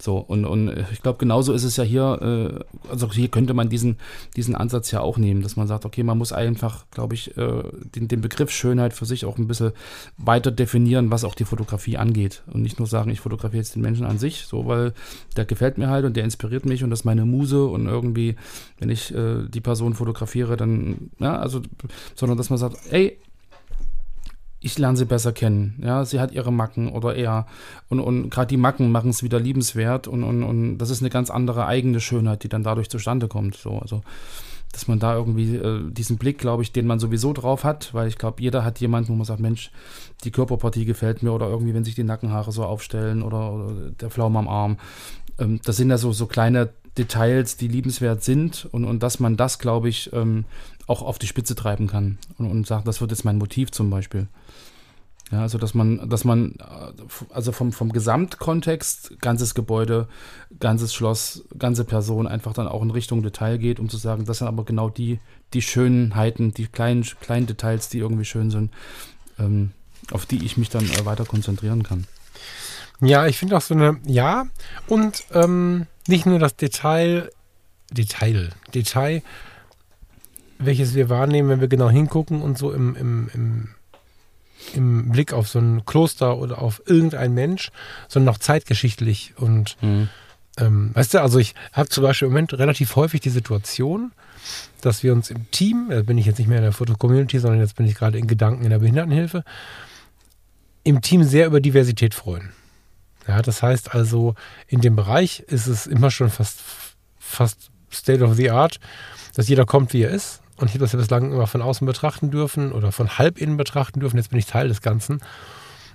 So, 0.00 0.16
und, 0.16 0.46
und 0.46 0.72
ich 0.92 1.02
glaube, 1.02 1.18
genauso 1.18 1.52
ist 1.52 1.64
es 1.64 1.76
ja 1.76 1.84
hier, 1.84 2.18
äh, 2.22 2.90
also 2.90 3.12
hier 3.12 3.28
könnte 3.28 3.52
man 3.52 3.68
diesen, 3.68 3.98
diesen 4.34 4.54
Ansatz 4.54 4.90
ja 4.90 5.00
auch 5.00 5.18
nehmen, 5.18 5.42
dass 5.42 5.56
man 5.56 5.66
sagt, 5.66 5.84
okay, 5.84 6.02
man 6.02 6.16
muss 6.16 6.32
einfach, 6.32 6.86
glaube 6.90 7.14
ich, 7.14 7.36
äh, 7.36 7.62
den, 7.94 8.08
den 8.08 8.22
Begriff 8.22 8.50
Schönheit 8.50 8.94
für 8.94 9.04
sich 9.04 9.26
auch 9.26 9.36
ein 9.36 9.46
bisschen 9.46 9.72
weiter 10.16 10.50
definieren, 10.50 11.10
was 11.10 11.24
auch 11.24 11.34
die 11.34 11.44
Fotografie 11.44 11.98
angeht. 11.98 12.42
Und 12.46 12.62
nicht 12.62 12.78
nur 12.78 12.88
sagen, 12.88 13.10
ich 13.10 13.20
fotografiere 13.20 13.62
jetzt 13.62 13.74
den 13.74 13.82
Menschen 13.82 14.06
an 14.06 14.18
sich, 14.18 14.46
so, 14.46 14.66
weil 14.66 14.94
der 15.36 15.44
gefällt 15.44 15.76
mir 15.76 15.88
halt 15.88 16.06
und 16.06 16.16
der 16.16 16.24
inspiriert 16.24 16.64
mich 16.64 16.82
und 16.82 16.90
das 16.90 17.00
ist 17.00 17.04
meine 17.04 17.26
Muse 17.26 17.66
und 17.66 17.86
irgendwie, 17.86 18.36
wenn 18.78 18.88
ich 18.88 19.14
äh, 19.14 19.46
die 19.48 19.60
Person 19.60 19.92
fotografiere, 19.92 20.56
dann, 20.56 21.10
ja, 21.18 21.36
also, 21.36 21.60
sondern 22.14 22.38
dass 22.38 22.48
man 22.48 22.58
sagt, 22.58 22.76
ey, 22.90 23.18
ich 24.60 24.78
lerne 24.78 24.96
sie 24.96 25.06
besser 25.06 25.32
kennen. 25.32 25.80
Ja, 25.82 26.04
sie 26.04 26.20
hat 26.20 26.32
ihre 26.32 26.52
Macken 26.52 26.90
oder 26.92 27.14
er. 27.14 27.46
Und, 27.88 28.00
und 28.00 28.30
gerade 28.30 28.48
die 28.48 28.56
Macken 28.58 28.92
machen 28.92 29.10
es 29.10 29.22
wieder 29.22 29.40
liebenswert 29.40 30.06
und, 30.06 30.22
und, 30.22 30.42
und 30.42 30.78
das 30.78 30.90
ist 30.90 31.00
eine 31.00 31.10
ganz 31.10 31.30
andere 31.30 31.66
eigene 31.66 32.00
Schönheit, 32.00 32.42
die 32.44 32.48
dann 32.48 32.62
dadurch 32.62 32.90
zustande 32.90 33.26
kommt. 33.26 33.56
So, 33.56 33.78
also, 33.78 34.02
dass 34.72 34.86
man 34.86 34.98
da 34.98 35.14
irgendwie 35.14 35.56
äh, 35.56 35.90
diesen 35.90 36.18
Blick, 36.18 36.38
glaube 36.38 36.62
ich, 36.62 36.72
den 36.72 36.86
man 36.86 37.00
sowieso 37.00 37.32
drauf 37.32 37.64
hat, 37.64 37.92
weil 37.94 38.06
ich 38.06 38.18
glaube, 38.18 38.42
jeder 38.42 38.64
hat 38.64 38.80
jemanden, 38.80 39.08
wo 39.08 39.14
man 39.14 39.24
sagt, 39.24 39.40
Mensch, 39.40 39.70
die 40.24 40.30
Körperpartie 40.30 40.84
gefällt 40.84 41.22
mir 41.22 41.32
oder 41.32 41.48
irgendwie, 41.48 41.74
wenn 41.74 41.84
sich 41.84 41.94
die 41.94 42.04
Nackenhaare 42.04 42.52
so 42.52 42.64
aufstellen 42.64 43.22
oder, 43.22 43.52
oder 43.52 43.72
der 43.98 44.10
Pflaume 44.10 44.38
am 44.38 44.48
Arm. 44.48 44.76
Ähm, 45.38 45.60
das 45.64 45.76
sind 45.76 45.90
ja 45.90 45.98
so, 45.98 46.12
so 46.12 46.26
kleine 46.26 46.68
Details, 46.98 47.56
die 47.56 47.68
liebenswert 47.68 48.22
sind 48.22 48.68
und, 48.72 48.84
und 48.84 49.02
dass 49.02 49.20
man 49.20 49.36
das, 49.36 49.58
glaube 49.58 49.88
ich, 49.88 50.12
ähm, 50.12 50.44
auch 50.86 51.02
auf 51.02 51.18
die 51.18 51.26
Spitze 51.26 51.54
treiben 51.54 51.86
kann 51.86 52.18
und, 52.38 52.50
und 52.50 52.66
sagt, 52.66 52.86
das 52.86 53.00
wird 53.00 53.10
jetzt 53.12 53.24
mein 53.24 53.38
Motiv 53.38 53.70
zum 53.70 53.90
Beispiel. 53.90 54.26
Ja, 55.30 55.42
also 55.42 55.58
dass 55.58 55.74
man, 55.74 56.08
dass 56.08 56.24
man, 56.24 56.56
äh, 56.58 57.32
also 57.32 57.52
vom, 57.52 57.72
vom 57.72 57.92
Gesamtkontext, 57.92 59.20
ganzes 59.20 59.54
Gebäude, 59.54 60.08
ganzes 60.58 60.92
Schloss, 60.92 61.44
ganze 61.56 61.84
Person 61.84 62.26
einfach 62.26 62.52
dann 62.52 62.66
auch 62.66 62.82
in 62.82 62.90
Richtung 62.90 63.22
Detail 63.22 63.58
geht, 63.58 63.78
um 63.78 63.88
zu 63.88 63.96
sagen, 63.96 64.24
das 64.24 64.38
sind 64.38 64.48
aber 64.48 64.64
genau 64.64 64.90
die, 64.90 65.20
die 65.54 65.62
Schönheiten, 65.62 66.52
die 66.52 66.66
kleinen, 66.66 67.04
kleinen 67.20 67.46
Details, 67.46 67.88
die 67.88 67.98
irgendwie 67.98 68.24
schön 68.24 68.50
sind, 68.50 68.72
ähm, 69.38 69.70
auf 70.10 70.26
die 70.26 70.44
ich 70.44 70.56
mich 70.56 70.70
dann 70.70 70.84
äh, 70.84 71.04
weiter 71.04 71.24
konzentrieren 71.24 71.84
kann. 71.84 72.06
Ja, 73.00 73.26
ich 73.26 73.38
finde 73.38 73.56
auch 73.56 73.62
so 73.62 73.74
eine, 73.74 73.98
ja, 74.06 74.46
und 74.86 75.24
ähm, 75.32 75.86
nicht 76.06 76.26
nur 76.26 76.38
das 76.38 76.56
Detail, 76.56 77.30
Detail, 77.90 78.50
Detail, 78.74 79.22
welches 80.58 80.94
wir 80.94 81.08
wahrnehmen, 81.08 81.48
wenn 81.48 81.60
wir 81.60 81.68
genau 81.68 81.88
hingucken 81.88 82.42
und 82.42 82.58
so 82.58 82.72
im, 82.72 82.94
im, 82.96 83.30
im 83.32 83.68
im 84.74 85.10
Blick 85.10 85.32
auf 85.32 85.48
so 85.48 85.58
ein 85.58 85.84
Kloster 85.84 86.38
oder 86.38 86.60
auf 86.60 86.82
irgendein 86.86 87.34
Mensch, 87.34 87.70
sondern 88.08 88.34
auch 88.34 88.38
zeitgeschichtlich. 88.38 89.34
Und 89.36 89.76
mhm. 89.80 90.08
ähm, 90.58 90.90
weißt 90.94 91.14
du, 91.14 91.22
also 91.22 91.38
ich 91.38 91.54
habe 91.72 91.88
zum 91.88 92.04
Beispiel 92.04 92.26
im 92.26 92.32
Moment 92.32 92.54
relativ 92.54 92.96
häufig 92.96 93.20
die 93.20 93.30
Situation, 93.30 94.12
dass 94.80 95.02
wir 95.02 95.12
uns 95.12 95.30
im 95.30 95.50
Team, 95.50 95.88
da 95.90 96.02
bin 96.02 96.18
ich 96.18 96.26
jetzt 96.26 96.38
nicht 96.38 96.48
mehr 96.48 96.58
in 96.58 96.64
der 96.64 96.72
Foto-Community, 96.72 97.38
sondern 97.38 97.60
jetzt 97.60 97.76
bin 97.76 97.86
ich 97.86 97.94
gerade 97.94 98.18
in 98.18 98.26
Gedanken 98.26 98.64
in 98.64 98.70
der 98.70 98.78
Behindertenhilfe, 98.78 99.44
im 100.84 101.00
Team 101.02 101.24
sehr 101.24 101.46
über 101.46 101.60
Diversität 101.60 102.14
freuen. 102.14 102.52
Ja, 103.30 103.42
das 103.42 103.62
heißt 103.62 103.94
also, 103.94 104.34
in 104.66 104.80
dem 104.80 104.96
Bereich 104.96 105.44
ist 105.46 105.68
es 105.68 105.86
immer 105.86 106.10
schon 106.10 106.30
fast, 106.30 106.58
fast 107.16 107.70
State 107.92 108.24
of 108.24 108.34
the 108.34 108.50
Art, 108.50 108.80
dass 109.36 109.46
jeder 109.46 109.66
kommt, 109.66 109.92
wie 109.92 110.02
er 110.02 110.10
ist 110.10 110.42
und 110.56 110.66
ich 110.66 110.74
habe 110.74 110.80
das 110.80 110.90
ja 110.90 110.98
bislang 110.98 111.30
immer 111.32 111.46
von 111.46 111.62
außen 111.62 111.86
betrachten 111.86 112.32
dürfen 112.32 112.72
oder 112.72 112.90
von 112.90 113.18
halb 113.18 113.38
innen 113.38 113.56
betrachten 113.56 114.00
dürfen. 114.00 114.16
Jetzt 114.16 114.30
bin 114.30 114.38
ich 114.40 114.46
Teil 114.46 114.66
des 114.66 114.82
Ganzen. 114.82 115.20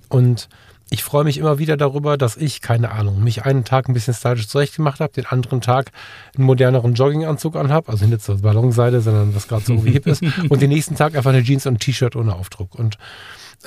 Und 0.07 0.47
ich 0.89 1.03
freue 1.03 1.23
mich 1.23 1.37
immer 1.37 1.57
wieder 1.57 1.77
darüber, 1.77 2.17
dass 2.17 2.37
ich, 2.37 2.61
keine 2.61 2.91
Ahnung, 2.91 3.23
mich 3.23 3.43
einen 3.43 3.63
Tag 3.63 3.89
ein 3.89 3.93
bisschen 3.93 4.13
stylisch 4.13 4.47
zurechtgemacht 4.47 4.99
habe, 4.99 5.13
den 5.13 5.25
anderen 5.25 5.61
Tag 5.61 5.91
einen 6.35 6.45
moderneren 6.45 6.93
Jogginganzug 6.93 7.55
anhabe, 7.55 7.91
also 7.91 8.05
nicht 8.05 8.21
so 8.21 8.37
Ballonseide, 8.37 9.01
sondern 9.01 9.35
was 9.35 9.47
gerade 9.47 9.63
so 9.63 9.73
irgendwie 9.73 9.91
hip 9.93 10.07
ist, 10.07 10.23
und 10.49 10.61
den 10.61 10.69
nächsten 10.69 10.95
Tag 10.95 11.15
einfach 11.15 11.31
eine 11.31 11.43
Jeans 11.43 11.65
und 11.65 11.75
ein 11.75 11.79
T-Shirt 11.79 12.15
ohne 12.15 12.35
Aufdruck. 12.35 12.75
Und 12.75 12.97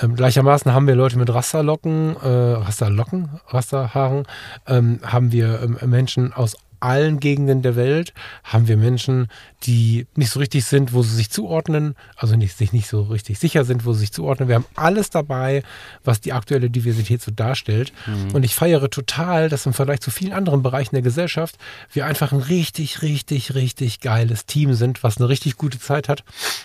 ähm, 0.01 0.15
gleichermaßen 0.15 0.73
haben 0.73 0.87
wir 0.87 0.95
Leute 0.95 1.19
mit 1.19 1.33
Rasterlocken, 1.33 2.17
äh, 2.23 2.29
Rasterlocken, 2.29 3.41
Rasterhaaren, 3.49 4.25
ähm, 4.67 5.01
haben 5.03 5.33
wir 5.33 5.61
ähm, 5.63 5.79
Menschen 5.91 6.33
aus 6.33 6.57
allen 6.81 7.21
Gegenden 7.21 7.63
der 7.63 7.77
Welt 7.77 8.13
haben 8.45 8.69
wir 8.69 8.77
Menschen, 8.77 9.29
die 9.65 10.07
nicht 10.15 10.31
so 10.31 10.39
richtig 10.39 10.65
sind, 10.65 10.93
wo 10.93 11.03
sie 11.03 11.15
sich 11.15 11.31
zuordnen, 11.31 11.95
also 12.17 12.37
nicht, 12.37 12.57
sich 12.57 12.73
nicht 12.73 12.89
so 12.89 13.03
richtig 13.03 13.39
sicher 13.39 13.65
sind, 13.65 13.85
wo 13.85 13.93
sie 13.93 14.01
sich 14.01 14.13
zuordnen. 14.13 14.49
Wir 14.49 14.57
haben 14.57 14.67
alles 14.75 15.11
dabei, 15.11 15.63
was 16.05 16.21
die 16.21 16.33
aktuelle 16.33 16.71
Diversität 16.71 17.21
so 17.23 17.31
darstellt. 17.31 17.93
Mhm. 18.07 18.35
Und 18.35 18.45
ich 18.45 18.55
feiere 18.55 18.89
total, 18.91 19.49
dass 19.49 19.67
im 19.67 19.73
Vergleich 19.73 20.01
zu 20.01 20.11
vielen 20.11 20.33
anderen 20.33 20.63
Bereichen 20.63 20.95
der 20.95 21.03
Gesellschaft 21.03 21.57
wir 21.93 22.07
einfach 22.07 22.33
ein 22.33 22.41
richtig, 22.41 23.03
richtig, 23.03 23.55
richtig 23.55 24.01
geiles 24.01 24.47
Team 24.47 24.75
sind, 24.75 25.03
was 25.03 25.19
eine 25.19 25.29
richtig 25.29 25.57
gute 25.57 25.79
Zeit 25.79 26.09
hat, 26.09 26.25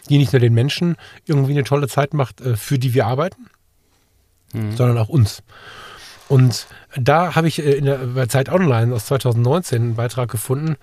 die 0.09 0.17
nicht 0.17 0.33
nur 0.33 0.39
den 0.39 0.53
Menschen 0.53 0.95
irgendwie 1.25 1.51
eine 1.53 1.63
tolle 1.63 1.87
Zeit 1.87 2.13
macht, 2.13 2.41
äh, 2.41 2.55
für 2.55 2.77
die 2.77 2.93
wir 2.93 3.07
arbeiten, 3.07 3.47
mhm. 4.53 4.75
sondern 4.75 4.97
auch 4.97 5.09
uns. 5.09 5.43
Und 6.33 6.65
da 6.95 7.35
habe 7.35 7.47
ich 7.47 7.59
äh, 7.59 7.73
in 7.73 7.85
der, 7.85 7.97
bei 7.97 8.25
Zeit 8.25 8.49
Online 8.49 8.95
aus 8.95 9.05
2019 9.05 9.81
einen 9.83 9.95
Beitrag 9.95 10.31
gefunden. 10.31 10.77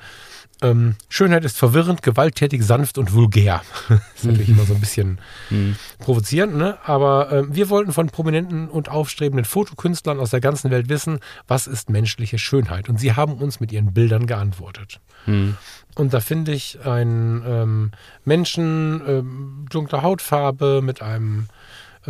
Ähm, 0.62 0.94
Schönheit 1.08 1.44
ist 1.44 1.58
verwirrend, 1.58 2.02
gewalttätig, 2.02 2.62
sanft 2.62 2.98
und 2.98 3.12
vulgär. 3.14 3.62
das 3.88 3.98
ist 4.14 4.24
natürlich 4.26 4.50
immer 4.50 4.62
so 4.62 4.74
ein 4.74 4.80
bisschen 4.80 5.18
mhm. 5.48 5.74
provozierend, 5.98 6.54
ne? 6.54 6.78
aber 6.84 7.32
äh, 7.32 7.44
wir 7.52 7.68
wollten 7.68 7.92
von 7.92 8.10
prominenten 8.10 8.68
und 8.68 8.90
aufstrebenden 8.90 9.44
Fotokünstlern 9.44 10.20
aus 10.20 10.30
der 10.30 10.40
ganzen 10.40 10.70
Welt 10.70 10.88
wissen, 10.88 11.18
was 11.48 11.66
ist 11.66 11.90
menschliche 11.90 12.38
Schönheit? 12.38 12.88
Und 12.88 13.00
sie 13.00 13.14
haben 13.14 13.34
uns 13.34 13.58
mit 13.58 13.72
ihren 13.72 13.92
Bildern 13.92 14.26
geantwortet. 14.26 15.00
Mhm. 15.26 15.56
Und 15.96 16.14
da 16.14 16.20
finde 16.20 16.52
ich 16.52 16.78
einen 16.84 17.42
ähm, 17.44 17.90
Menschen 18.24 19.02
ähm, 19.04 19.66
dunkler 19.68 20.02
Hautfarbe 20.02 20.80
mit 20.80 21.02
einem 21.02 21.48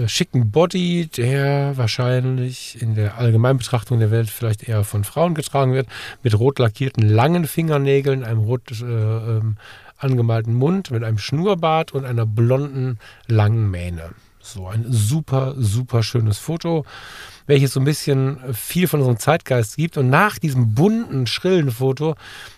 äh, 0.01 0.09
schicken 0.09 0.51
Body, 0.51 1.09
der 1.09 1.77
wahrscheinlich 1.77 2.81
in 2.81 2.95
der 2.95 3.19
Allgemeinbetrachtung 3.19 3.99
der 3.99 4.11
Welt 4.11 4.31
vielleicht 4.31 4.69
eher 4.69 4.85
von 4.85 5.05
Frauen 5.05 5.35
getragen 5.35 5.73
wird, 5.73 5.89
mit 6.23 6.39
rot 6.39 6.59
lackierten 6.59 7.09
langen 7.09 7.47
Fingernägeln, 7.47 8.25
einem 8.25 8.41
rot 8.41 8.71
äh, 8.81 8.85
ähm, 8.85 9.57
angemalten 9.99 10.55
Mund, 10.55 10.91
mit 10.91 11.05
einem 11.05 11.19
Schnurrbart 11.19 11.93
und 11.93 12.05
einer 12.05 12.27
blonden 12.27 12.99
langen 13.27 13.71
Mähne. 13.71 14.11
So 14.43 14.67
ein 14.67 14.87
super, 14.89 15.55
super 15.57 16.03
schönes 16.03 16.39
Foto 16.39 16.85
welches 17.51 17.73
so 17.73 17.81
ein 17.81 17.85
bisschen 17.85 18.39
viel 18.55 18.87
von 18.87 19.01
unserem 19.01 19.19
Zeitgeist 19.19 19.77
gibt. 19.77 19.97
Und 19.99 20.09
nach 20.09 20.39
diesem 20.39 20.73
bunten, 20.75 21.27
schrillen 21.27 21.73
Foto 21.73 22.15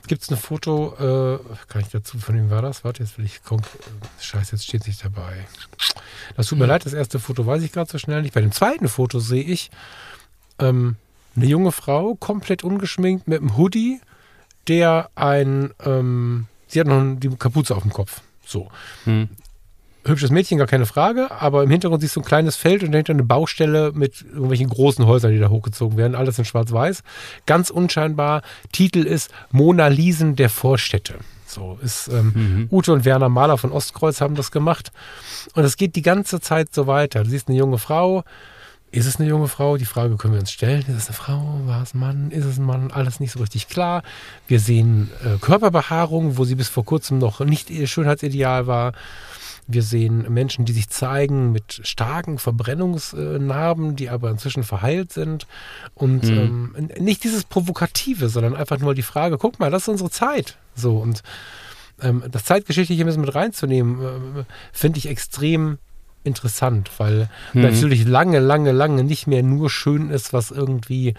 gibt 0.06 0.22
es 0.22 0.30
ein 0.30 0.36
Foto, 0.36 0.94
äh, 0.98 1.38
kann 1.68 1.80
ich 1.80 1.88
dazu, 1.88 2.18
von 2.18 2.36
wem 2.36 2.50
war 2.50 2.60
das? 2.60 2.84
Warte, 2.84 3.02
jetzt 3.02 3.16
will 3.16 3.24
ich, 3.24 3.40
scheiße, 4.20 4.52
jetzt 4.52 4.64
steht 4.64 4.84
sich 4.84 4.98
dabei. 4.98 5.46
Das 6.36 6.46
tut 6.46 6.58
mir 6.58 6.66
leid, 6.66 6.84
das 6.84 6.92
erste 6.92 7.18
Foto 7.18 7.46
weiß 7.46 7.62
ich 7.62 7.72
gerade 7.72 7.90
so 7.90 7.96
schnell 7.96 8.20
nicht. 8.20 8.34
Bei 8.34 8.42
dem 8.42 8.52
zweiten 8.52 8.86
Foto 8.86 9.18
sehe 9.18 9.42
ich 9.42 9.70
ähm, 10.58 10.96
eine 11.36 11.46
junge 11.46 11.72
Frau, 11.72 12.14
komplett 12.14 12.62
ungeschminkt, 12.62 13.26
mit 13.26 13.40
einem 13.40 13.56
Hoodie, 13.56 13.98
der 14.68 15.08
ein, 15.14 15.72
ähm, 15.84 16.48
sie 16.68 16.80
hat 16.80 16.86
noch 16.86 17.16
die 17.16 17.30
Kapuze 17.30 17.74
auf 17.74 17.82
dem 17.82 17.94
Kopf. 17.94 18.20
So. 18.44 18.70
Hm 19.04 19.30
hübsches 20.04 20.30
Mädchen, 20.30 20.58
gar 20.58 20.66
keine 20.66 20.86
Frage, 20.86 21.30
aber 21.30 21.62
im 21.62 21.70
Hintergrund 21.70 22.02
siehst 22.02 22.16
du 22.16 22.20
ein 22.20 22.24
kleines 22.24 22.56
Feld 22.56 22.82
und 22.82 22.92
dahinter 22.92 23.12
eine 23.12 23.24
Baustelle 23.24 23.92
mit 23.94 24.22
irgendwelchen 24.22 24.68
großen 24.68 25.06
Häusern, 25.06 25.32
die 25.32 25.38
da 25.38 25.48
hochgezogen 25.48 25.96
werden, 25.96 26.14
alles 26.14 26.38
in 26.38 26.44
schwarz-weiß. 26.44 27.02
Ganz 27.46 27.70
unscheinbar. 27.70 28.42
Titel 28.72 29.00
ist 29.00 29.30
Mona 29.50 29.88
Lisen 29.88 30.36
der 30.36 30.50
Vorstädte. 30.50 31.14
So 31.46 31.78
ist 31.82 32.08
ähm, 32.08 32.32
mhm. 32.34 32.68
Ute 32.70 32.92
und 32.92 33.04
Werner 33.04 33.28
Mahler 33.28 33.58
von 33.58 33.72
Ostkreuz 33.72 34.20
haben 34.20 34.34
das 34.34 34.50
gemacht. 34.50 34.90
Und 35.54 35.64
es 35.64 35.76
geht 35.76 35.96
die 35.96 36.02
ganze 36.02 36.40
Zeit 36.40 36.74
so 36.74 36.86
weiter. 36.86 37.24
Du 37.24 37.30
siehst 37.30 37.48
eine 37.48 37.58
junge 37.58 37.78
Frau. 37.78 38.24
Ist 38.90 39.06
es 39.06 39.18
eine 39.18 39.28
junge 39.28 39.48
Frau? 39.48 39.76
Die 39.76 39.84
Frage 39.84 40.16
können 40.16 40.34
wir 40.34 40.40
uns 40.40 40.52
stellen. 40.52 40.80
Ist 40.82 40.96
es 40.96 41.06
eine 41.08 41.16
Frau? 41.16 41.60
War 41.64 41.82
es 41.82 41.94
ein 41.94 41.98
Mann? 41.98 42.30
Ist 42.30 42.44
es 42.44 42.58
ein 42.58 42.64
Mann? 42.64 42.90
Alles 42.90 43.20
nicht 43.20 43.32
so 43.32 43.40
richtig 43.40 43.68
klar. 43.68 44.02
Wir 44.46 44.60
sehen 44.60 45.10
äh, 45.24 45.38
Körperbehaarung, 45.38 46.36
wo 46.36 46.44
sie 46.44 46.54
bis 46.54 46.68
vor 46.68 46.84
kurzem 46.84 47.18
noch 47.18 47.40
nicht 47.40 47.70
ihr 47.70 47.86
Schönheitsideal 47.86 48.66
war. 48.66 48.92
Wir 49.66 49.82
sehen 49.82 50.26
Menschen, 50.32 50.64
die 50.64 50.72
sich 50.72 50.88
zeigen 50.88 51.52
mit 51.52 51.80
starken 51.84 52.38
Verbrennungsnarben, 52.38 53.96
die 53.96 54.10
aber 54.10 54.30
inzwischen 54.30 54.64
verheilt 54.64 55.12
sind. 55.12 55.46
Und 55.94 56.24
mhm. 56.24 56.74
ähm, 56.76 56.90
nicht 56.98 57.24
dieses 57.24 57.44
Provokative, 57.44 58.28
sondern 58.28 58.56
einfach 58.56 58.78
nur 58.78 58.94
die 58.94 59.02
Frage, 59.02 59.38
guck 59.38 59.60
mal, 59.60 59.70
das 59.70 59.82
ist 59.82 59.88
unsere 59.88 60.10
Zeit. 60.10 60.58
So, 60.74 60.98
und 60.98 61.22
ähm, 62.00 62.24
das 62.30 62.44
Zeitgeschichtliche 62.44 63.04
ein 63.04 63.20
mit 63.20 63.34
reinzunehmen, 63.34 64.02
äh, 64.02 64.44
finde 64.72 64.98
ich 64.98 65.08
extrem 65.08 65.78
interessant, 66.24 66.90
weil 66.98 67.28
mhm. 67.52 67.62
natürlich 67.62 68.04
lange, 68.04 68.38
lange, 68.38 68.72
lange 68.72 69.04
nicht 69.04 69.26
mehr 69.26 69.42
nur 69.42 69.70
schön 69.70 70.10
ist, 70.10 70.32
was 70.32 70.50
irgendwie 70.50 71.14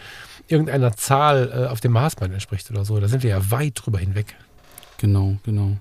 irgendeiner 0.47 0.95
Zahl 0.95 1.51
äh, 1.53 1.67
auf 1.67 1.79
dem 1.79 1.93
Maßband 1.93 2.33
entspricht 2.33 2.69
oder 2.71 2.85
so. 2.85 2.99
Da 2.99 3.07
sind 3.07 3.23
wir 3.23 3.31
ja 3.31 3.51
weit 3.51 3.73
drüber 3.75 3.99
hinweg. 3.99 4.35
Genau, 4.97 5.37
genau. 5.43 5.77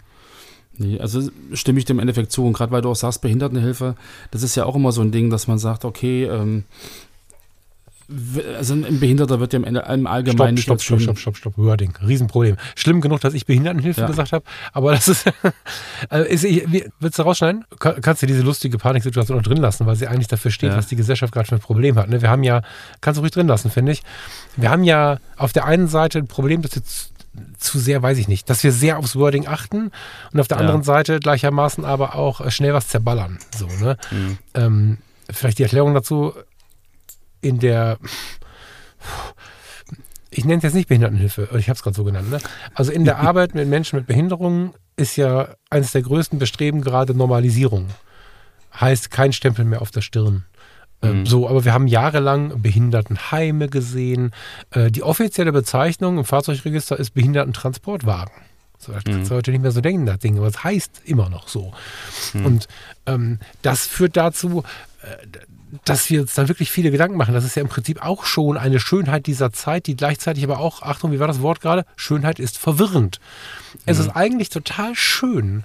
Nee, 0.79 0.99
also 0.99 1.29
stimme 1.53 1.79
ich 1.79 1.85
dem 1.85 1.99
Endeffekt 1.99 2.33
zu. 2.33 2.47
Und 2.47 2.55
gerade 2.55 2.73
weil 2.73 2.83
du 2.83 2.91
auch 2.91 2.97
sagst, 2.97 3.21
Behindertenhilfe, 3.21 3.95
das 4.31 4.43
ist 4.43 4.55
ja 4.55 4.65
auch 4.65 4.75
immer 4.75 4.93
so 4.93 5.03
ein 5.03 5.13
Ding, 5.13 5.31
dass 5.31 5.47
man 5.47 5.59
sagt, 5.59 5.85
okay, 5.85 6.25
ähm, 6.25 6.65
also 8.57 8.75
ein 8.75 9.01
Behinderter 9.01 9.41
wird 9.41 9.53
ja 9.53 9.59
im, 9.59 9.77
im 9.77 10.07
Allgemeinen 10.07 10.57
stopp, 10.57 10.83
stopp, 10.83 11.01
stopp, 11.01 11.19
stopp, 11.19 11.37
stopp, 11.37 11.55
stopp, 11.55 11.59
Wording. 11.59 11.95
Riesenproblem. 12.07 12.57
Schlimm 12.75 13.01
genug, 13.01 13.21
dass 13.21 13.35
ich 13.35 13.47
Behindertenhilfe 13.47 14.03
ja. 14.03 14.07
gesagt 14.07 14.33
habe, 14.33 14.45
aber 14.73 14.93
das 14.93 15.09
ist, 15.09 15.25
also 16.09 16.29
ist 16.29 16.45
willst 17.01 17.19
du 17.19 17.23
rausschneiden? 17.23 17.65
Kannst 17.79 18.23
du 18.23 18.27
diese 18.27 18.43
lustige 18.43 18.79
Paniksituation 18.79 19.37
noch 19.37 19.45
drin 19.45 19.59
lassen, 19.59 19.87
weil 19.87 19.97
sie 19.97 20.09
eigentlich 20.09 20.29
dafür 20.29 20.51
steht, 20.51 20.71
ja. 20.71 20.77
was 20.77 20.89
die 20.89 20.97
Gesellschaft 20.97 21.33
gerade 21.33 21.49
für 21.49 21.55
ein 21.57 21.61
Problem 21.61 21.97
hat. 21.97 22.09
Ne? 22.09 22.23
Wir 22.23 22.31
haben 22.31 22.43
ja, 22.43 22.63
kannst 23.01 23.19
du 23.19 23.23
ruhig 23.23 23.33
drin 23.33 23.47
lassen, 23.47 23.71
finde 23.71 23.93
ich. 23.93 24.03
Wir 24.57 24.71
haben 24.71 24.85
ja 24.85 25.19
auf 25.37 25.53
der 25.53 25.65
einen 25.65 25.89
Seite 25.89 26.19
ein 26.19 26.27
Problem, 26.27 26.63
dass 26.63 26.75
jetzt 26.75 27.12
zu 27.59 27.79
sehr, 27.79 28.03
weiß 28.03 28.19
ich 28.19 28.29
nicht, 28.29 28.51
dass 28.51 28.63
wir 28.63 28.73
sehr 28.73 28.99
aufs 28.99 29.17
Wording 29.17 29.47
achten 29.47 29.91
und 30.33 30.41
auf 30.41 30.49
der 30.49 30.59
ja. 30.59 30.63
anderen 30.63 30.83
Seite 30.83 31.19
gleichermaßen 31.19 31.85
aber 31.85 32.15
auch 32.15 32.51
schnell 32.51 32.75
was 32.75 32.89
zerballern. 32.89 33.39
So, 33.57 33.67
ne? 33.67 33.97
Mhm. 34.11 34.39
Ähm, 34.55 34.99
vielleicht 35.31 35.59
die 35.59 35.63
Erklärung 35.63 35.95
dazu, 35.95 36.35
in 37.41 37.59
der, 37.59 37.99
ich 40.31 40.45
nenne 40.45 40.59
es 40.59 40.65
jetzt 40.65 40.75
nicht 40.75 40.89
Behindertenhilfe, 40.89 41.49
ich 41.59 41.69
habe 41.69 41.77
es 41.77 41.83
gerade 41.83 41.97
so 41.97 42.05
genannt, 42.05 42.31
ne? 42.31 42.39
also 42.75 42.93
in 42.93 43.05
der 43.05 43.19
Arbeit 43.21 43.55
mit 43.55 43.69
Menschen 43.69 43.97
mit 43.97 44.07
Behinderungen 44.07 44.75
ist 44.97 45.17
ja 45.17 45.49
eines 45.71 45.93
der 45.93 46.03
größten 46.03 46.39
Bestreben 46.39 46.83
gerade 46.83 47.15
Normalisierung. 47.15 47.89
Heißt 48.79 49.11
kein 49.11 49.33
Stempel 49.33 49.65
mehr 49.65 49.83
auf 49.83 49.91
der 49.91 50.01
Stirn. 50.01 50.45
Ähm, 51.03 51.21
mhm. 51.21 51.27
So, 51.27 51.49
aber 51.49 51.65
wir 51.65 51.73
haben 51.75 51.87
jahrelang 51.87 52.63
Behindertenheime 52.63 53.69
gesehen. 53.69 54.33
Äh, 54.71 54.91
die 54.91 55.03
offizielle 55.03 55.53
Bezeichnung 55.53 56.19
im 56.19 56.25
Fahrzeugregister 56.25 56.99
ist 56.99 57.11
Behindertentransportwagen. 57.15 58.33
So, 58.79 58.93
das 58.93 59.05
mhm. 59.05 59.25
sollte 59.25 59.53
nicht 59.53 59.63
mehr 59.63 59.71
so 59.71 59.81
denken, 59.81 60.07
das 60.07 60.19
Ding, 60.19 60.39
aber 60.39 60.49
es 60.49 60.65
heißt 60.65 61.03
immer 61.05 61.29
noch 61.29 61.49
so. 61.49 61.73
Mhm. 62.33 62.47
Und 62.47 62.69
ähm, 63.07 63.39
das 63.63 63.87
führt 63.87 64.17
dazu, 64.17 64.65
äh, 65.03 65.39
dass 65.85 66.11
wir 66.11 66.23
uns 66.23 66.35
dann 66.35 66.49
wirklich 66.49 66.71
viele 66.71 66.91
Gedanken 66.91 67.17
machen. 67.17 67.33
Das 67.33 67.45
ist 67.45 67.55
ja 67.55 67.63
im 67.63 67.69
Prinzip 67.69 68.05
auch 68.05 68.25
schon 68.25 68.59
eine 68.59 68.79
Schönheit 68.79 69.27
dieser 69.27 69.53
Zeit, 69.53 69.87
die 69.87 69.97
gleichzeitig 69.97 70.45
aber 70.45 70.59
auch, 70.59 70.83
Achtung, 70.83 71.13
wie 71.13 71.21
war 71.21 71.29
das 71.29 71.41
Wort 71.41 71.61
gerade? 71.61 71.87
Schönheit 71.97 72.39
ist 72.39 72.59
verwirrend. 72.59 73.21
Mhm. 73.75 73.81
Es 73.87 73.99
ist 73.99 74.11
eigentlich 74.11 74.51
total 74.51 74.95
schön, 74.95 75.65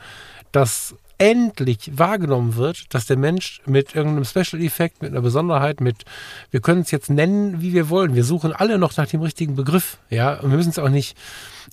dass 0.52 0.96
endlich 1.18 1.92
wahrgenommen 1.98 2.56
wird, 2.56 2.94
dass 2.94 3.06
der 3.06 3.18
Mensch 3.18 3.62
mit 3.66 3.96
irgendeinem 3.96 4.26
Special 4.26 4.62
Effekt, 4.62 5.02
mit 5.02 5.12
einer 5.12 5.22
Besonderheit, 5.22 5.82
mit, 5.82 6.06
wir 6.52 6.62
können 6.62 6.82
es 6.82 6.92
jetzt 6.92 7.10
nennen, 7.10 7.62
wie 7.62 7.74
wir 7.74 7.90
wollen. 7.90 8.16
Wir 8.16 8.24
suchen 8.24 8.54
alle 8.54 8.78
noch 8.78 8.96
nach 8.98 9.08
dem 9.08 9.22
richtigen 9.22 9.56
Begriff, 9.56 9.98
ja, 10.10 10.36
und 10.36 10.52
wir 10.52 10.58
müssen 10.58 10.70
es 10.70 10.80
auch 10.80 10.90
nicht 10.90 11.18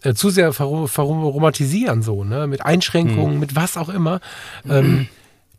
äh, 0.02 0.14
zu 0.14 0.30
sehr 0.30 0.52
verromantisieren, 0.52 2.02
so, 2.02 2.24
ne, 2.24 2.46
mit 2.46 2.64
Einschränkungen, 2.64 3.34
mhm. 3.34 3.40
mit 3.40 3.54
was 3.54 3.76
auch 3.76 3.88
immer. 3.88 4.20
Ähm, 4.68 5.08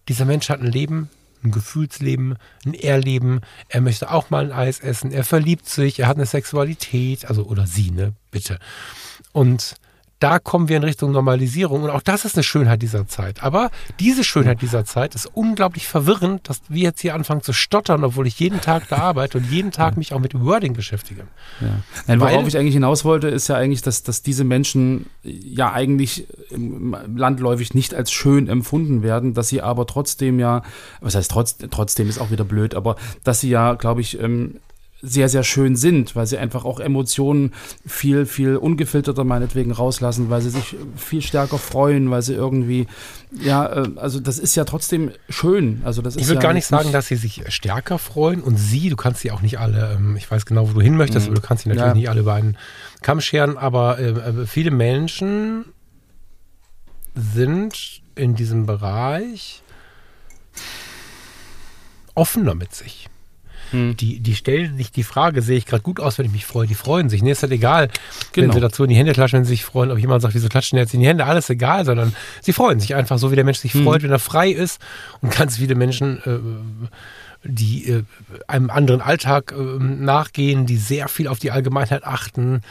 dieser 0.08 0.26
Mensch 0.26 0.50
hat 0.50 0.62
ein 0.62 0.72
Leben, 0.72 1.10
ein 1.44 1.52
Gefühlsleben, 1.52 2.36
ein 2.66 2.74
Erleben. 2.74 3.42
Er 3.70 3.82
möchte 3.82 4.12
auch 4.12 4.30
mal 4.30 4.46
ein 4.46 4.52
Eis 4.52 4.80
essen. 4.80 5.12
Er 5.12 5.24
verliebt 5.24 5.68
sich. 5.68 6.00
Er 6.00 6.08
hat 6.08 6.18
eine 6.18 6.26
Sexualität. 6.26 7.26
Also, 7.26 7.44
oder 7.44 7.68
sie, 7.68 7.92
ne? 7.92 8.14
Bitte. 8.32 8.60
Und 9.32 9.76
da 10.20 10.40
kommen 10.40 10.70
wir 10.70 10.78
in 10.78 10.84
Richtung 10.84 11.12
Normalisierung. 11.12 11.84
Und 11.84 11.90
auch 11.90 12.02
das 12.02 12.26
ist 12.26 12.36
eine 12.36 12.44
Schönheit 12.44 12.82
dieser 12.82 13.08
Zeit. 13.08 13.44
Aber 13.44 13.70
diese 14.00 14.24
Schönheit 14.24 14.62
dieser 14.62 14.86
Zeit 14.86 15.14
ist 15.14 15.26
unglaublich 15.34 15.88
verwirrend, 15.88 16.48
dass 16.50 16.62
wir 16.70 16.84
jetzt 16.84 17.02
hier 17.02 17.16
anfangen 17.16 17.42
zu 17.42 17.54
stottern, 17.54 18.04
obwohl 18.04 18.26
ich 18.28 18.40
jeden 18.40 18.62
Tag 18.62 18.88
da 18.88 18.98
arbeite 18.98 19.38
und 19.38 19.52
jeden 19.52 19.72
Tag 19.72 19.98
mich 19.98 20.14
auch 20.14 20.20
mit 20.20 20.40
Wording 20.40 20.74
beschäftige. 20.74 21.28
Ja. 21.60 21.68
Nein, 22.08 22.22
worauf 22.22 22.48
ich 22.48 22.58
eigentlich 22.58 22.74
hinaus 22.74 23.04
wollte, 23.04 23.28
ist 23.28 23.50
ja 23.50 23.56
eigentlich, 23.56 23.82
dass, 23.82 24.04
dass 24.04 24.22
diese 24.22 24.44
Menschen 24.44 25.08
ja 25.24 25.74
eigentlich 25.74 26.28
landläufig 26.52 27.74
nicht 27.74 27.94
als 27.94 28.12
schön 28.12 28.48
empfunden 28.48 29.04
werden, 29.04 29.34
dass 29.34 29.50
sie 29.50 29.62
aber 29.62 29.86
trotzdem 29.86 30.40
ja, 30.40 30.62
was 31.02 31.16
heißt 31.16 31.30
trotz, 31.30 31.58
trotzdem 31.72 32.10
ist 32.10 32.20
auch 32.20 32.32
wieder 32.32 32.46
blöd, 32.46 32.74
aber 32.74 32.96
dass 33.24 33.42
sie 33.42 33.50
ja, 33.50 33.74
glaube 33.74 34.02
ich, 34.02 34.20
ähm, 34.20 34.60
sehr, 35.06 35.30
sehr 35.30 35.44
schön 35.44 35.76
sind, 35.76 36.16
weil 36.16 36.26
sie 36.26 36.38
einfach 36.38 36.66
auch 36.66 36.80
Emotionen 36.80 37.54
viel, 37.86 38.26
viel 38.26 38.58
ungefilterter 38.58 39.24
meinetwegen 39.24 39.72
rauslassen, 39.72 40.30
weil 40.30 40.42
sie 40.42 40.50
sich 40.50 40.76
viel 40.96 41.22
stärker 41.22 41.58
freuen, 41.58 42.10
weil 42.10 42.22
sie 42.22 42.34
irgendwie, 42.34 42.88
ja, 43.32 43.66
äh, 43.66 43.90
also 43.98 44.20
das 44.20 44.40
ist 44.40 44.56
ja 44.56 44.66
trotzdem 44.66 45.12
schön. 45.30 45.82
Also 45.86 46.02
das 46.02 46.16
ist 46.16 46.24
ich 46.24 46.28
würde 46.28 46.42
ja 46.42 46.48
gar 46.48 46.54
nicht 46.54 46.66
sagen, 46.66 46.92
dass 46.92 47.08
sie 47.08 47.16
sich 47.16 47.44
stärker 47.50 48.00
freuen 48.00 48.42
und 48.42 48.58
sie, 48.58 48.90
du 48.90 48.96
kannst 48.96 49.22
sie 49.22 49.32
auch 49.32 49.42
nicht 49.42 49.60
alle, 49.60 49.96
ähm, 49.98 50.18
ich 50.18 50.30
weiß 50.30 50.46
genau, 50.46 50.70
wo 50.70 50.74
du 50.74 50.82
hin 50.82 50.98
möchtest, 50.98 51.28
mhm. 51.28 51.34
aber 51.34 51.42
du 51.42 51.48
kannst 51.48 51.64
sie 51.64 51.70
natürlich 51.70 51.88
ja. 51.88 51.96
nicht 51.96 52.10
alle 52.10 52.22
über 52.22 52.34
einen 52.34 52.58
Kamm 53.02 53.22
scheren, 53.22 53.58
aber 53.58 54.00
äh, 54.00 54.10
äh, 54.10 54.46
viele 54.46 54.72
Menschen 54.72 55.66
sind 57.14 58.02
in 58.16 58.36
diesem 58.36 58.66
Bereich 58.66 59.62
offener 62.16 62.56
mit 62.56 62.74
sich. 62.74 63.10
Hm. 63.72 63.98
Die, 63.98 64.20
die 64.20 64.36
stellen 64.36 64.78
sich 64.78 64.92
die 64.92 65.04
Frage, 65.04 65.42
sehe 65.42 65.58
ich 65.58 65.66
gerade 65.66 65.84
gut 65.84 66.00
aus, 66.00 66.18
wenn 66.18 66.26
ich 66.26 66.32
mich 66.32 66.46
freue? 66.46 66.68
Die 66.68 66.76
freuen 66.76 67.10
sich. 67.10 67.22
Nee, 67.24 67.32
ist 67.32 67.44
halt 67.44 67.52
egal, 67.52 67.90
genau. 68.32 68.48
wenn 68.48 68.54
sie 68.54 68.60
dazu 68.60 68.84
in 68.84 68.90
die 68.90 68.96
Hände 68.96 69.14
klatschen, 69.14 69.38
wenn 69.38 69.46
sie 69.46 69.54
sich 69.54 69.66
freuen, 69.66 69.92
ob 69.92 69.98
jemand 69.98 70.22
sagt, 70.22 70.36
wieso 70.36 70.50
klatschen 70.50 70.78
jetzt 70.78 70.94
in 70.94 71.00
die 71.00 71.08
Hände, 71.08 71.26
alles 71.26 71.50
egal, 71.50 71.86
sondern 71.86 72.16
sie 72.42 72.54
freuen 72.54 72.80
sich 72.80 72.96
einfach 72.96 73.18
so, 73.18 73.32
wie 73.32 73.36
der 73.36 73.46
Mensch 73.46 73.60
sich 73.60 73.74
hm. 73.74 73.84
freut, 73.84 74.04
wenn 74.04 74.12
er 74.12 74.20
frei 74.20 74.50
ist. 74.50 74.82
Und 75.22 75.32
ganz 75.32 75.58
viele 75.58 75.76
Menschen, 75.76 76.20
äh, 76.26 76.40
die 77.44 77.90
äh, 77.90 78.04
einem 78.48 78.70
anderen 78.70 79.02
Alltag 79.02 79.54
äh, 79.58 79.84
nachgehen, 79.84 80.66
die 80.66 80.78
sehr 80.78 81.08
viel 81.08 81.28
auf 81.28 81.40
die 81.40 81.52
Allgemeinheit 81.52 82.04
achten, 82.04 82.62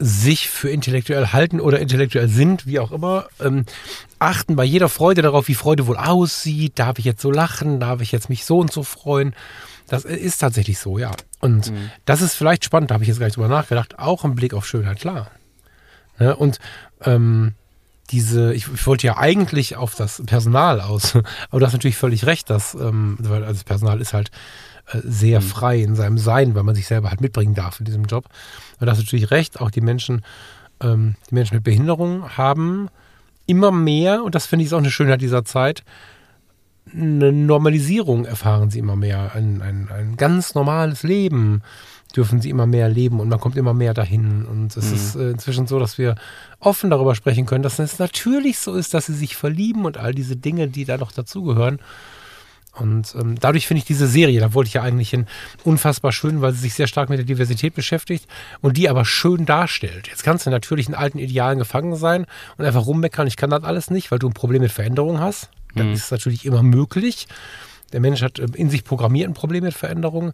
sich 0.00 0.48
für 0.48 0.70
intellektuell 0.70 1.28
halten 1.28 1.60
oder 1.60 1.78
intellektuell 1.78 2.28
sind, 2.28 2.66
wie 2.66 2.78
auch 2.78 2.90
immer, 2.90 3.26
ähm, 3.38 3.66
achten 4.18 4.56
bei 4.56 4.64
jeder 4.64 4.88
Freude 4.88 5.20
darauf, 5.20 5.48
wie 5.48 5.54
Freude 5.54 5.86
wohl 5.86 5.98
aussieht. 5.98 6.78
Darf 6.78 6.98
ich 6.98 7.04
jetzt 7.04 7.20
so 7.20 7.30
lachen? 7.30 7.80
Darf 7.80 8.00
ich 8.00 8.10
jetzt 8.10 8.30
mich 8.30 8.46
so 8.46 8.58
und 8.58 8.72
so 8.72 8.82
freuen? 8.82 9.34
Das 9.90 10.04
ist 10.04 10.38
tatsächlich 10.38 10.78
so, 10.78 10.98
ja. 10.98 11.10
Und 11.40 11.72
mhm. 11.72 11.90
das 12.04 12.22
ist 12.22 12.34
vielleicht 12.34 12.64
spannend, 12.64 12.90
da 12.90 12.94
habe 12.94 13.02
ich 13.02 13.08
jetzt 13.08 13.18
gar 13.18 13.26
nicht 13.26 13.36
drüber 13.36 13.48
nachgedacht, 13.48 13.98
auch 13.98 14.24
im 14.24 14.36
Blick 14.36 14.54
auf 14.54 14.64
Schönheit, 14.64 15.00
klar. 15.00 15.32
Ja, 16.20 16.34
und 16.34 16.60
ähm, 17.04 17.54
diese, 18.10 18.54
ich, 18.54 18.68
ich, 18.72 18.86
wollte 18.86 19.08
ja 19.08 19.16
eigentlich 19.16 19.76
auf 19.76 19.96
das 19.96 20.22
Personal 20.24 20.80
aus, 20.80 21.16
aber 21.50 21.58
du 21.58 21.66
hast 21.66 21.72
natürlich 21.72 21.96
völlig 21.96 22.24
recht, 22.24 22.50
dass, 22.50 22.74
ähm, 22.74 23.16
weil 23.18 23.42
also 23.42 23.54
das 23.54 23.64
Personal 23.64 24.00
ist 24.00 24.14
halt 24.14 24.30
äh, 24.92 25.00
sehr 25.02 25.40
mhm. 25.40 25.44
frei 25.44 25.80
in 25.80 25.96
seinem 25.96 26.18
Sein, 26.18 26.54
weil 26.54 26.62
man 26.62 26.76
sich 26.76 26.86
selber 26.86 27.10
halt 27.10 27.20
mitbringen 27.20 27.56
darf 27.56 27.80
in 27.80 27.84
diesem 27.84 28.04
Job. 28.04 28.26
Und 28.78 28.86
du 28.86 28.90
hast 28.92 28.98
natürlich 28.98 29.32
recht, 29.32 29.60
auch 29.60 29.72
die 29.72 29.80
Menschen, 29.80 30.24
ähm, 30.80 31.16
die 31.28 31.34
Menschen 31.34 31.56
mit 31.56 31.64
Behinderung 31.64 32.36
haben 32.36 32.90
immer 33.46 33.72
mehr, 33.72 34.22
und 34.22 34.36
das 34.36 34.46
finde 34.46 34.64
ich 34.64 34.72
auch 34.72 34.78
eine 34.78 34.92
Schönheit 34.92 35.20
dieser 35.20 35.44
Zeit, 35.44 35.82
eine 36.92 37.32
Normalisierung 37.32 38.24
erfahren 38.24 38.70
sie 38.70 38.78
immer 38.78 38.96
mehr. 38.96 39.32
Ein, 39.34 39.62
ein, 39.62 39.88
ein 39.90 40.16
ganz 40.16 40.54
normales 40.54 41.02
Leben 41.02 41.62
dürfen 42.16 42.40
sie 42.40 42.50
immer 42.50 42.66
mehr 42.66 42.88
leben 42.88 43.20
und 43.20 43.28
man 43.28 43.38
kommt 43.40 43.56
immer 43.56 43.74
mehr 43.74 43.94
dahin. 43.94 44.44
Und 44.44 44.76
es 44.76 44.88
mhm. 44.88 44.94
ist 44.94 45.14
äh, 45.16 45.30
inzwischen 45.30 45.66
so, 45.66 45.78
dass 45.78 45.98
wir 45.98 46.16
offen 46.58 46.90
darüber 46.90 47.14
sprechen 47.14 47.46
können, 47.46 47.62
dass 47.62 47.78
es 47.78 47.98
natürlich 47.98 48.58
so 48.58 48.74
ist, 48.74 48.94
dass 48.94 49.06
sie 49.06 49.14
sich 49.14 49.36
verlieben 49.36 49.84
und 49.84 49.98
all 49.98 50.14
diese 50.14 50.36
Dinge, 50.36 50.68
die 50.68 50.84
da 50.84 50.98
noch 50.98 51.12
dazugehören. 51.12 51.78
Und 52.72 53.14
ähm, 53.18 53.36
dadurch 53.38 53.66
finde 53.66 53.78
ich 53.78 53.84
diese 53.84 54.06
Serie, 54.06 54.40
da 54.40 54.54
wollte 54.54 54.68
ich 54.68 54.74
ja 54.74 54.82
eigentlich 54.82 55.10
hin, 55.10 55.26
unfassbar 55.64 56.12
schön, 56.12 56.40
weil 56.40 56.52
sie 56.52 56.60
sich 56.60 56.74
sehr 56.74 56.86
stark 56.86 57.10
mit 57.10 57.18
der 57.18 57.26
Diversität 57.26 57.74
beschäftigt 57.74 58.26
und 58.60 58.76
die 58.76 58.88
aber 58.88 59.04
schön 59.04 59.44
darstellt. 59.44 60.08
Jetzt 60.08 60.22
kannst 60.22 60.46
du 60.46 60.50
natürlich 60.50 60.88
in 60.88 60.94
alten 60.94 61.18
Idealen 61.18 61.58
gefangen 61.58 61.96
sein 61.96 62.26
und 62.58 62.64
einfach 62.64 62.86
rummeckern, 62.86 63.26
ich 63.26 63.36
kann 63.36 63.50
das 63.50 63.64
alles 63.64 63.90
nicht, 63.90 64.10
weil 64.12 64.20
du 64.20 64.28
ein 64.28 64.34
Problem 64.34 64.62
mit 64.62 64.70
Veränderung 64.70 65.18
hast. 65.18 65.50
Das 65.74 65.86
mhm. 65.86 65.92
ist 65.92 66.10
natürlich 66.10 66.44
immer 66.44 66.62
möglich. 66.62 67.26
Der 67.92 68.00
Mensch 68.00 68.22
hat 68.22 68.38
ähm, 68.38 68.54
in 68.54 68.70
sich 68.70 68.84
programmiert 68.84 69.28
ein 69.28 69.34
Problem 69.34 69.64
mit 69.64 69.74
Veränderungen. 69.74 70.32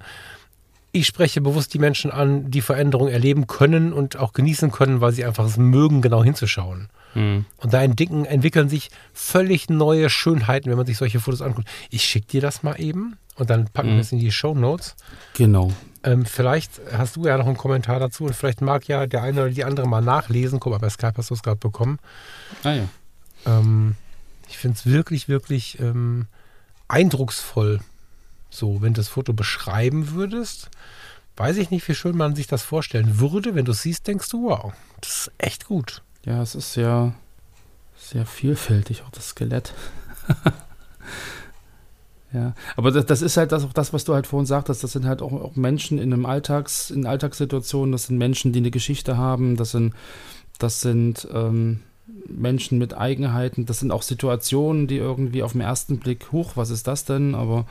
Ich 0.93 1.07
spreche 1.07 1.41
bewusst 1.41 1.75
die 1.75 1.79
Menschen 1.79 2.11
an, 2.11 2.51
die 2.51 2.63
Veränderungen 2.63 3.13
erleben 3.13 3.47
können 3.47 3.93
und 3.93 4.17
auch 4.17 4.33
genießen 4.33 4.71
können, 4.71 5.01
weil 5.01 5.13
sie 5.13 5.25
einfach 5.25 5.45
es 5.45 5.59
mögen, 5.59 6.01
genau 6.01 6.25
hinzuschauen. 6.25 6.89
Mhm. 7.15 7.45
Und 7.59 7.75
da 7.75 7.83
entdecken, 7.83 8.25
entwickeln 8.25 8.69
sich 8.69 8.91
völlig 9.13 9.69
neue 9.69 10.09
Schönheiten, 10.09 10.71
wenn 10.71 10.77
man 10.77 10.87
sich 10.87 10.97
solche 10.97 11.21
Fotos 11.21 11.43
anguckt. 11.43 11.69
Ich 11.91 12.03
schicke 12.05 12.27
dir 12.29 12.41
das 12.41 12.63
mal 12.63 12.81
eben 12.81 13.17
und 13.37 13.51
dann 13.51 13.67
packen 13.67 13.91
mhm. 13.91 13.95
wir 13.95 14.01
es 14.01 14.13
in 14.13 14.19
die 14.19 14.33
Show 14.33 14.55
Notes. 14.55 14.97
Genau. 15.35 15.73
Ähm, 16.03 16.25
vielleicht 16.25 16.81
hast 16.93 17.17
du 17.17 17.27
ja 17.27 17.37
noch 17.37 17.47
einen 17.47 17.57
Kommentar 17.57 17.99
dazu 17.99 18.25
und 18.25 18.35
vielleicht 18.35 18.61
mag 18.61 18.87
ja 18.89 19.07
der 19.07 19.23
eine 19.23 19.43
oder 19.43 19.51
die 19.51 19.65
andere 19.65 19.89
mal 19.89 20.03
nachlesen. 20.03 20.61
Guck 20.61 20.73
mal, 20.73 20.79
bei 20.79 20.89
Skype 20.89 21.15
hast 21.17 21.31
du 21.31 21.35
es 21.35 21.43
gerade 21.43 21.59
bekommen. 21.59 21.99
Ah 22.63 22.73
ja. 22.73 22.89
Ähm, 23.45 23.97
ich 24.49 24.59
finde 24.59 24.77
es 24.77 24.87
wirklich, 24.87 25.29
wirklich 25.29 25.79
ähm, 25.81 26.27
eindrucksvoll. 26.89 27.81
So, 28.51 28.81
wenn 28.81 28.95
du 28.95 29.01
das 29.01 29.09
Foto 29.09 29.33
beschreiben 29.33 30.13
würdest, 30.13 30.71
weiß 31.37 31.57
ich 31.59 31.71
nicht, 31.71 31.87
wie 31.89 31.95
schön 31.95 32.17
man 32.17 32.35
sich 32.35 32.47
das 32.47 32.63
vorstellen 32.63 33.19
würde. 33.19 33.55
Wenn 33.55 33.65
du 33.65 33.73
es 33.73 33.83
siehst, 33.83 34.07
denkst 34.07 34.31
du, 34.31 34.49
wow, 34.49 34.73
das 35.01 35.11
ist 35.11 35.33
echt 35.39 35.67
gut. 35.67 36.03
Ja, 36.25 36.43
es 36.43 36.55
ist 36.55 36.73
sehr, 36.73 37.15
sehr 37.97 38.27
vielfältig, 38.27 39.03
auch 39.03 39.11
das 39.11 39.29
Skelett. 39.29 39.75
ja, 42.33 42.55
aber 42.77 42.91
das, 42.91 43.07
das, 43.07 43.23
ist 43.23 43.37
halt 43.37 43.53
das, 43.53 43.65
auch 43.65 43.73
das, 43.73 43.93
was 43.93 44.05
du 44.05 44.15
halt 44.15 44.27
vorhin 44.27 44.47
sagtest. 44.47 44.83
Das 44.83 44.93
sind 44.93 45.07
halt 45.07 45.23
auch, 45.23 45.33
auch 45.33 45.57
Menschen 45.57 45.99
in 45.99 46.13
einem 46.13 46.25
Alltags, 46.25 46.91
in 46.91 47.07
Alltagssituationen. 47.07 47.93
Das 47.93 48.05
sind 48.05 48.17
Menschen, 48.17 48.53
die 48.53 48.61
eine 48.61 48.71
Geschichte 48.71 49.17
haben. 49.17 49.57
Das 49.57 49.73
sind, 49.73 49.95
das 50.59 50.81
sind, 50.81 51.29
ähm, 51.33 51.83
Menschen 52.29 52.79
mit 52.79 52.97
Eigenheiten. 52.97 53.67
Das 53.67 53.81
sind 53.81 53.91
auch 53.91 54.03
Situationen, 54.03 54.87
die 54.87 54.97
irgendwie 54.97 55.43
auf 55.43 55.53
den 55.53 55.61
ersten 55.61 55.99
Blick, 55.99 56.33
hoch, 56.33 56.53
was 56.55 56.71
ist 56.71 56.87
das 56.87 57.05
denn? 57.05 57.35
Aber 57.35 57.67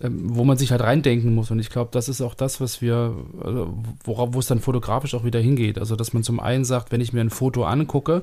ähm, 0.00 0.36
wo 0.36 0.44
man 0.44 0.56
sich 0.56 0.70
halt 0.70 0.82
reindenken 0.82 1.34
muss. 1.34 1.50
Und 1.50 1.58
ich 1.58 1.70
glaube, 1.70 1.90
das 1.92 2.08
ist 2.08 2.20
auch 2.20 2.34
das, 2.34 2.60
was 2.60 2.80
wir, 2.80 3.16
also 3.42 3.74
worauf, 4.04 4.32
wo 4.32 4.38
es 4.38 4.46
dann 4.46 4.60
fotografisch 4.60 5.14
auch 5.14 5.24
wieder 5.24 5.40
hingeht. 5.40 5.78
Also, 5.78 5.96
dass 5.96 6.12
man 6.12 6.22
zum 6.22 6.38
einen 6.38 6.64
sagt, 6.64 6.92
wenn 6.92 7.00
ich 7.00 7.12
mir 7.12 7.20
ein 7.20 7.30
Foto 7.30 7.64
angucke, 7.64 8.22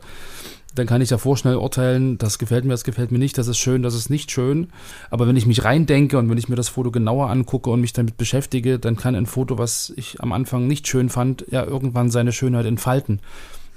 dann 0.73 0.87
kann 0.87 1.01
ich 1.01 1.09
ja 1.09 1.17
vorschnell 1.17 1.55
urteilen, 1.55 2.17
das 2.17 2.39
gefällt 2.39 2.63
mir, 2.65 2.71
das 2.71 2.83
gefällt 2.85 3.11
mir 3.11 3.17
nicht, 3.17 3.37
das 3.37 3.47
ist 3.47 3.57
schön, 3.57 3.81
das 3.81 3.93
ist 3.93 4.09
nicht 4.09 4.31
schön. 4.31 4.69
Aber 5.09 5.27
wenn 5.27 5.35
ich 5.35 5.45
mich 5.45 5.63
reindenke 5.63 6.17
und 6.17 6.29
wenn 6.29 6.37
ich 6.37 6.49
mir 6.49 6.55
das 6.55 6.69
Foto 6.69 6.91
genauer 6.91 7.29
angucke 7.29 7.69
und 7.69 7.81
mich 7.81 7.93
damit 7.93 8.17
beschäftige, 8.17 8.79
dann 8.79 8.95
kann 8.95 9.15
ein 9.15 9.25
Foto, 9.25 9.57
was 9.57 9.93
ich 9.97 10.21
am 10.21 10.31
Anfang 10.31 10.67
nicht 10.67 10.87
schön 10.87 11.09
fand, 11.09 11.45
ja 11.49 11.65
irgendwann 11.65 12.09
seine 12.09 12.31
Schönheit 12.31 12.65
entfalten. 12.65 13.19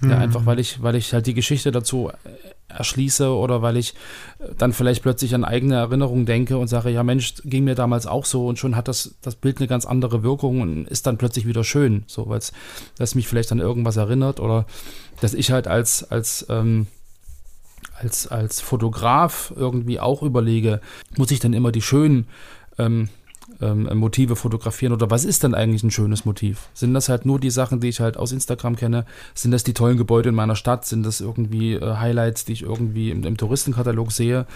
Ja, 0.01 0.19
einfach 0.19 0.47
weil 0.47 0.61
ich, 0.61 0.83
weil 0.83 0.95
ich 0.95 1.13
halt 1.13 1.27
die 1.27 1.35
Geschichte 1.35 1.73
dazu 1.73 2.11
erschließe 2.69 3.31
oder 3.35 3.63
weil 3.63 3.77
ich 3.77 3.95
dann 4.57 4.73
vielleicht 4.73 5.03
plötzlich 5.03 5.35
an 5.35 5.45
eigene 5.45 5.77
Erinnerungen 5.77 6.27
denke 6.27 6.59
und 6.59 6.69
sage, 6.69 6.91
ja 6.91 7.03
Mensch, 7.03 7.35
ging 7.45 7.65
mir 7.65 7.75
damals 7.75 8.07
auch 8.07 8.25
so 8.25 8.47
und 8.47 8.59
schon 8.59 8.77
hat 8.77 8.89
das, 8.89 9.17
das 9.23 9.35
Bild 9.35 9.59
eine 9.59 9.67
ganz 9.67 9.87
andere 9.87 10.23
Wirkung 10.23 10.61
und 10.61 10.87
ist 10.87 11.07
dann 11.07 11.19
plötzlich 11.19 11.47
wieder 11.47 11.65
schön, 11.65 12.05
so, 12.07 12.29
weil 12.29 12.41
es 12.99 13.15
mich 13.15 13.27
vielleicht 13.27 13.51
an 13.51 13.59
irgendwas 13.59 13.97
erinnert 13.97 14.39
oder 14.39 14.67
dass 15.21 15.35
ich 15.35 15.51
halt 15.51 15.67
als, 15.67 16.05
als, 16.11 16.47
ähm, 16.49 16.87
als, 17.99 18.29
als 18.29 18.61
Fotograf 18.61 19.53
irgendwie 19.57 19.99
auch 19.99 20.23
überlege, 20.23 20.81
muss 21.17 21.31
ich 21.31 21.41
dann 21.41 21.55
immer 21.55 21.73
die 21.73 21.83
schönen 21.83 22.29
ähm, 22.79 23.09
ähm, 23.61 23.89
Motive 23.95 24.37
fotografieren 24.37 24.93
oder 24.93 25.11
was 25.11 25.25
ist 25.25 25.43
denn 25.43 25.55
eigentlich 25.55 25.83
ein 25.83 25.91
schönes 25.91 26.25
Motiv? 26.25 26.69
Sind 26.75 26.95
das 26.95 27.09
halt 27.09 27.27
nur 27.27 27.41
die 27.41 27.51
Sachen, 27.51 27.81
die 27.81 27.89
ich 27.89 28.01
halt 28.01 28.17
aus 28.17 28.33
Instagram 28.33 28.77
kenne? 28.77 29.05
Sind 29.35 29.51
das 29.51 29.65
die 29.65 29.75
tollen 29.75 29.97
Gebäude 29.97 30.29
in 30.29 30.35
meiner 30.35 30.57
Stadt? 30.57 30.85
Sind 30.85 31.05
das 31.05 31.21
irgendwie 31.21 31.75
äh, 31.75 31.97
Highlights, 31.97 32.45
die 32.45 32.53
ich 32.53 32.63
irgendwie 32.63 33.11
im, 33.11 33.25
im 33.25 33.37
Touristenkatalog 33.37 34.13
sehe? 34.13 34.47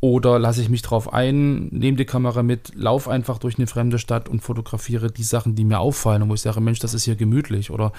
Oder 0.00 0.38
lasse 0.38 0.62
ich 0.62 0.68
mich 0.68 0.82
drauf 0.82 1.12
ein, 1.12 1.66
nehme 1.70 1.96
die 1.96 2.04
Kamera 2.04 2.44
mit, 2.44 2.72
laufe 2.76 3.10
einfach 3.10 3.38
durch 3.38 3.58
eine 3.58 3.66
fremde 3.66 3.98
Stadt 3.98 4.28
und 4.28 4.42
fotografiere 4.42 5.10
die 5.10 5.24
Sachen, 5.24 5.56
die 5.56 5.64
mir 5.64 5.80
auffallen 5.80 6.22
und 6.22 6.28
wo 6.28 6.34
ich 6.34 6.40
sage, 6.40 6.60
Mensch, 6.60 6.78
das 6.78 6.94
ist 6.94 7.02
hier 7.02 7.16
gemütlich 7.16 7.72
oder 7.72 7.92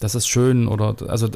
das 0.00 0.16
ist 0.16 0.26
schön 0.26 0.66
oder 0.66 0.96
also 1.06 1.28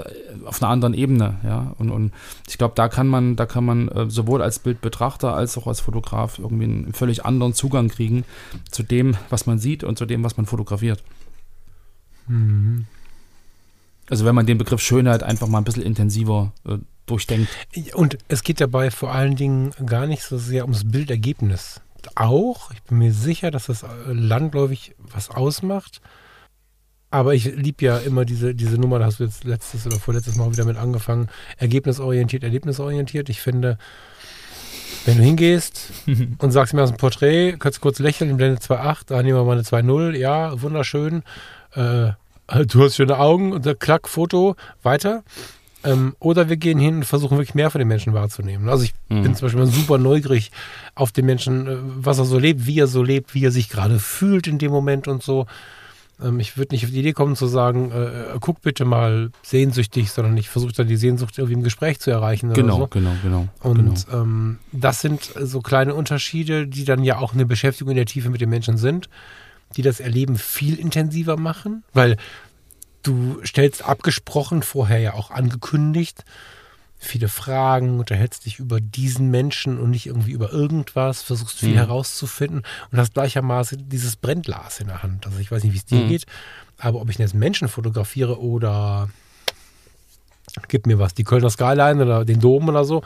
auf 0.45 0.61
einer 0.61 0.73
anderen 0.73 0.95
Ebene, 0.95 1.39
ja. 1.45 1.73
Und, 1.79 1.91
und 1.91 2.13
ich 2.49 2.59
glaube, 2.59 2.75
da 2.75 2.89
kann 2.89 3.07
man, 3.07 3.37
da 3.37 3.47
kann 3.47 3.65
man 3.65 3.89
äh, 3.89 4.11
sowohl 4.11 4.43
als 4.43 4.59
Bildbetrachter 4.59 5.35
als 5.35 5.57
auch 5.57 5.69
als 5.69 5.79
Fotograf 5.79 6.41
irgendwie 6.41 6.65
einen 6.65 6.93
völlig 6.95 7.25
anderen 7.25 7.55
Zugang 7.55 7.89
kriegen 7.89 8.25
zu 8.73 8.83
dem, 8.83 9.17
was 9.31 9.47
man 9.47 9.61
sieht 9.61 9.85
und 9.85 9.99
zu 9.99 10.05
dem, 10.05 10.25
was 10.25 10.37
man 10.37 10.47
fotografiert. 10.47 11.01
Mhm. 12.27 12.87
Also 14.11 14.25
wenn 14.25 14.35
man 14.35 14.47
den 14.47 14.59
Begriff 14.59 14.81
Schönheit 14.81 15.23
einfach 15.23 15.47
mal 15.47 15.59
ein 15.59 15.65
bisschen 15.65 15.85
intensiver 15.85 16.53
äh, 16.67 16.79
durchdenkt. 17.11 17.49
Und 17.95 18.19
es 18.29 18.43
geht 18.43 18.61
dabei 18.61 18.91
vor 18.91 19.13
allen 19.13 19.37
Dingen 19.37 19.73
gar 19.87 20.07
nicht 20.07 20.23
so 20.23 20.39
sehr 20.39 20.65
ums 20.65 20.91
Bildergebnis. 20.91 21.81
Auch, 22.15 22.71
ich 22.73 22.83
bin 22.83 22.99
mir 22.99 23.13
sicher, 23.13 23.51
dass 23.51 23.67
das 23.67 23.85
landläufig 24.07 24.95
was 24.99 25.31
ausmacht. 25.31 26.01
Aber 27.11 27.35
ich 27.35 27.45
liebe 27.45 27.85
ja 27.85 27.99
immer 27.99 28.25
diese, 28.25 28.55
diese 28.55 28.77
Nummer, 28.77 28.99
da 28.99 29.07
hast 29.07 29.21
du 29.21 29.25
jetzt 29.25 29.45
letztes 29.45 29.87
oder 29.87 29.99
vorletztes 29.99 30.37
Mal 30.37 30.53
wieder 30.53 30.67
mit 30.67 30.77
angefangen. 30.77 31.29
Ergebnisorientiert, 31.57 32.45
erlebnisorientiert. 32.45 33.31
Ich 33.31 33.41
finde, 33.41 33.79
wenn 35.07 35.17
du 35.17 35.23
hingehst 35.23 35.91
und 36.39 36.51
sagst 36.51 36.75
mir 36.75 36.83
aus 36.83 36.91
dem 36.91 36.99
Porträt, 36.99 37.57
kannst 37.59 37.79
du 37.79 37.83
kurz 37.83 37.99
lächeln, 37.99 38.37
Blende 38.37 38.61
2.8, 38.61 39.07
da 39.07 39.23
nehmen 39.23 39.39
wir 39.39 39.45
mal 39.45 39.53
eine 39.53 39.63
2.0, 39.63 40.17
ja, 40.17 40.61
wunderschön. 40.61 41.23
Äh, 41.73 42.13
du 42.67 42.85
hast 42.85 42.97
schöne 42.97 43.19
Augen 43.19 43.53
und 43.53 43.65
der 43.65 43.75
Klack, 43.75 44.07
Foto, 44.09 44.57
weiter. 44.83 45.23
Ähm, 45.89 46.17
oder 46.19 46.49
wir 46.49 46.57
gehen 46.57 46.79
hin 46.79 46.97
und 46.97 47.05
versuchen 47.05 47.39
wirklich 47.39 47.55
mehr 47.55 47.71
von 47.71 47.79
den 47.79 47.89
Menschen 47.89 48.13
wahrzunehmen. 48.13 48.69
Also 48.69 48.85
ich 48.85 48.95
mhm. 49.09 49.23
bin 49.23 49.35
zum 49.35 49.47
Beispiel 49.47 49.67
super 49.67 49.99
neugierig 49.99 50.51
auf 50.95 51.13
den 51.13 51.27
Menschen, 51.27 51.67
äh, 51.67 51.77
was 51.81 52.19
er 52.19 52.25
so 52.25 52.39
lebt, 52.39 52.67
wie 52.67 52.79
er 52.79 52.87
so 52.87 53.03
lebt, 53.03 53.35
wie 53.35 53.45
er 53.45 53.51
sich 53.51 53.69
gerade 53.69 53.99
fühlt 53.99 54.47
in 54.47 54.59
dem 54.59 54.71
Moment 54.71 55.09
und 55.09 55.23
so. 55.23 55.47
Ähm, 56.23 56.41
ich 56.41 56.57
würde 56.59 56.75
nicht 56.75 56.85
auf 56.85 56.91
die 56.91 57.01
Idee 57.01 57.13
kommen 57.13 57.37
zu 57.37 57.47
sagen, 57.47 57.91
äh, 57.91 58.35
äh 58.35 58.39
guck 58.41 58.61
bitte 58.61 58.85
mal 58.85 59.31
sehnsüchtig, 59.43 60.11
sondern 60.11 60.37
ich 60.37 60.49
versuche 60.49 60.73
dann 60.73 60.89
die 60.89 60.97
Sehnsucht 60.97 61.39
irgendwie 61.39 61.55
im 61.55 61.63
Gespräch 61.63 62.01
zu 62.01 62.11
erreichen. 62.11 62.53
Genau, 62.53 62.79
so. 62.79 62.87
genau, 62.89 63.13
genau. 63.23 63.49
Und 63.61 64.07
genau. 64.07 64.23
Ähm, 64.23 64.59
das 64.73 65.01
sind 65.01 65.33
so 65.41 65.61
kleine 65.61 65.95
Unterschiede, 65.95 66.67
die 66.67 66.85
dann 66.85 67.03
ja 67.03 67.19
auch 67.19 67.35
eine 67.35 67.47
Beschäftigung 67.47 67.93
in 67.93 67.97
der 67.97 68.07
Tiefe 68.07 68.31
mit 68.31 68.41
den 68.41 68.51
Menschen 68.51 68.77
sind, 68.77 69.09
die 69.77 69.83
das 69.83 70.01
Erleben 70.01 70.37
viel 70.37 70.79
intensiver 70.79 71.37
machen, 71.37 71.85
weil 71.93 72.17
Du 73.09 73.41
stellst 73.43 73.87
abgesprochen, 73.87 74.63
vorher 74.63 74.99
ja 74.99 75.15
auch 75.15 75.31
angekündigt, 75.31 76.27
viele 76.99 77.29
Fragen, 77.29 77.99
unterhältst 77.99 78.45
dich 78.45 78.59
über 78.59 78.83
diesen 78.83 79.31
Menschen 79.31 79.81
und 79.81 79.89
nicht 79.89 80.07
irgendwie 80.07 80.33
über 80.33 80.53
irgendwas, 80.53 81.23
versuchst 81.23 81.59
viel 81.59 81.71
mhm. 81.71 81.77
herauszufinden 81.77 82.65
und 82.93 82.99
hast 82.99 83.15
gleichermaßen 83.15 83.89
dieses 83.89 84.17
Brennglas 84.17 84.81
in 84.81 84.89
der 84.89 85.03
Hand. 85.03 85.25
Also 85.25 85.39
ich 85.39 85.51
weiß 85.51 85.65
nicht, 85.65 85.73
wie 85.73 85.79
es 85.79 85.87
dir 85.87 86.05
mhm. 86.05 86.09
geht, 86.09 86.27
aber 86.77 87.01
ob 87.01 87.09
ich 87.09 87.17
jetzt 87.17 87.35
Menschen 87.35 87.69
fotografiere 87.69 88.43
oder 88.43 89.09
gib 90.69 90.87
mir 90.87 90.99
was, 90.99 91.15
die 91.15 91.25
Kölner 91.25 91.49
Skyline 91.49 92.05
oder 92.05 92.27
den 92.27 92.41
Dom 92.41 92.69
oder 92.69 92.85
so, 92.85 93.03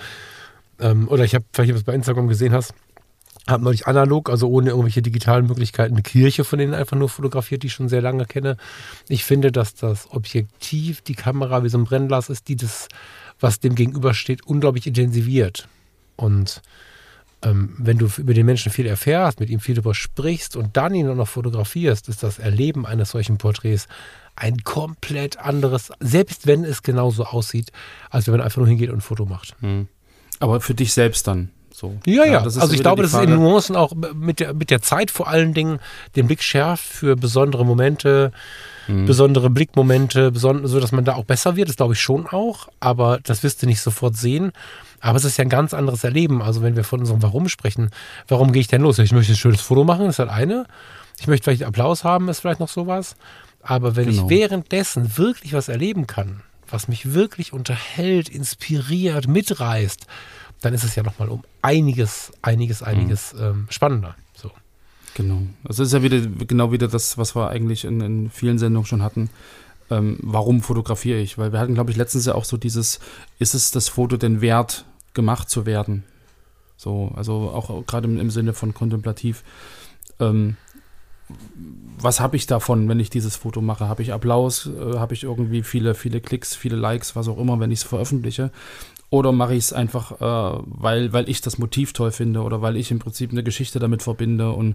ähm, 0.80 1.06
oder 1.06 1.22
ich 1.22 1.36
habe, 1.36 1.44
vielleicht, 1.52 1.70
du 1.70 1.76
es 1.76 1.84
bei 1.84 1.94
Instagram 1.94 2.26
gesehen 2.26 2.52
hast, 2.52 2.74
habe 3.48 3.64
neulich 3.64 3.86
analog, 3.86 4.30
also 4.30 4.48
ohne 4.48 4.70
irgendwelche 4.70 5.02
digitalen 5.02 5.46
Möglichkeiten, 5.46 5.94
eine 5.94 6.02
Kirche 6.02 6.44
von 6.44 6.58
denen 6.58 6.74
einfach 6.74 6.96
nur 6.96 7.08
fotografiert, 7.08 7.62
die 7.62 7.66
ich 7.66 7.72
schon 7.72 7.88
sehr 7.88 8.02
lange 8.02 8.24
kenne. 8.24 8.56
Ich 9.08 9.24
finde, 9.24 9.50
dass 9.50 9.74
das 9.74 10.10
Objektiv, 10.12 11.00
die 11.00 11.14
Kamera 11.14 11.64
wie 11.64 11.68
so 11.68 11.78
ein 11.78 11.84
Brennglas 11.84 12.30
ist, 12.30 12.48
die 12.48 12.56
das, 12.56 12.88
was 13.40 13.58
dem 13.58 13.74
gegenübersteht, 13.74 14.46
unglaublich 14.46 14.86
intensiviert. 14.86 15.68
Und 16.14 16.62
ähm, 17.42 17.74
wenn 17.78 17.98
du 17.98 18.08
über 18.16 18.34
den 18.34 18.46
Menschen 18.46 18.70
viel 18.70 18.86
erfährst, 18.86 19.40
mit 19.40 19.50
ihm 19.50 19.58
viel 19.58 19.74
darüber 19.74 19.94
sprichst 19.94 20.56
und 20.56 20.76
dann 20.76 20.94
ihn 20.94 21.08
auch 21.08 21.16
noch 21.16 21.28
fotografierst, 21.28 22.08
ist 22.08 22.22
das 22.22 22.38
Erleben 22.38 22.86
eines 22.86 23.10
solchen 23.10 23.38
Porträts 23.38 23.88
ein 24.36 24.62
komplett 24.62 25.38
anderes, 25.38 25.92
selbst 26.00 26.46
wenn 26.46 26.64
es 26.64 26.82
genauso 26.82 27.24
aussieht, 27.24 27.72
als 28.10 28.26
wenn 28.26 28.32
man 28.32 28.40
einfach 28.40 28.58
nur 28.58 28.68
hingeht 28.68 28.90
und 28.90 28.98
ein 28.98 29.02
Foto 29.02 29.26
macht. 29.26 29.56
Hm. 29.60 29.88
Aber 30.38 30.60
für 30.60 30.74
dich 30.74 30.92
selbst 30.92 31.26
dann. 31.26 31.50
So. 31.82 31.96
Ja, 32.06 32.24
ja. 32.24 32.32
ja 32.32 32.38
also 32.44 32.72
ich 32.72 32.80
glaube, 32.80 33.02
dass 33.02 33.12
es 33.12 33.20
in 33.20 33.34
Nuancen 33.34 33.74
auch 33.74 33.92
mit 34.14 34.38
der, 34.38 34.54
mit 34.54 34.70
der 34.70 34.80
Zeit 34.80 35.10
vor 35.10 35.26
allen 35.26 35.52
Dingen 35.52 35.80
den 36.14 36.28
Blick 36.28 36.40
schärft 36.40 36.84
für 36.84 37.16
besondere 37.16 37.66
Momente, 37.66 38.30
mhm. 38.86 39.04
besondere 39.04 39.50
Blickmomente, 39.50 40.30
beson 40.30 40.64
so 40.68 40.78
dass 40.78 40.92
man 40.92 41.04
da 41.04 41.14
auch 41.14 41.24
besser 41.24 41.56
wird. 41.56 41.68
Das 41.68 41.76
glaube 41.76 41.94
ich 41.94 42.00
schon 42.00 42.28
auch. 42.28 42.68
Aber 42.78 43.18
das 43.24 43.42
wirst 43.42 43.62
du 43.62 43.66
nicht 43.66 43.80
sofort 43.80 44.16
sehen. 44.16 44.52
Aber 45.00 45.18
es 45.18 45.24
ist 45.24 45.36
ja 45.38 45.42
ein 45.42 45.48
ganz 45.48 45.74
anderes 45.74 46.04
Erleben. 46.04 46.40
Also 46.40 46.62
wenn 46.62 46.76
wir 46.76 46.84
von 46.84 47.00
unserem 47.00 47.20
Warum 47.20 47.48
sprechen, 47.48 47.90
warum 48.28 48.52
gehe 48.52 48.60
ich 48.60 48.68
denn 48.68 48.82
los? 48.82 49.00
Ich 49.00 49.10
möchte 49.10 49.32
ein 49.32 49.36
schönes 49.36 49.60
Foto 49.60 49.82
machen, 49.82 50.06
ist 50.06 50.20
halt 50.20 50.30
eine. 50.30 50.66
Ich 51.18 51.26
möchte 51.26 51.44
vielleicht 51.44 51.64
Applaus 51.64 52.04
haben, 52.04 52.28
ist 52.28 52.38
vielleicht 52.38 52.60
noch 52.60 52.68
sowas. 52.68 53.16
Aber 53.60 53.96
wenn 53.96 54.08
genau. 54.08 54.22
ich 54.22 54.30
währenddessen 54.30 55.18
wirklich 55.18 55.52
was 55.52 55.68
erleben 55.68 56.06
kann, 56.06 56.42
was 56.70 56.86
mich 56.86 57.12
wirklich 57.12 57.52
unterhält, 57.52 58.28
inspiriert, 58.28 59.26
mitreißt, 59.26 60.06
dann 60.62 60.74
ist 60.74 60.84
es 60.84 60.94
ja 60.94 61.02
nochmal 61.02 61.28
um 61.28 61.42
einiges, 61.60 62.32
einiges, 62.40 62.82
einiges 62.82 63.34
mhm. 63.34 63.42
ähm, 63.42 63.66
spannender. 63.68 64.16
So. 64.34 64.50
Genau. 65.14 65.42
Also 65.64 65.82
ist 65.82 65.92
ja 65.92 66.02
wieder 66.02 66.20
genau 66.20 66.72
wieder 66.72 66.88
das, 66.88 67.18
was 67.18 67.36
wir 67.36 67.50
eigentlich 67.50 67.84
in, 67.84 68.00
in 68.00 68.30
vielen 68.30 68.58
Sendungen 68.58 68.86
schon 68.86 69.02
hatten. 69.02 69.28
Ähm, 69.90 70.18
warum 70.22 70.62
fotografiere 70.62 71.18
ich? 71.18 71.36
Weil 71.36 71.52
wir 71.52 71.60
hatten, 71.60 71.74
glaube 71.74 71.90
ich, 71.90 71.96
letztens 71.96 72.26
ja 72.26 72.34
auch 72.34 72.44
so 72.44 72.56
dieses, 72.56 73.00
ist 73.38 73.54
es 73.54 73.70
das 73.70 73.88
Foto 73.88 74.16
denn 74.16 74.40
wert, 74.40 74.86
gemacht 75.12 75.50
zu 75.50 75.66
werden? 75.66 76.04
So, 76.76 77.12
also 77.14 77.50
auch 77.50 77.86
gerade 77.86 78.08
im, 78.08 78.18
im, 78.18 78.30
Sinne 78.30 78.54
von 78.54 78.72
kontemplativ. 78.72 79.44
Ähm, 80.18 80.56
was 81.98 82.20
habe 82.20 82.36
ich 82.36 82.46
davon, 82.46 82.88
wenn 82.88 83.00
ich 83.00 83.10
dieses 83.10 83.36
Foto 83.36 83.60
mache? 83.60 83.88
Habe 83.88 84.02
ich 84.02 84.12
Applaus? 84.12 84.66
Äh, 84.66 84.98
habe 84.98 85.14
ich 85.14 85.24
irgendwie 85.24 85.62
viele, 85.62 85.94
viele 85.94 86.20
Klicks, 86.20 86.56
viele 86.56 86.76
Likes, 86.76 87.14
was 87.14 87.28
auch 87.28 87.38
immer, 87.38 87.60
wenn 87.60 87.70
ich 87.70 87.80
es 87.80 87.84
veröffentliche? 87.84 88.50
Oder 89.12 89.30
mache 89.30 89.52
ich 89.52 89.64
es 89.64 89.72
einfach, 89.74 90.12
äh, 90.22 90.62
weil, 90.64 91.12
weil 91.12 91.28
ich 91.28 91.42
das 91.42 91.58
Motiv 91.58 91.92
toll 91.92 92.12
finde 92.12 92.40
oder 92.40 92.62
weil 92.62 92.78
ich 92.78 92.90
im 92.90 92.98
Prinzip 92.98 93.30
eine 93.30 93.42
Geschichte 93.42 93.78
damit 93.78 94.02
verbinde 94.02 94.52
und 94.52 94.74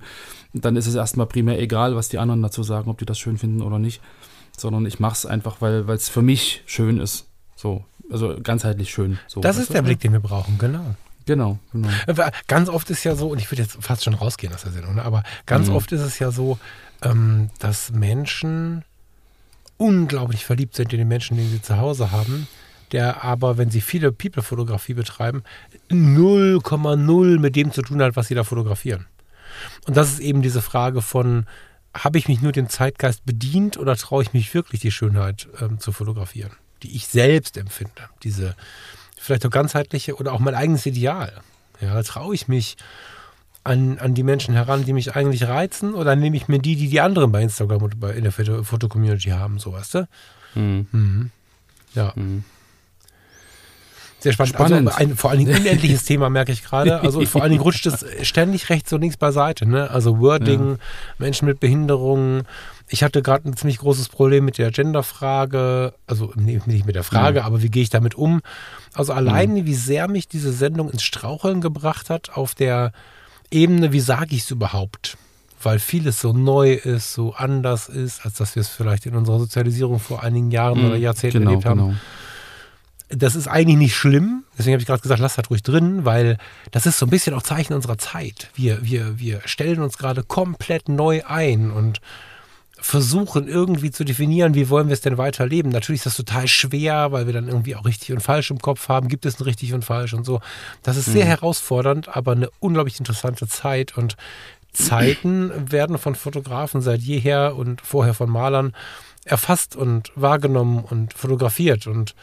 dann 0.53 0.75
ist 0.75 0.85
es 0.85 0.93
erstmal 0.93 1.25
primär 1.25 1.59
egal, 1.59 1.95
was 1.95 2.07
die 2.09 2.19
anderen 2.19 2.43
dazu 2.43 2.61
sagen, 2.61 2.88
ob 2.91 2.99
die 2.99 3.07
das 3.07 3.17
schön 3.17 3.39
finden 3.39 3.63
oder 3.63 3.79
nicht. 3.79 3.99
Sondern 4.55 4.85
ich 4.85 4.99
mache 4.99 5.13
es 5.13 5.25
einfach, 5.25 5.59
weil 5.59 5.89
es 5.89 6.07
für 6.07 6.21
mich 6.21 6.61
schön 6.67 6.99
ist. 6.99 7.25
So, 7.55 7.83
also 8.11 8.38
ganzheitlich 8.43 8.91
schön. 8.91 9.17
So, 9.25 9.41
das 9.41 9.57
ist 9.57 9.73
der 9.73 9.81
Blick, 9.81 10.01
den 10.01 10.13
wir 10.13 10.19
brauchen, 10.19 10.59
genau. 10.59 10.93
Genau, 11.25 11.57
genau. 11.73 11.89
Ganz 12.45 12.69
oft 12.69 12.91
ist 12.91 13.03
ja 13.05 13.15
so, 13.15 13.29
und 13.29 13.39
ich 13.39 13.49
würde 13.49 13.63
jetzt 13.63 13.77
fast 13.81 14.03
schon 14.03 14.13
rausgehen 14.13 14.53
aus 14.53 14.61
der 14.61 14.71
Sendung, 14.71 14.93
ne? 14.93 15.01
aber 15.03 15.23
ganz 15.47 15.67
mhm. 15.67 15.77
oft 15.77 15.91
ist 15.91 16.01
es 16.01 16.19
ja 16.19 16.29
so, 16.29 16.59
ähm, 17.01 17.49
dass 17.57 17.91
Menschen 17.91 18.85
unglaublich 19.77 20.45
verliebt 20.45 20.75
sind 20.75 20.93
in 20.93 20.99
den 20.99 21.07
Menschen, 21.07 21.38
die 21.38 21.47
sie 21.47 21.61
zu 21.63 21.77
Hause 21.77 22.11
haben 22.11 22.47
der 22.91 23.23
aber, 23.23 23.57
wenn 23.57 23.69
sie 23.69 23.81
viele 23.81 24.11
People-Fotografie 24.11 24.93
betreiben, 24.93 25.43
0,0 25.89 27.39
mit 27.39 27.55
dem 27.55 27.71
zu 27.71 27.81
tun 27.81 28.01
hat, 28.01 28.15
was 28.15 28.27
sie 28.27 28.35
da 28.35 28.43
fotografieren. 28.43 29.05
Und 29.88 29.97
das 29.97 30.11
ist 30.11 30.19
eben 30.19 30.41
diese 30.41 30.61
Frage 30.61 31.01
von, 31.01 31.45
habe 31.93 32.17
ich 32.17 32.27
mich 32.27 32.41
nur 32.41 32.51
dem 32.51 32.69
Zeitgeist 32.69 33.25
bedient 33.25 33.77
oder 33.77 33.95
traue 33.95 34.23
ich 34.23 34.33
mich 34.33 34.53
wirklich 34.53 34.81
die 34.81 34.91
Schönheit 34.91 35.47
ähm, 35.59 35.79
zu 35.79 35.91
fotografieren, 35.91 36.51
die 36.83 36.95
ich 36.95 37.07
selbst 37.07 37.57
empfinde, 37.57 38.09
diese 38.23 38.55
vielleicht 39.17 39.45
auch 39.45 39.51
ganzheitliche 39.51 40.15
oder 40.15 40.33
auch 40.33 40.39
mein 40.39 40.55
eigenes 40.55 40.85
Ideal. 40.85 41.41
Ja, 41.81 42.01
traue 42.03 42.35
ich 42.35 42.47
mich 42.47 42.77
an, 43.63 43.99
an 43.99 44.13
die 44.13 44.23
Menschen 44.23 44.53
heran, 44.53 44.85
die 44.85 44.93
mich 44.93 45.15
eigentlich 45.15 45.47
reizen, 45.47 45.93
oder 45.93 46.15
nehme 46.15 46.38
ich 46.38 46.47
mir 46.47 46.59
die, 46.59 46.75
die 46.75 46.88
die 46.88 47.01
anderen 47.01 47.31
bei 47.31 47.41
Instagram 47.41 47.83
und 47.83 47.99
bei, 47.99 48.11
in 48.13 48.23
der 48.23 48.31
Foto-Community 48.31 49.29
haben, 49.29 49.59
so 49.59 49.73
weißt 49.73 49.95
du? 49.95 50.07
Mhm. 50.55 50.88
Mhm. 50.91 51.31
Ja. 51.93 52.13
Mhm. 52.15 52.45
Sehr 54.20 54.34
spannend. 54.34 54.55
spannend. 54.55 54.88
Also 54.88 54.99
ein, 54.99 55.15
vor 55.15 55.30
allen 55.30 55.39
Dingen 55.39 55.57
unendliches 55.59 56.05
Thema, 56.05 56.30
merke 56.30 56.51
ich 56.51 56.63
gerade. 56.63 57.01
Also 57.01 57.24
vor 57.26 57.41
allen 57.41 57.51
Dingen 57.51 57.61
rutscht 57.61 57.86
es 57.86 58.05
ständig 58.24 58.70
rechts 58.70 58.91
und 58.93 59.01
links 59.01 59.18
beiseite. 59.18 59.65
Ne? 59.65 59.89
Also 59.89 60.20
Wording, 60.20 60.72
ja. 60.72 60.78
Menschen 61.20 61.47
mit 61.47 61.59
Behinderungen. 61.59 62.43
Ich 62.89 63.03
hatte 63.03 63.22
gerade 63.22 63.49
ein 63.49 63.55
ziemlich 63.55 63.78
großes 63.80 64.09
Problem 64.09 64.45
mit 64.45 64.57
der 64.57 64.72
Genderfrage. 64.72 65.93
Also 66.07 66.32
nicht 66.36 66.86
mit 66.86 66.95
der 66.95 67.03
Frage, 67.03 67.39
ja. 67.39 67.45
aber 67.45 67.61
wie 67.61 67.70
gehe 67.70 67.84
ich 67.84 67.89
damit 67.89 68.15
um? 68.15 68.41
Also 68.93 69.13
allein, 69.13 69.55
ja. 69.55 69.65
wie 69.65 69.76
sehr 69.76 70.07
mich 70.07 70.28
diese 70.28 70.51
Sendung 70.51 70.89
ins 70.89 71.03
Straucheln 71.03 71.61
gebracht 71.61 72.09
hat 72.09 72.32
auf 72.32 72.55
der 72.55 72.93
Ebene, 73.51 73.93
wie 73.93 73.99
sage 73.99 74.36
ich 74.36 74.41
es 74.41 74.51
überhaupt? 74.51 75.18
Weil 75.61 75.80
vieles 75.80 76.22
so 76.22 76.34
neu 76.34 76.74
ist, 76.74 77.13
so 77.13 77.34
anders 77.34 77.89
ist, 77.89 78.26
als 78.26 78.36
dass 78.36 78.55
wir 78.55 78.61
es 78.61 78.68
vielleicht 78.68 79.05
in 79.05 79.15
unserer 79.15 79.39
Sozialisierung 79.39 79.99
vor 79.99 80.24
einigen 80.24 80.51
Jahren 80.51 80.80
mhm, 80.80 80.86
oder 80.88 80.95
Jahrzehnten 80.95 81.39
genau, 81.39 81.51
erlebt 81.51 81.65
haben. 81.65 81.80
Genau 81.80 81.95
das 83.09 83.35
ist 83.35 83.47
eigentlich 83.47 83.77
nicht 83.77 83.95
schlimm. 83.95 84.43
Deswegen 84.57 84.73
habe 84.73 84.81
ich 84.81 84.87
gerade 84.87 85.01
gesagt, 85.01 85.21
lass 85.21 85.35
das 85.35 85.49
ruhig 85.49 85.63
drin, 85.63 86.03
weil 86.03 86.37
das 86.71 86.85
ist 86.85 86.99
so 86.99 87.05
ein 87.05 87.09
bisschen 87.09 87.33
auch 87.33 87.41
Zeichen 87.41 87.73
unserer 87.73 87.97
Zeit. 87.97 88.49
Wir, 88.55 88.83
wir, 88.83 89.19
wir 89.19 89.41
stellen 89.45 89.81
uns 89.81 89.97
gerade 89.97 90.23
komplett 90.23 90.89
neu 90.89 91.23
ein 91.25 91.71
und 91.71 92.01
versuchen 92.79 93.47
irgendwie 93.47 93.91
zu 93.91 94.03
definieren, 94.03 94.53
wie 94.53 94.69
wollen 94.69 94.87
wir 94.87 94.93
es 94.93 95.01
denn 95.01 95.17
weiterleben. 95.17 95.71
Natürlich 95.71 96.01
ist 96.01 96.05
das 96.05 96.17
total 96.17 96.47
schwer, 96.47 97.11
weil 97.11 97.25
wir 97.25 97.33
dann 97.33 97.47
irgendwie 97.47 97.75
auch 97.75 97.85
richtig 97.85 98.11
und 98.11 98.21
falsch 98.21 98.51
im 98.51 98.59
Kopf 98.59 98.87
haben. 98.87 99.07
Gibt 99.07 99.25
es 99.25 99.39
ein 99.39 99.43
richtig 99.43 99.73
und 99.73 99.83
falsch 99.83 100.13
und 100.13 100.25
so. 100.25 100.41
Das 100.83 100.97
ist 100.97 101.05
sehr 101.05 101.25
mhm. 101.25 101.29
herausfordernd, 101.29 102.15
aber 102.15 102.33
eine 102.33 102.49
unglaublich 102.59 102.99
interessante 102.99 103.47
Zeit 103.47 103.97
und 103.97 104.15
Zeiten 104.73 105.51
werden 105.71 105.97
von 105.97 106.15
Fotografen 106.15 106.81
seit 106.81 107.01
jeher 107.01 107.55
und 107.55 107.81
vorher 107.81 108.13
von 108.13 108.29
Malern 108.29 108.73
erfasst 109.25 109.75
und 109.75 110.11
wahrgenommen 110.15 110.83
und 110.83 111.13
fotografiert 111.13 111.87
und 111.87 112.15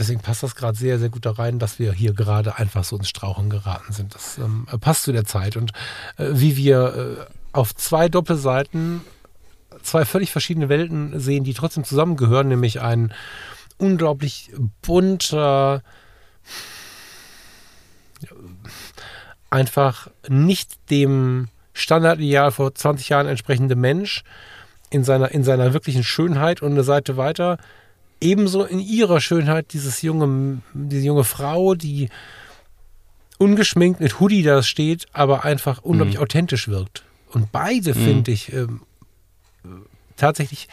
Deswegen 0.00 0.20
passt 0.20 0.42
das 0.42 0.56
gerade 0.56 0.78
sehr, 0.78 0.98
sehr 0.98 1.10
gut 1.10 1.26
da 1.26 1.32
rein, 1.32 1.58
dass 1.58 1.78
wir 1.78 1.92
hier 1.92 2.14
gerade 2.14 2.56
einfach 2.56 2.84
so 2.84 2.96
ins 2.96 3.10
Strauchen 3.10 3.50
geraten 3.50 3.92
sind. 3.92 4.14
Das 4.14 4.38
ähm, 4.38 4.66
passt 4.80 5.02
zu 5.02 5.12
der 5.12 5.26
Zeit. 5.26 5.58
Und 5.58 5.72
äh, 6.16 6.28
wie 6.32 6.56
wir 6.56 7.26
äh, 7.28 7.32
auf 7.52 7.74
zwei 7.74 8.08
Doppelseiten 8.08 9.02
zwei 9.82 10.06
völlig 10.06 10.32
verschiedene 10.32 10.70
Welten 10.70 11.20
sehen, 11.20 11.44
die 11.44 11.52
trotzdem 11.52 11.84
zusammengehören, 11.84 12.48
nämlich 12.48 12.80
ein 12.80 13.12
unglaublich 13.76 14.50
bunter, 14.80 15.82
einfach 19.50 20.08
nicht 20.28 20.90
dem 20.90 21.48
Standardideal 21.74 22.52
vor 22.52 22.74
20 22.74 23.10
Jahren 23.10 23.26
entsprechende 23.26 23.76
Mensch 23.76 24.24
in 24.88 25.04
seiner, 25.04 25.30
in 25.30 25.44
seiner 25.44 25.74
wirklichen 25.74 26.04
Schönheit 26.04 26.62
und 26.62 26.72
eine 26.72 26.84
Seite 26.84 27.18
weiter 27.18 27.58
ebenso 28.20 28.64
in 28.64 28.80
ihrer 28.80 29.20
Schönheit 29.20 29.72
dieses 29.72 30.02
junge, 30.02 30.62
diese 30.74 31.06
junge 31.06 31.24
Frau, 31.24 31.74
die 31.74 32.08
ungeschminkt 33.38 34.00
mit 34.00 34.20
Hoodie 34.20 34.42
da 34.42 34.62
steht, 34.62 35.06
aber 35.12 35.44
einfach 35.44 35.82
unglaublich 35.82 36.16
mhm. 36.16 36.22
authentisch 36.22 36.68
wirkt. 36.68 37.04
Und 37.32 37.52
beide 37.52 37.94
mhm. 37.94 38.04
finde 38.04 38.30
ich 38.32 38.52
ähm, 38.52 38.82
tatsächlich 40.16 40.68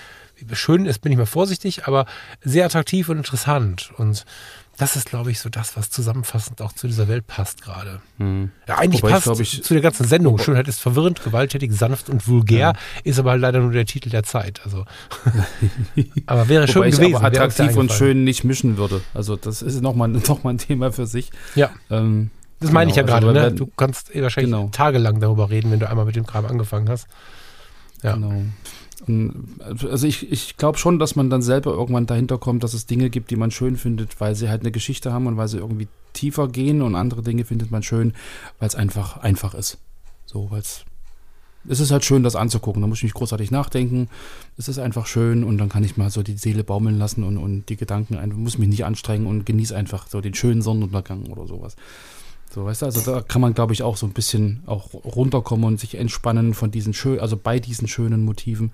schön 0.53 0.85
ist, 0.85 0.99
bin 0.99 1.11
ich 1.11 1.17
mal 1.17 1.25
vorsichtig, 1.25 1.87
aber 1.87 2.05
sehr 2.41 2.65
attraktiv 2.65 3.09
und 3.09 3.17
interessant. 3.17 3.91
Und 3.97 4.25
das 4.77 4.95
ist, 4.95 5.09
glaube 5.09 5.31
ich, 5.31 5.39
so 5.39 5.49
das, 5.49 5.75
was 5.75 5.89
zusammenfassend 5.89 6.61
auch 6.61 6.71
zu 6.71 6.87
dieser 6.87 7.07
Welt 7.07 7.25
passt 7.25 7.63
gerade. 7.63 7.99
Hm. 8.17 8.51
Ja, 8.67 8.77
eigentlich 8.77 9.01
Wobei 9.01 9.13
passt 9.13 9.27
ich, 9.39 9.53
ich, 9.55 9.63
zu 9.63 9.73
der 9.73 9.81
ganzen 9.81 10.05
Sendung. 10.05 10.37
Schönheit 10.37 10.67
ist 10.67 10.79
verwirrend, 10.79 11.23
gewalttätig, 11.23 11.71
sanft 11.73 12.09
und 12.09 12.27
vulgär, 12.27 12.59
ja. 12.59 12.73
ist 13.03 13.17
aber 13.17 13.31
halt 13.31 13.41
leider 13.41 13.59
nur 13.59 13.71
der 13.71 13.85
Titel 13.85 14.09
der 14.09 14.21
Zeit. 14.21 14.61
Also, 14.63 14.85
aber 16.27 16.47
wäre 16.47 16.67
schön 16.67 16.81
Wobei 16.81 16.89
gewesen. 16.91 17.09
Ich 17.09 17.15
aber 17.15 17.25
attraktiv 17.25 17.75
und 17.75 17.91
schön 17.91 18.23
nicht 18.23 18.43
mischen 18.43 18.77
würde. 18.77 19.01
Also 19.15 19.35
das 19.35 19.63
ist 19.63 19.81
nochmal 19.81 20.09
noch 20.27 20.43
mal 20.43 20.51
ein 20.51 20.57
Thema 20.59 20.91
für 20.91 21.07
sich. 21.07 21.31
Ja. 21.55 21.71
Ähm, 21.89 22.29
das 22.59 22.71
meine 22.71 22.91
genau, 22.91 23.07
ich 23.07 23.09
ja 23.09 23.19
genau, 23.19 23.31
gerade. 23.31 23.39
Also, 23.39 23.49
ne? 23.49 23.55
Du 23.55 23.71
kannst 23.75 24.15
eh 24.15 24.21
wahrscheinlich 24.21 24.51
genau. 24.51 24.69
tagelang 24.69 25.19
darüber 25.19 25.49
reden, 25.49 25.71
wenn 25.71 25.79
du 25.79 25.89
einmal 25.89 26.05
mit 26.05 26.15
dem 26.15 26.25
Kram 26.25 26.45
angefangen 26.45 26.87
hast. 26.89 27.07
Ja. 28.03 28.13
Genau. 28.13 28.43
Also 29.89 30.07
ich, 30.07 30.31
ich 30.31 30.57
glaube 30.57 30.77
schon, 30.77 30.99
dass 30.99 31.15
man 31.15 31.29
dann 31.29 31.41
selber 31.41 31.71
irgendwann 31.71 32.05
dahinter 32.05 32.37
kommt, 32.37 32.63
dass 32.63 32.73
es 32.73 32.85
Dinge 32.85 33.09
gibt, 33.09 33.31
die 33.31 33.35
man 33.35 33.51
schön 33.51 33.77
findet, 33.77 34.19
weil 34.19 34.35
sie 34.35 34.49
halt 34.49 34.61
eine 34.61 34.71
Geschichte 34.71 35.13
haben 35.13 35.27
und 35.27 35.37
weil 35.37 35.47
sie 35.47 35.57
irgendwie 35.57 35.87
tiefer 36.13 36.47
gehen 36.47 36.81
und 36.81 36.95
andere 36.95 37.21
Dinge 37.21 37.45
findet 37.45 37.71
man 37.71 37.83
schön, 37.83 38.13
weil 38.59 38.67
es 38.67 38.75
einfach 38.75 39.17
einfach 39.17 39.53
ist. 39.53 39.77
So, 40.25 40.51
weil 40.51 40.59
es 40.59 40.85
es 41.69 41.79
ist 41.79 41.91
halt 41.91 42.05
schön, 42.05 42.23
das 42.23 42.35
anzugucken. 42.35 42.81
Da 42.81 42.87
muss 42.87 42.99
ich 42.99 43.03
nicht 43.03 43.15
großartig 43.15 43.51
nachdenken. 43.51 44.09
Es 44.57 44.67
ist 44.67 44.79
einfach 44.79 45.05
schön 45.05 45.43
und 45.43 45.57
dann 45.57 45.69
kann 45.69 45.83
ich 45.83 45.97
mal 45.97 46.09
so 46.09 46.23
die 46.23 46.37
Seele 46.37 46.63
baumeln 46.63 46.97
lassen 46.97 47.23
und, 47.23 47.37
und 47.37 47.67
die 47.69 47.75
Gedanken 47.75 48.15
einfach, 48.15 48.37
muss 48.37 48.57
mich 48.57 48.69
nicht 48.69 48.85
anstrengen 48.85 49.27
und 49.27 49.45
genieße 49.45 49.75
einfach 49.75 50.07
so 50.07 50.21
den 50.21 50.33
schönen 50.33 50.61
Sonnenuntergang 50.61 51.25
oder 51.27 51.45
sowas. 51.45 51.75
So, 52.49 52.65
weißt 52.65 52.81
du, 52.81 52.85
also 52.85 53.01
da 53.01 53.21
kann 53.21 53.41
man, 53.41 53.53
glaube 53.53 53.73
ich, 53.73 53.83
auch 53.83 53.97
so 53.97 54.05
ein 54.05 54.13
bisschen 54.13 54.63
auch 54.65 54.93
runterkommen 54.93 55.65
und 55.65 55.79
sich 55.79 55.95
entspannen 55.95 56.53
von 56.53 56.71
diesen 56.71 56.93
schönen, 56.93 57.19
also 57.19 57.37
bei 57.37 57.59
diesen 57.59 57.87
schönen 57.87 58.23
Motiven. 58.23 58.71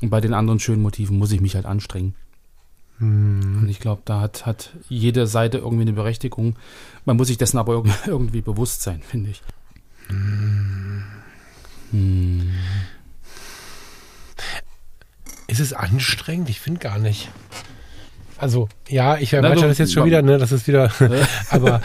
Und 0.00 0.10
bei 0.10 0.20
den 0.20 0.34
anderen 0.34 0.60
schönen 0.60 0.82
Motiven 0.82 1.18
muss 1.18 1.32
ich 1.32 1.40
mich 1.40 1.54
halt 1.54 1.66
anstrengen. 1.66 2.14
Hm. 2.98 3.60
Und 3.62 3.68
ich 3.68 3.80
glaube, 3.80 4.02
da 4.04 4.20
hat, 4.20 4.46
hat 4.46 4.72
jede 4.88 5.26
Seite 5.26 5.58
irgendwie 5.58 5.82
eine 5.82 5.92
Berechtigung. 5.92 6.56
Man 7.04 7.16
muss 7.16 7.28
sich 7.28 7.38
dessen 7.38 7.58
aber 7.58 7.84
irgendwie 8.06 8.40
bewusst 8.40 8.82
sein, 8.82 9.02
finde 9.02 9.30
ich. 9.30 9.42
Hm. 10.08 11.04
Hm. 11.90 12.50
Ist 15.46 15.60
es 15.60 15.72
anstrengend? 15.72 16.50
Ich 16.50 16.60
finde 16.60 16.80
gar 16.80 16.98
nicht. 16.98 17.30
Also, 18.38 18.68
ja, 18.88 19.16
ich 19.18 19.32
erweitere 19.32 19.68
das 19.68 19.78
jetzt 19.78 19.92
schon 19.92 20.06
wieder, 20.06 20.22
ne? 20.22 20.38
Das 20.38 20.52
ist 20.52 20.68
wieder. 20.68 20.92
aber 21.50 21.80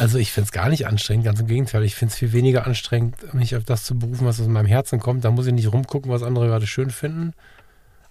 also 0.00 0.18
ich 0.18 0.30
finde 0.30 0.46
es 0.46 0.52
gar 0.52 0.68
nicht 0.68 0.86
anstrengend, 0.86 1.24
ganz 1.24 1.40
im 1.40 1.48
Gegenteil. 1.48 1.82
Ich 1.82 1.96
finde 1.96 2.12
es 2.12 2.18
viel 2.18 2.32
weniger 2.32 2.66
anstrengend, 2.66 3.34
mich 3.34 3.56
auf 3.56 3.64
das 3.64 3.84
zu 3.84 3.98
berufen, 3.98 4.26
was 4.26 4.40
aus 4.40 4.46
meinem 4.46 4.66
Herzen 4.66 5.00
kommt. 5.00 5.24
Da 5.24 5.30
muss 5.30 5.46
ich 5.46 5.52
nicht 5.52 5.72
rumgucken, 5.72 6.10
was 6.10 6.22
andere 6.22 6.46
gerade 6.46 6.66
schön 6.66 6.90
finden. 6.90 7.32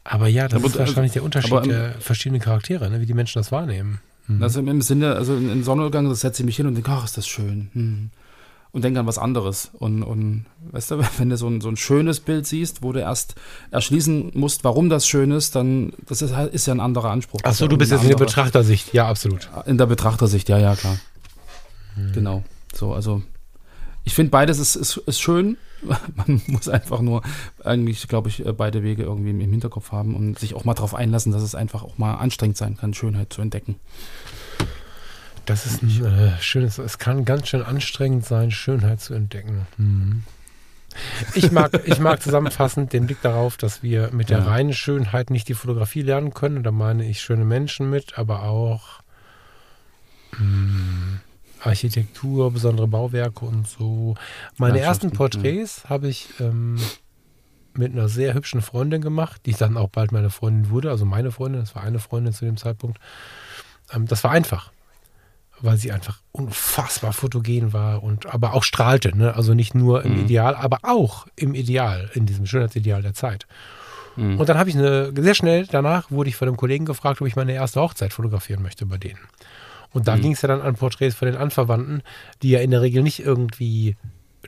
Aber 0.04 0.28
ja, 0.28 0.50
das 0.50 0.60
aber, 0.60 0.68
ist 0.68 0.78
wahrscheinlich 0.78 1.14
der 1.14 1.24
Unterschied 1.24 1.54
aber, 1.54 1.62
der 1.62 1.94
verschiedenen 2.00 2.42
Charaktere, 2.42 2.90
ne? 2.90 3.00
wie 3.00 3.06
die 3.06 3.14
Menschen 3.14 3.40
das 3.40 3.54
wahrnehmen. 3.54 4.02
Mhm. 4.28 4.44
Also 4.44 4.60
im 4.60 4.82
Sinne, 4.82 5.16
also 5.16 5.36
in 5.36 5.64
Sonnenuntergang 5.64 6.14
setze 6.14 6.44
ich 6.44 6.46
mich 6.46 6.58
hin 6.58 6.68
und 6.68 6.76
denke, 6.76 6.92
ach, 6.92 7.06
ist 7.06 7.18
das 7.18 7.28
schön. 7.28 7.70
Hm 7.74 8.10
und 8.74 8.84
denk 8.84 8.98
an 8.98 9.08
was 9.08 9.18
anderes. 9.18 9.70
Und, 9.74 10.04
und 10.04 10.46
weißt 10.72 10.92
du, 10.92 11.00
wenn 11.18 11.30
du 11.30 11.38
so 11.38 11.48
ein, 11.48 11.62
so 11.62 11.70
ein 11.70 11.78
schönes 11.78 12.20
Bild 12.20 12.46
siehst, 12.46 12.84
wo 12.84 12.92
du 12.92 13.00
erst 13.00 13.36
erschließen 13.72 14.32
musst, 14.34 14.66
warum 14.66 14.90
das 14.90 15.08
schön 15.08 15.32
ist, 15.32 15.56
dann 15.56 15.94
das 16.08 16.22
ist, 16.22 16.34
ist 16.52 16.66
ja 16.66 16.74
ein 16.74 16.82
anderer 16.82 17.12
Anspruch. 17.12 17.40
Achso, 17.44 17.68
du 17.68 17.78
bist 17.78 17.92
jetzt 17.92 18.04
in 18.04 18.10
der 18.10 18.18
Betrachtersicht, 18.18 18.94
ja, 18.94 19.08
absolut. 19.08 19.50
In 19.66 19.78
der 19.78 19.86
Betrachtersicht, 19.86 20.50
ja, 20.50 20.58
ja, 20.58 20.76
klar. 20.76 20.98
Hm. 21.96 22.12
Genau. 22.14 22.44
So, 22.74 22.94
also 22.94 23.22
ich 24.04 24.16
finde 24.16 24.32
beides 24.32 24.60
ist, 24.60 24.76
ist, 24.76 24.98
ist 24.98 25.22
schön. 25.22 25.58
Man 26.16 26.42
muss 26.48 26.68
einfach 26.68 27.02
nur 27.02 27.22
eigentlich, 27.64 28.08
glaube 28.08 28.30
ich, 28.30 28.44
beide 28.58 28.84
Wege 28.84 29.04
irgendwie 29.04 29.30
im 29.30 29.40
Hinterkopf 29.40 29.92
haben 29.92 30.16
und 30.16 30.40
sich 30.40 30.56
auch 30.56 30.66
mal 30.66 30.74
darauf 30.74 30.96
einlassen, 30.96 31.32
dass 31.32 31.44
es 31.44 31.56
einfach 31.56 31.84
auch 31.84 31.98
mal 31.98 32.16
anstrengend 32.16 32.58
sein 32.58 32.76
kann, 32.76 32.94
Schönheit 32.94 33.32
zu 33.32 33.42
entdecken. 33.42 33.76
Das 35.46 35.66
ist 35.66 35.84
ein 35.84 36.06
äh, 36.06 36.42
schönes, 36.42 36.78
es 36.78 36.98
kann 36.98 37.26
ganz 37.26 37.50
schön 37.50 37.64
anstrengend 37.64 38.26
sein, 38.26 38.52
Schönheit 38.52 39.02
zu 39.02 39.14
entdecken. 39.14 39.68
Mhm. 39.78 40.24
Ich 41.34 41.52
mag, 41.52 41.82
ich 41.86 42.00
mag 42.00 42.22
zusammenfassend 42.22 42.94
den 42.94 43.08
Blick 43.08 43.22
darauf, 43.22 43.58
dass 43.58 43.84
wir 43.84 44.12
mit 44.14 44.30
der 44.30 44.40
ja. 44.40 44.46
reinen 44.46 44.74
Schönheit 44.74 45.32
nicht 45.32 45.48
die 45.48 45.56
Fotografie 45.56 46.02
lernen 46.02 46.34
können. 46.34 46.64
Da 46.64 46.72
meine 46.72 47.06
ich 47.06 47.22
schöne 47.22 47.46
Menschen 47.46 47.90
mit, 47.90 48.18
aber 48.18 48.44
auch 48.44 49.02
mh, 50.34 50.40
hm, 50.40 51.20
Architektur, 51.62 52.52
besondere 52.52 52.88
Bauwerke 52.88 53.44
und 53.46 53.68
so. 53.68 54.16
Meine 54.58 54.80
ersten 54.80 55.12
Porträts 55.12 55.90
habe 55.90 56.10
ich 56.10 56.28
ähm, 56.40 56.80
mit 57.74 57.94
einer 57.94 58.10
sehr 58.10 58.34
hübschen 58.34 58.62
Freundin 58.62 59.02
gemacht, 59.02 59.42
die 59.46 59.54
dann 59.54 59.78
auch 59.78 59.90
bald 59.90 60.12
meine 60.12 60.30
Freundin 60.30 60.70
wurde, 60.70 60.92
also 60.92 61.06
meine 61.06 61.32
Freundin, 61.32 61.62
das 61.62 61.76
war 61.76 61.84
eine 61.84 62.00
Freundin 62.00 62.34
zu 62.34 62.46
dem 62.46 62.58
Zeitpunkt. 62.58 63.00
Ähm, 63.92 64.06
das 64.06 64.24
war 64.24 64.32
einfach 64.32 64.73
weil 65.64 65.78
sie 65.78 65.92
einfach 65.92 66.20
unfassbar 66.32 67.14
fotogen 67.14 67.72
war 67.74 68.04
und 68.04 68.26
aber 68.26 68.54
auch 68.54 68.64
strahlte. 68.64 69.18
Ne? 69.18 69.34
Also 69.34 69.54
nicht 69.54 69.74
nur 69.74 70.04
im 70.04 70.14
mhm. 70.14 70.26
Ideal, 70.26 70.56
aber 70.56 70.80
auch 70.84 71.26
im 71.36 71.56
Ideal, 71.56 72.10
in 72.14 72.26
diesem 72.26 72.46
Schönheitsideal 72.46 73.02
der 73.02 73.14
Zeit. 73.14 73.48
Mhm. 74.18 74.40
Und 74.40 74.50
dann 74.50 74.58
habe 74.58 74.70
ich 74.70 74.76
eine, 74.76 75.14
sehr 75.16 75.36
schnell 75.36 75.66
danach 75.66 76.12
wurde 76.12 76.30
ich 76.30 76.36
von 76.36 76.48
einem 76.48 76.58
Kollegen 76.58 76.86
gefragt, 76.86 77.22
ob 77.22 77.28
ich 77.28 77.38
meine 77.38 77.54
erste 77.54 77.82
Hochzeit 77.82 78.12
fotografieren 78.12 78.62
möchte 78.62 78.86
bei 78.86 78.98
denen. 78.98 79.20
Und 79.92 80.08
da 80.08 80.18
mhm. 80.18 80.22
ging 80.22 80.32
es 80.34 80.42
ja 80.42 80.50
dann 80.50 80.62
an 80.62 80.76
Porträts 80.76 81.16
von 81.16 81.28
den 81.28 81.38
Anverwandten, 81.38 82.04
die 82.42 82.50
ja 82.50 82.60
in 82.60 82.72
der 82.72 82.82
Regel 82.82 83.02
nicht 83.02 83.20
irgendwie 83.20 83.96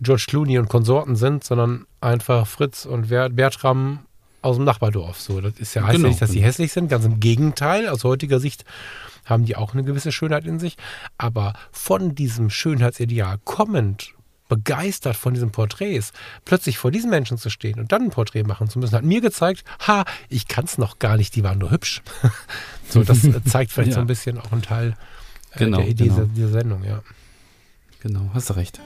George 0.01 0.25
Clooney 0.27 0.59
und 0.59 0.67
Konsorten 0.67 1.15
sind, 1.15 1.45
sondern 1.45 1.85
einfach 2.01 2.45
Fritz 2.45 2.85
und 2.85 3.07
Bertram 3.07 4.04
aus 4.45 4.57
dem 4.57 4.65
Nachbardorf. 4.65 5.19
So, 5.19 5.41
das 5.41 5.53
ist 5.59 5.73
ja 5.73 5.83
heißt 5.83 5.97
genau, 5.97 6.07
nicht, 6.09 6.21
dass 6.21 6.31
sie 6.31 6.41
hässlich 6.41 6.71
sind. 6.71 6.89
Ganz 6.89 7.05
im 7.05 7.19
Gegenteil. 7.19 7.89
Aus 7.89 8.03
heutiger 8.03 8.39
Sicht 8.39 8.63
haben 9.25 9.45
die 9.45 9.55
auch 9.55 9.73
eine 9.73 9.83
gewisse 9.83 10.11
Schönheit 10.11 10.45
in 10.45 10.59
sich. 10.59 10.77
Aber 11.17 11.53
von 11.71 12.15
diesem 12.15 12.49
Schönheitsideal 12.49 13.39
kommend 13.43 14.13
begeistert 14.47 15.15
von 15.15 15.33
diesen 15.33 15.51
Porträts, 15.51 16.13
plötzlich 16.45 16.77
vor 16.77 16.91
diesen 16.91 17.09
Menschen 17.09 17.39
zu 17.39 17.49
stehen 17.49 17.79
und 17.79 17.91
dann 17.91 18.03
ein 18.03 18.09
Porträt 18.11 18.43
machen 18.43 18.69
zu 18.69 18.77
müssen, 18.77 18.95
hat 18.95 19.03
mir 19.03 19.19
gezeigt, 19.19 19.63
ha, 19.87 20.05
ich 20.29 20.47
kann 20.47 20.65
es 20.65 20.77
noch 20.77 20.99
gar 20.99 21.17
nicht, 21.17 21.35
die 21.35 21.43
waren 21.43 21.57
nur 21.57 21.71
hübsch. 21.71 22.03
so, 22.89 23.03
das 23.03 23.27
zeigt 23.45 23.71
vielleicht 23.71 23.89
ja. 23.89 23.95
so 23.95 24.01
ein 24.01 24.07
bisschen 24.07 24.37
auch 24.37 24.51
einen 24.51 24.61
Teil 24.61 24.95
äh, 25.53 25.57
genau, 25.57 25.77
der 25.77 25.87
Idee 25.87 26.09
genau. 26.09 26.25
dieser 26.25 26.49
Sendung, 26.49 26.83
ja. 26.83 27.01
Genau, 28.01 28.29
hast 28.35 28.51
du 28.51 28.53
recht. 28.53 28.79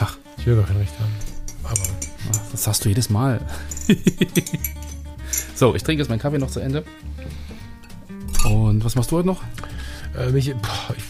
Ach. 0.00 0.16
Ich 0.38 0.46
will 0.46 0.56
gar 0.56 0.66
kein 0.66 0.76
Recht 0.76 0.92
haben. 0.98 1.12
Aber. 1.62 1.86
Das 2.50 2.64
sagst 2.64 2.84
du 2.84 2.88
jedes 2.88 3.10
Mal. 3.10 3.40
so, 5.54 5.74
ich 5.74 5.82
trinke 5.82 6.02
jetzt 6.02 6.08
meinen 6.08 6.18
Kaffee 6.18 6.38
noch 6.38 6.50
zu 6.50 6.60
Ende. 6.60 6.84
Und 8.44 8.84
was 8.84 8.94
machst 8.94 9.10
du 9.10 9.16
heute 9.16 9.26
noch? 9.26 9.42
Äh, 10.16 10.30
mich, 10.30 10.54
boah, 10.54 10.94
ich, 10.96 11.04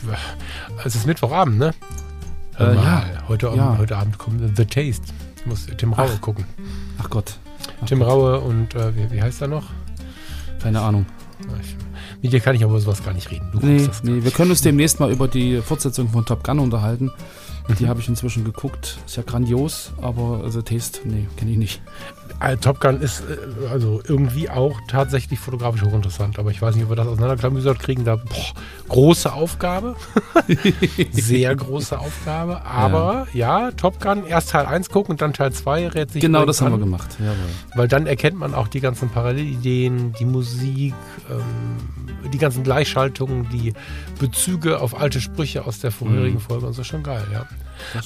es 0.85 0.95
ist 0.95 1.07
Mittwochabend, 1.07 1.59
ne? 1.59 1.75
Äh, 2.59 2.75
ja. 2.75 3.05
Heute, 3.29 3.53
ja. 3.55 3.77
heute 3.79 3.97
Abend 3.97 4.19
kommt 4.19 4.57
The 4.57 4.65
Taste. 4.65 5.03
Ich 5.37 5.47
muss 5.47 5.67
Tim 5.77 5.93
Raue 5.93 6.11
Ach. 6.15 6.21
gucken. 6.21 6.45
Ach 6.99 7.11
Gott. 7.11 7.39
Ach 7.83 7.87
Tim 7.87 7.99
Gott. 7.99 8.09
Raue 8.09 8.41
und 8.41 8.75
äh, 8.75 8.97
wie, 8.97 9.11
wie, 9.17 9.23
heißt 9.23 9.43
er 9.43 9.49
noch? 9.49 9.65
Keine 10.63 10.81
Ahnung. 10.81 11.07
Ich, 11.63 11.77
mit 12.23 12.33
dir 12.33 12.41
kann 12.41 12.57
ich 12.57 12.65
aber 12.65 12.81
sowas 12.81 13.05
gar 13.05 13.13
nicht 13.13 13.31
reden. 13.31 13.51
Du 13.53 13.59
nee, 13.65 13.89
nee. 14.03 14.25
wir 14.25 14.31
können 14.31 14.51
uns 14.51 14.63
demnächst 14.63 15.01
mal 15.01 15.13
über 15.13 15.29
die 15.29 15.61
Fortsetzung 15.61 16.09
von 16.09 16.25
Top 16.25 16.43
Gun 16.43 16.59
unterhalten. 16.59 17.11
Die 17.79 17.89
habe 17.89 18.01
ich 18.01 18.09
inzwischen 18.09 18.45
geguckt. 18.45 18.99
Ist 19.07 19.17
ja 19.17 19.23
grandios, 19.25 19.93
aber 20.01 20.49
The 20.51 20.63
Taste, 20.63 21.01
nee, 21.05 21.27
kenne 21.37 21.51
ich 21.53 21.57
nicht. 21.57 21.83
Äh, 22.41 22.57
Top 22.59 22.81
Gun 22.81 23.01
ist 23.01 23.23
äh, 23.23 23.69
also 23.69 24.03
irgendwie 24.07 24.51
auch 24.51 24.79
tatsächlich 24.89 25.39
fotografisch 25.39 25.83
hochinteressant, 25.83 26.39
aber 26.39 26.51
ich 26.51 26.61
weiß 26.61 26.75
nicht, 26.75 26.85
ob 26.85 26.91
wir 26.91 26.97
das 26.97 27.07
auseinanderklamüsert 27.07 27.79
kriegen. 27.79 28.05
Da 28.05 28.17
boah, 28.17 28.53
große 28.89 29.33
Aufgabe, 29.33 29.97
sehr 31.13 31.57
große 31.57 31.99
Aufgabe. 31.99 32.63
Aber 32.65 33.27
ja. 33.33 33.67
ja. 33.67 33.71
Top 33.73 34.01
Gun 34.01 34.27
erst 34.27 34.51
Teil 34.51 34.67
1 34.67 34.91
gucken 34.91 35.13
und 35.13 35.23
dann 35.23 35.33
Teil 35.33 35.53
2 35.53 35.89
rät 35.89 36.11
sich. 36.13 36.21
Genau, 36.21 36.45
das 36.45 36.61
an, 36.61 36.67
haben 36.67 36.75
wir 36.75 36.85
gemacht. 36.85 37.17
Jawohl. 37.19 37.35
Weil 37.75 37.89
dann 37.89 38.07
erkennt 38.07 38.39
man 38.39 38.55
auch 38.55 38.69
die 38.69 38.81
ganzen 38.81 39.09
Parallelideen, 39.09 40.13
die 40.13 40.25
Musik, 40.25 40.95
ähm, 41.31 41.96
die 42.33 42.39
ganzen 42.39 42.63
Gleichschaltungen, 42.63 43.49
die 43.51 43.73
Bezüge 44.19 44.81
auf 44.81 44.99
alte 44.99 45.21
Sprüche 45.21 45.65
aus 45.65 45.81
der 45.81 45.91
vorherigen 45.91 46.37
mhm. 46.37 46.41
Folge 46.41 46.67
und 46.67 46.73
so 46.73 46.85
schon 46.85 47.03
geil, 47.03 47.25
ja. 47.33 47.47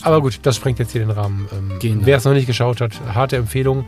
Aber 0.03 0.21
gut, 0.21 0.41
das 0.43 0.57
sprengt 0.57 0.79
jetzt 0.79 0.93
hier 0.93 1.01
den 1.01 1.11
Rahmen. 1.11 1.49
Ähm, 1.53 1.79
genau. 1.81 2.07
Wer 2.07 2.17
es 2.17 2.25
noch 2.25 2.33
nicht 2.33 2.47
geschaut 2.47 2.81
hat, 2.81 3.01
harte 3.15 3.37
Empfehlung. 3.37 3.87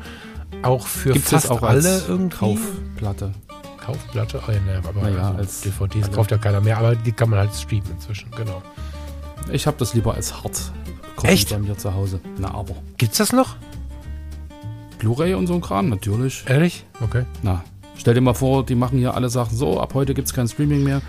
Auch 0.62 0.87
für 0.87 1.12
Gibt's 1.12 1.31
fast 1.31 1.51
auch 1.51 1.62
alle 1.62 2.03
irgendwie. 2.09 2.37
Kaufplatte. 2.37 3.33
Kaufplatte? 3.79 4.41
Oh, 4.47 4.53
ja, 4.53 4.61
ne, 4.61 4.83
aber 4.87 5.03
naja, 5.03 5.29
also 5.29 5.39
als 5.39 5.61
DVDs 5.62 6.05
also 6.05 6.12
kauft 6.12 6.31
ja 6.31 6.39
keiner 6.39 6.61
mehr, 6.61 6.79
aber 6.79 6.95
die 6.95 7.12
kann 7.12 7.31
man 7.31 7.41
halt 7.41 7.53
streamen 7.53 7.91
inzwischen, 7.91 8.31
genau. 8.31 8.62
Ich 9.51 9.66
habe 9.66 9.77
das 9.79 9.95
lieber 9.95 10.14
als 10.14 10.43
hart 10.43 10.73
Echt? 11.25 11.51
bei 11.51 11.59
mir 11.59 11.77
zu 11.77 11.93
Hause. 11.93 12.20
Na, 12.39 12.55
aber. 12.55 12.77
Gibt's 12.97 13.18
das 13.18 13.33
noch? 13.33 13.57
Blu-ray 14.99 15.35
und 15.35 15.49
so 15.49 15.55
ein 15.55 15.61
Kram, 15.61 15.89
natürlich. 15.89 16.45
Ehrlich? 16.47 16.85
Okay. 17.01 17.25
Na, 17.43 17.64
stell 18.03 18.14
dir 18.14 18.20
mal 18.20 18.34
vor, 18.34 18.66
die 18.66 18.74
machen 18.74 18.98
hier 18.98 19.14
alle 19.14 19.30
Sachen 19.30 19.57
so, 19.57 19.80
ab 19.80 19.94
heute 19.94 20.12
gibt 20.12 20.26
es 20.26 20.34
kein 20.34 20.48
Streaming 20.48 20.82
mehr. 20.82 21.00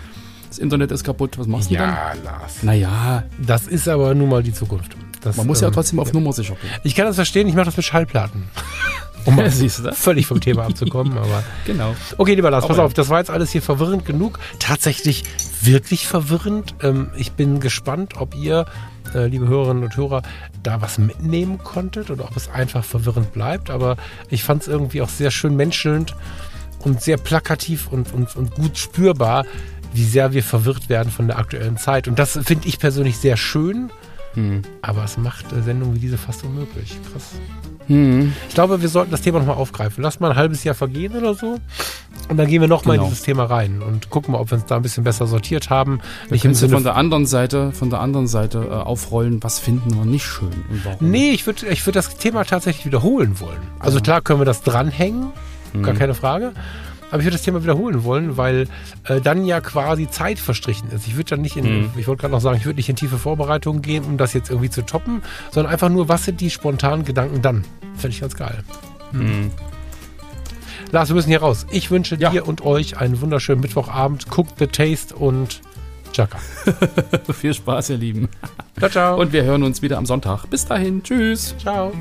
Das 0.48 0.58
Internet 0.58 0.92
ist 0.92 1.02
kaputt, 1.02 1.36
was 1.38 1.48
machst 1.48 1.68
ja, 1.70 1.80
du 1.80 1.86
dann? 1.86 1.94
Ja, 1.94 2.30
Lars. 2.30 2.62
Naja. 2.62 3.24
Das 3.44 3.66
ist 3.66 3.88
aber 3.88 4.14
nun 4.14 4.28
mal 4.28 4.44
die 4.44 4.52
Zukunft. 4.52 4.96
Das, 5.20 5.36
Man 5.36 5.48
muss 5.48 5.60
ähm, 5.60 5.68
ja 5.68 5.70
trotzdem 5.72 5.98
auf 5.98 6.08
ja. 6.08 6.14
Nummer 6.14 6.32
sicher 6.32 6.54
gehen. 6.54 6.70
Ich 6.84 6.94
kann 6.94 7.06
das 7.06 7.16
verstehen, 7.16 7.48
ich 7.48 7.54
mache 7.54 7.64
das 7.66 7.76
mit 7.76 7.84
Schallplatten. 7.84 8.44
um 9.24 9.38
ja, 9.38 9.50
völlig 9.92 10.26
vom 10.26 10.40
Thema 10.40 10.66
abzukommen. 10.66 11.18
Aber 11.18 11.42
genau. 11.66 11.96
Okay, 12.16 12.36
lieber 12.36 12.50
Lars, 12.52 12.68
pass 12.68 12.78
auf, 12.78 12.94
das 12.94 13.08
war 13.08 13.18
jetzt 13.18 13.30
alles 13.30 13.50
hier 13.50 13.62
verwirrend 13.62 14.04
genug. 14.06 14.38
Tatsächlich 14.60 15.24
wirklich 15.62 16.06
verwirrend. 16.06 16.76
Ähm, 16.80 17.10
ich 17.16 17.32
bin 17.32 17.58
gespannt, 17.58 18.12
ob 18.18 18.36
ihr, 18.36 18.66
äh, 19.14 19.26
liebe 19.26 19.48
Hörerinnen 19.48 19.82
und 19.82 19.96
Hörer, 19.96 20.22
da 20.62 20.80
was 20.80 20.98
mitnehmen 20.98 21.58
konntet 21.58 22.10
oder 22.10 22.26
ob 22.26 22.36
es 22.36 22.48
einfach 22.48 22.84
verwirrend 22.84 23.32
bleibt. 23.32 23.70
Aber 23.70 23.96
ich 24.30 24.44
fand 24.44 24.62
es 24.62 24.68
irgendwie 24.68 25.02
auch 25.02 25.08
sehr 25.08 25.32
schön 25.32 25.56
menschelnd 25.56 26.14
und 26.84 27.00
sehr 27.00 27.16
plakativ 27.16 27.88
und, 27.90 28.12
und, 28.14 28.36
und 28.36 28.54
gut 28.54 28.78
spürbar, 28.78 29.44
wie 29.92 30.04
sehr 30.04 30.32
wir 30.32 30.42
verwirrt 30.42 30.88
werden 30.88 31.10
von 31.10 31.26
der 31.26 31.38
aktuellen 31.38 31.76
Zeit. 31.76 32.08
Und 32.08 32.18
das 32.18 32.38
finde 32.44 32.68
ich 32.68 32.78
persönlich 32.78 33.18
sehr 33.18 33.36
schön. 33.36 33.90
Hm. 34.34 34.62
Aber 34.82 35.04
es 35.04 35.16
macht 35.16 35.46
Sendungen 35.64 35.94
wie 35.94 36.00
diese 36.00 36.18
fast 36.18 36.42
unmöglich. 36.44 36.96
Krass. 37.12 37.30
Hm. 37.86 38.32
Ich 38.48 38.54
glaube, 38.54 38.82
wir 38.82 38.88
sollten 38.88 39.10
das 39.10 39.20
Thema 39.20 39.38
nochmal 39.38 39.56
aufgreifen. 39.56 40.02
Lass 40.02 40.18
mal 40.18 40.30
ein 40.30 40.36
halbes 40.36 40.64
Jahr 40.64 40.74
vergehen 40.74 41.16
oder 41.16 41.34
so. 41.34 41.58
Und 42.28 42.36
dann 42.38 42.48
gehen 42.48 42.60
wir 42.60 42.68
nochmal 42.68 42.96
genau. 42.96 43.04
in 43.04 43.10
dieses 43.10 43.24
Thema 43.24 43.44
rein 43.44 43.82
und 43.82 44.08
gucken 44.08 44.32
mal, 44.32 44.38
ob 44.38 44.50
wir 44.50 44.56
uns 44.56 44.66
da 44.66 44.76
ein 44.76 44.82
bisschen 44.82 45.04
besser 45.04 45.26
sortiert 45.26 45.68
haben. 45.68 46.00
Im 46.30 46.54
Sinne 46.54 46.72
von 46.72 46.82
der 46.82 46.96
anderen 46.96 47.26
Seite, 47.26 47.72
von 47.72 47.90
der 47.90 48.00
anderen 48.00 48.26
Seite 48.26 48.66
äh, 48.70 48.72
aufrollen, 48.72 49.42
was 49.42 49.58
finden 49.58 49.94
wir 49.94 50.06
nicht 50.06 50.24
schön 50.24 50.64
und 50.70 50.84
warum. 50.84 51.10
Nee, 51.10 51.32
ich 51.32 51.46
würde 51.46 51.66
ich 51.68 51.86
würd 51.86 51.96
das 51.96 52.16
Thema 52.16 52.44
tatsächlich 52.44 52.86
wiederholen 52.86 53.40
wollen. 53.40 53.60
Also 53.78 53.98
ja. 53.98 54.02
klar 54.02 54.20
können 54.22 54.40
wir 54.40 54.46
das 54.46 54.62
dranhängen, 54.62 55.32
hm. 55.74 55.82
gar 55.82 55.94
keine 55.94 56.14
Frage. 56.14 56.52
Aber 57.10 57.20
ich 57.20 57.26
würde 57.26 57.36
das 57.36 57.42
Thema 57.42 57.62
wiederholen 57.62 58.02
wollen, 58.02 58.36
weil 58.36 58.66
äh, 59.04 59.20
dann 59.20 59.44
ja 59.44 59.60
quasi 59.60 60.08
Zeit 60.08 60.38
verstrichen 60.38 60.90
ist. 60.90 61.06
Ich 61.06 61.14
würde 61.16 61.30
dann 61.30 61.42
nicht 61.42 61.56
in, 61.56 61.82
mhm. 61.82 61.90
ich 61.96 62.08
wollte 62.08 62.22
gerade 62.22 62.32
noch 62.32 62.40
sagen, 62.40 62.56
ich 62.56 62.64
würde 62.64 62.78
nicht 62.78 62.88
in 62.88 62.96
tiefe 62.96 63.18
Vorbereitungen 63.18 63.82
gehen, 63.82 64.04
um 64.04 64.16
das 64.16 64.32
jetzt 64.32 64.50
irgendwie 64.50 64.70
zu 64.70 64.82
toppen, 64.82 65.22
sondern 65.52 65.72
einfach 65.72 65.90
nur, 65.90 66.08
was 66.08 66.24
sind 66.24 66.40
die 66.40 66.50
spontanen 66.50 67.04
Gedanken 67.04 67.40
dann? 67.40 67.64
Fände 67.94 68.14
ich 68.16 68.20
ganz 68.20 68.34
geil. 68.34 68.64
Mhm. 69.12 69.20
Mhm. 69.20 69.50
Lars, 70.90 71.08
wir 71.08 71.14
müssen 71.14 71.28
hier 71.28 71.40
raus. 71.40 71.66
Ich 71.70 71.90
wünsche 71.90 72.16
ja. 72.16 72.30
dir 72.30 72.48
und 72.48 72.64
euch 72.64 72.98
einen 72.98 73.20
wunderschönen 73.20 73.60
Mittwochabend. 73.60 74.28
Guckt 74.28 74.58
The 74.58 74.66
Taste 74.66 75.14
und 75.14 75.60
Chaka. 76.12 76.38
Viel 77.32 77.54
Spaß, 77.54 77.90
ihr 77.90 77.98
Lieben. 77.98 78.28
Ciao, 78.78 78.90
ciao. 78.90 79.20
Und 79.20 79.32
wir 79.32 79.44
hören 79.44 79.62
uns 79.62 79.82
wieder 79.82 79.98
am 79.98 80.06
Sonntag. 80.06 80.46
Bis 80.46 80.66
dahin. 80.66 81.02
Tschüss. 81.02 81.54
Ciao. 81.58 81.92